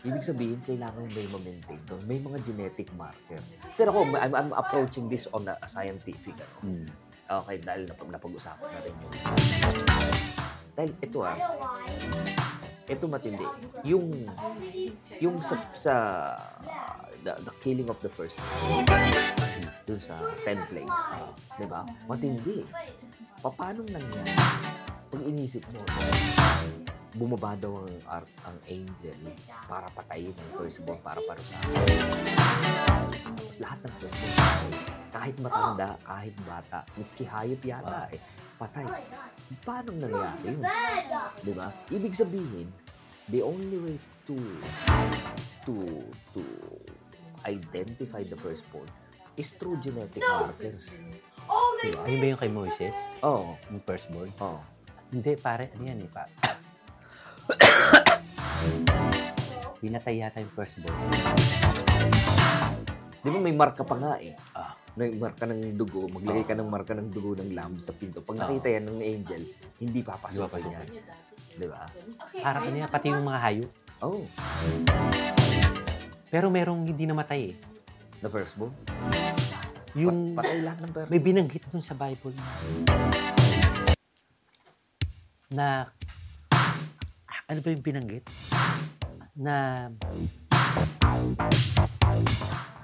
Ibig 0.09 0.25
sabihin, 0.25 0.59
kailangan 0.65 1.05
may 1.13 1.27
ma-maintain 1.29 1.81
doon. 1.85 2.03
May 2.09 2.17
mga 2.17 2.41
genetic 2.41 2.89
markers. 2.97 3.61
Sir 3.69 3.93
ako, 3.93 4.09
I'm, 4.17 4.33
I'm 4.33 4.53
approaching 4.57 5.05
this 5.13 5.29
on 5.37 5.45
a, 5.45 5.61
a 5.61 5.69
scientific. 5.69 6.33
Ano. 6.33 6.57
Hmm. 6.65 6.89
Okay, 7.29 7.61
dahil 7.61 7.85
napag 7.85 8.09
napag-usapan 8.09 8.69
na 8.73 8.81
rin 8.81 8.95
yun. 8.97 9.13
Dahil 10.73 10.91
ito 11.05 11.19
ah, 11.21 11.37
ito 12.89 13.05
matindi. 13.05 13.45
Yung, 13.85 14.09
yung 15.21 15.37
sa, 15.45 15.61
sa 15.77 15.95
the, 17.21 17.37
the 17.45 17.53
killing 17.61 17.93
of 17.93 18.01
the 18.01 18.09
first 18.09 18.41
dun 19.85 20.01
sa 20.01 20.17
10 20.49 20.73
plagues. 20.73 21.03
Di 21.61 21.69
ba? 21.69 21.85
Matindi. 22.09 22.65
Paano 23.45 23.85
nangyari? 23.85 24.33
Pag 25.09 25.21
inisip 25.21 25.69
mo, 25.69 25.85
bumaba 27.19 27.59
daw 27.59 27.83
ang, 27.83 27.91
art, 28.07 28.31
ang 28.47 28.59
angel 28.71 29.19
para 29.67 29.91
patayin 29.91 30.31
ang 30.31 30.51
firstborn, 30.55 31.03
para 31.03 31.19
parusahan. 31.27 31.67
Tapos 33.11 33.59
lahat 33.59 33.79
ng 33.83 33.95
firstborn. 33.99 34.73
Kahit 35.11 35.37
matanda, 35.43 35.99
kahit 36.07 36.35
bata, 36.47 36.87
miski 36.95 37.27
hayop 37.27 37.59
yata 37.67 38.07
eh, 38.15 38.23
patay. 38.55 38.87
Paano 39.67 39.91
nangyari 39.99 40.55
yun? 40.55 40.63
Di 41.43 41.53
ba? 41.57 41.75
Ibig 41.91 42.15
sabihin, 42.15 42.71
the 43.27 43.43
only 43.43 43.79
way 43.83 43.97
to 44.29 44.37
to 45.67 45.75
to 46.37 46.43
identify 47.49 48.23
the 48.23 48.39
firstborn 48.39 48.87
is 49.35 49.57
through 49.59 49.81
genetic 49.83 50.23
markers. 50.23 50.95
Diba? 51.79 52.03
Ayun 52.11 52.19
ba 52.19 52.27
yung 52.27 52.41
kay 52.43 52.51
Moises? 52.51 52.97
Oo. 53.23 53.55
Yung 53.71 53.83
firstborn? 53.87 54.31
Oh. 54.43 54.59
Hindi, 55.15 55.39
pare. 55.39 55.71
Ano 55.79 55.87
yan 55.87 56.05
eh, 56.05 56.11
pa? 56.11 56.27
Pinatay 59.83 60.21
yata 60.21 60.43
yung 60.43 60.53
firstborn. 60.53 60.95
Di 63.19 63.29
ba 63.31 63.39
may 63.39 63.55
marka 63.55 63.83
pa 63.83 63.95
nga 63.99 64.13
eh? 64.21 64.35
Ah. 64.53 64.75
May 64.99 65.15
marka 65.15 65.47
ng 65.47 65.79
dugo, 65.79 66.11
maglagay 66.11 66.43
ka 66.43 66.59
ng 66.59 66.67
marka 66.67 66.91
ng 66.99 67.15
dugo 67.15 67.39
ng 67.39 67.55
lamb 67.55 67.79
sa 67.79 67.95
pinto. 67.95 68.19
Pag 68.19 68.43
nakita 68.43 68.67
yan 68.67 68.91
ng 68.91 68.99
angel, 68.99 69.43
hindi 69.79 70.03
papasok 70.03 70.59
Hindi 70.59 70.75
yan. 70.75 70.87
Di 71.55 71.67
ba? 71.71 71.87
Parang 72.43 72.67
ano 72.67 72.75
yan, 72.75 72.91
pati 72.91 73.15
yung 73.15 73.23
mga 73.23 73.39
hayop. 73.39 73.71
Oh, 73.99 74.23
Pero 76.29 76.51
merong 76.51 76.87
hindi 76.87 77.07
namatay 77.07 77.41
eh. 77.51 77.55
the 78.19 78.27
firstborn. 78.27 78.75
Yung 79.95 80.35
Pat- 80.35 80.51
patay 80.51 80.67
lahat 80.67 80.79
ng 80.83 80.91
firstborn. 80.91 81.13
may 81.15 81.23
binanggit 81.23 81.63
dun 81.71 81.83
sa 81.83 81.95
Bible 81.95 82.35
na 85.49 85.89
ano 87.49 87.59
ba 87.59 87.69
yung 87.73 87.81
binanggit? 87.81 88.25
Na 89.35 89.89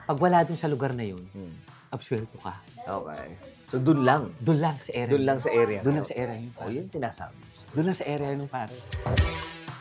pag 0.04 0.18
wala 0.18 0.40
dun 0.40 0.56
sa 0.56 0.66
lugar 0.66 0.92
na 0.92 1.04
yun, 1.04 1.20
Hmm. 1.30 1.52
absuelto 1.90 2.40
ka. 2.40 2.64
Okay. 2.80 3.28
So, 3.64 3.76
dun 3.76 4.04
lang. 4.04 4.32
Doon 4.40 4.60
lang 4.60 4.76
sa 4.78 4.90
area. 4.90 5.10
Dun 5.10 5.24
lang 5.24 5.38
sa 5.38 5.50
area. 5.50 5.80
Doon 5.80 5.94
lang 5.96 6.06
sa 6.06 6.14
area 6.14 6.36
yun. 6.38 6.52
Oh, 6.58 6.68
yun 6.68 6.86
sinasabi. 6.86 7.36
Doon 7.72 7.86
lang 7.86 7.96
sa 7.96 8.04
area 8.04 8.28
nung 8.32 8.48
pare. 8.48 8.76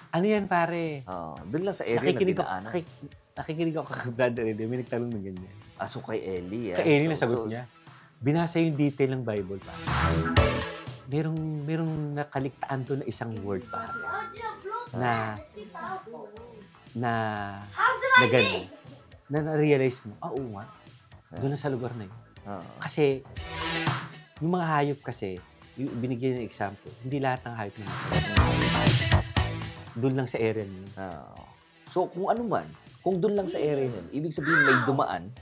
Ano 0.10 0.26
yan 0.26 0.46
pare? 0.46 1.04
Oh, 1.06 1.36
dun 1.42 1.64
lang 1.64 1.74
sa 1.74 1.84
area 1.84 2.00
na 2.00 2.08
Nakikinig 2.10 2.36
ako, 2.36 2.44
dinaanan. 2.44 2.64
nakik, 2.66 2.88
nakikinig 3.34 3.76
ako 3.76 3.88
kay 3.90 4.12
Brother 4.14 4.44
Eddie. 4.46 4.68
May 4.68 4.80
nagtanong 4.80 5.10
ng 5.10 5.24
ganyan. 5.26 5.56
Aso 5.76 6.00
kay 6.00 6.20
Ellie. 6.22 6.72
ah. 6.72 6.78
Kay 6.78 6.88
Eddie 6.94 7.08
So- 7.08 7.14
nasagot 7.18 7.40
so- 7.40 7.50
niya. 7.50 7.64
Binasa 8.20 8.56
yung 8.58 8.76
detail 8.76 9.12
ng 9.14 9.24
Bible 9.24 9.60
pa. 9.60 9.74
Merong, 11.06 11.36
merong 11.62 11.94
nakaligtaan 12.16 12.80
doon 12.84 13.00
na 13.00 13.06
isang 13.06 13.32
word 13.44 13.64
pa. 13.66 13.92
Na, 14.94 15.34
na, 16.94 17.12
na 18.22 18.26
ganun. 18.30 18.62
Na 19.26 19.38
na-realize 19.42 20.06
mo, 20.06 20.14
ah, 20.22 20.30
oo 20.30 20.54
nga. 20.54 20.66
Doon 21.34 21.52
na 21.54 21.58
sa 21.58 21.74
lugar 21.74 21.90
na 21.98 22.06
yun. 22.06 22.18
Oo. 22.46 22.66
Kasi, 22.78 23.26
yung 24.38 24.54
mga 24.54 24.66
hayop 24.70 25.00
kasi, 25.02 25.42
yung 25.74 25.90
binigyan 25.98 26.38
ng 26.38 26.46
example, 26.46 26.94
hindi 27.02 27.18
lahat 27.18 27.42
ng 27.50 27.56
hayop 27.58 27.76
na 27.82 27.90
Doon 29.98 30.14
lang 30.14 30.28
sa 30.30 30.38
area 30.38 30.66
niyo. 30.66 30.86
Oo. 30.94 31.42
So, 31.90 32.06
kung 32.10 32.30
ano 32.30 32.46
man, 32.46 32.70
kung 33.02 33.18
dun 33.18 33.34
lang 33.34 33.50
sa 33.50 33.58
area 33.58 33.90
nun, 33.90 34.08
ibig 34.14 34.32
sabihin 34.32 34.62
may 34.64 34.78
dumaan 34.86 35.34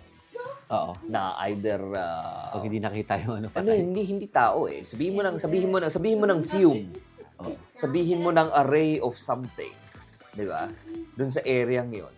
Oo. 0.71 0.95
na 1.11 1.35
either 1.51 1.79
uh, 1.91 2.55
Pag 2.55 2.63
hindi 2.63 2.79
nakita 2.79 3.19
yung 3.19 3.43
ano 3.43 3.47
ano, 3.51 3.53
patay. 3.53 3.83
hindi 3.83 4.01
hindi 4.07 4.27
tao 4.31 4.71
eh. 4.71 4.87
Sabihin 4.87 5.13
mo 5.13 5.21
ng 5.21 5.35
sabihin 5.35 5.67
mo 5.67 5.77
ng 5.77 5.91
sabihin 5.91 6.17
mo 6.17 6.25
ng 6.25 6.41
fume. 6.41 6.87
Oo. 7.41 7.57
Sabihin 7.73 8.21
mo 8.21 8.29
ng 8.29 8.49
array 8.53 9.01
of 9.01 9.17
something. 9.17 9.73
'Di 10.37 10.45
ba? 10.47 10.69
Doon 11.17 11.31
sa 11.33 11.41
area 11.43 11.81
'yon. 11.83 12.13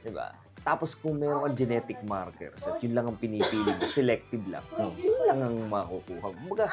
'Di 0.00 0.12
ba? 0.14 0.44
Tapos 0.64 0.96
kung 0.96 1.20
meron 1.20 1.44
kang 1.44 1.56
genetic 1.60 2.00
markers 2.08 2.64
at 2.64 2.80
yun 2.80 2.96
lang 2.96 3.04
ang 3.04 3.20
pinipili 3.20 3.68
mo, 3.76 3.84
selective 3.84 4.40
lang. 4.48 4.64
Yun 4.96 5.20
lang 5.28 5.40
ang 5.44 5.56
makukuha. 5.68 6.32
Kumbaga, 6.32 6.66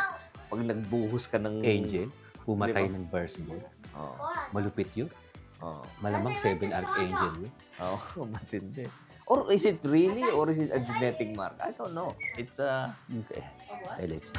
pag 0.47 0.59
nagbuhos 0.63 1.27
ka 1.27 1.35
ng... 1.35 1.59
Angel, 1.59 2.07
pumatay 2.47 2.87
Di 2.87 2.91
ba? 2.91 2.95
ng 2.95 3.05
firstborn. 3.11 3.63
Oo. 3.99 4.15
Malupit 4.55 4.95
yun. 4.95 5.11
Oo. 5.59 5.83
Malamang 5.99 6.39
seven 6.39 6.71
archangel 6.71 7.43
yun. 7.43 7.53
Oo, 7.83 8.23
matindi. 8.31 8.87
Or 9.27 9.51
is 9.51 9.67
it 9.67 9.83
really 9.83 10.23
or 10.31 10.47
is 10.47 10.63
it 10.63 10.71
a 10.71 10.79
genetic 10.79 11.35
mark? 11.35 11.59
I 11.59 11.75
don't 11.75 11.91
know. 11.91 12.15
It's 12.39 12.63
a... 12.63 12.95
Okay. 13.27 13.43
Alex. 13.99 14.31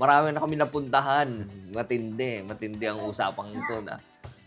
Marami 0.00 0.32
na 0.32 0.40
kami 0.40 0.56
napuntahan. 0.56 1.28
Matindi. 1.70 2.40
Matindi 2.40 2.88
ang 2.88 3.04
usapang 3.04 3.52
ito 3.52 3.84
na. 3.84 4.00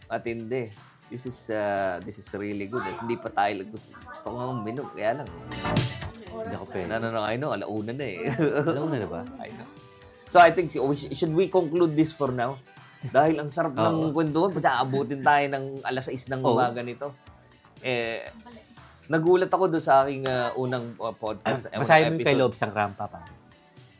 Matindi. 0.09 0.73
This 1.13 1.29
is 1.29 1.53
uh, 1.53 2.01
this 2.01 2.17
is 2.17 2.25
really 2.33 2.65
good. 2.65 2.81
At 2.81 2.97
hindi 3.05 3.13
pa 3.13 3.29
tayo 3.29 3.61
gusto, 3.69 3.93
gusto 3.93 4.25
ko 4.25 4.33
nga 4.33 4.45
uminom. 4.49 4.89
Kaya 4.89 5.21
lang. 5.21 5.29
Hindi 6.33 6.53
ako 6.57 6.65
pwede. 6.73 6.89
No, 6.89 6.97
no, 6.97 7.07
no. 7.13 7.21
I 7.21 7.37
know. 7.37 7.53
Alauna 7.53 7.93
na 7.93 8.01
eh. 8.01 8.33
Alam 8.65 8.89
mo 8.89 8.97
na 8.97 9.05
ba? 9.05 9.21
I 9.37 9.53
know. 9.53 9.69
So 10.25 10.41
I 10.41 10.49
think, 10.49 10.73
oh, 10.81 10.89
sh- 10.89 11.13
should 11.13 11.29
we 11.29 11.45
conclude 11.45 11.93
this 11.93 12.09
for 12.09 12.33
now? 12.33 12.57
Dahil 13.03 13.37
ang 13.37 13.51
sarap 13.51 13.77
ng 13.77 14.09
Oo. 14.09 14.15
kwentuhan, 14.15 14.49
pati 14.49 14.65
aabutin 14.65 15.21
tayo 15.21 15.45
ng 15.53 15.85
alas 15.85 16.09
6 16.09 16.33
ng 16.33 16.41
umaga 16.41 16.81
nito. 16.81 17.11
Eh, 17.83 18.25
nagulat 19.05 19.51
ako 19.51 19.67
doon 19.67 19.83
sa 19.83 20.01
aking 20.01 20.23
uh, 20.23 20.55
unang 20.55 20.95
uh, 20.97 21.11
podcast. 21.11 21.67
eh, 21.67 21.77
Basahin 21.77 22.15
mo 22.15 22.17
yung 22.17 22.25
kay 22.25 22.33
episode. 22.33 22.41
Lobs 22.41 22.59
ang 22.63 22.73
rampa 22.73 23.05
pa. 23.05 23.19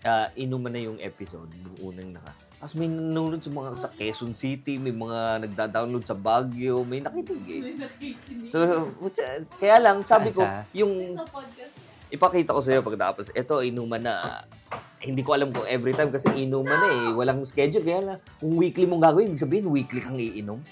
Uh, 0.04 0.28
inuman 0.36 0.72
na 0.72 0.82
yung 0.84 0.99
episode, 0.99 1.49
yung 1.56 1.91
unang 1.91 2.20
naka. 2.20 2.32
Tapos 2.64 2.80
may 2.80 2.88
nanonood 2.88 3.43
sa 3.43 3.51
mga 3.51 3.70
sa 3.76 3.89
Quezon 3.91 4.32
City, 4.32 4.80
may 4.80 4.95
mga 4.95 5.43
nagda-download 5.47 6.08
sa 6.08 6.16
Baguio, 6.16 6.88
may 6.88 7.04
nakinig 7.04 7.43
eh. 7.51 7.62
So, 8.47 8.88
which, 9.04 9.20
uh, 9.20 9.43
kaya 9.60 9.84
lang, 9.84 9.99
sabi 10.08 10.32
ko, 10.32 10.47
yung 10.72 11.20
ipakita 12.08 12.56
ko 12.56 12.62
sa'yo 12.64 12.80
pagkatapos, 12.80 13.36
ito, 13.36 13.56
inuman 13.60 13.99
na. 13.99 14.47
Hindi 15.04 15.20
ko 15.20 15.36
alam 15.36 15.51
kung 15.51 15.68
every 15.68 15.91
time 15.91 16.08
kasi 16.08 16.32
inuman 16.32 16.80
na 16.80 16.88
eh. 16.88 17.08
Walang 17.12 17.43
schedule. 17.43 17.84
Kaya 17.84 17.99
lang, 17.99 18.20
kung 18.39 18.56
weekly 18.56 18.88
mong 18.88 19.04
gagawin, 19.04 19.36
ibig 19.36 19.43
sabihin, 19.43 19.68
weekly 19.68 19.99
kang 19.99 20.16
iinom. 20.16 20.64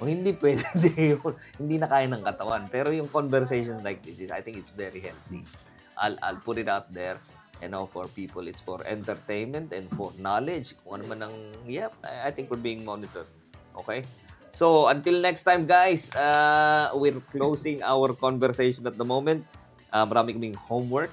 O 0.00 0.08
hindi 0.08 0.34
pwede 0.34 0.64
yun. 1.14 1.36
hindi 1.60 1.76
na 1.78 1.86
kaya 1.86 2.10
ng 2.10 2.26
katawan. 2.26 2.66
Pero 2.66 2.90
yung 2.90 3.06
conversation 3.06 3.78
like 3.86 4.02
this 4.02 4.18
is, 4.18 4.34
I 4.34 4.42
think 4.42 4.58
it's 4.58 4.74
very 4.74 4.98
healthy. 4.98 5.46
I'll, 5.94 6.18
I'll 6.18 6.42
put 6.42 6.58
it 6.58 6.66
out 6.66 6.90
there. 6.90 7.22
You 7.60 7.68
know, 7.68 7.84
for 7.84 8.08
people, 8.08 8.48
it's 8.48 8.60
for 8.60 8.80
entertainment 8.88 9.72
and 9.76 9.84
for 9.92 10.12
knowledge. 10.16 10.72
Kung 10.80 11.00
ano 11.00 11.04
man 11.04 11.20
ang, 11.28 11.36
yep, 11.68 11.92
I, 12.00 12.28
I 12.28 12.30
think 12.32 12.48
we're 12.48 12.60
being 12.60 12.84
monitored. 12.84 13.28
Okay? 13.76 14.04
So, 14.50 14.88
until 14.88 15.20
next 15.20 15.44
time, 15.44 15.68
guys, 15.68 16.10
uh, 16.16 16.90
we're 16.96 17.20
closing 17.30 17.82
our 17.84 18.16
conversation 18.16 18.86
at 18.86 18.96
the 18.96 19.04
moment. 19.04 19.44
Uh, 19.92 20.06
marami 20.06 20.34
kaming 20.34 20.56
homework. 20.56 21.12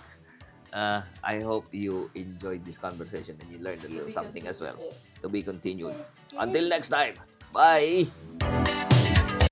Uh, 0.72 1.02
I 1.24 1.42
hope 1.42 1.68
you 1.72 2.10
enjoyed 2.16 2.64
this 2.66 2.78
conversation 2.78 3.38
and 3.42 3.48
you 3.50 3.58
learned 3.60 3.84
a 3.86 3.90
little 3.90 4.10
something 4.10 4.48
as 4.48 4.62
well. 4.62 4.78
To 5.22 5.30
be 5.30 5.42
continued. 5.42 5.96
Until 6.38 6.70
next 6.70 6.90
time. 6.90 7.18
Bye! 7.52 8.08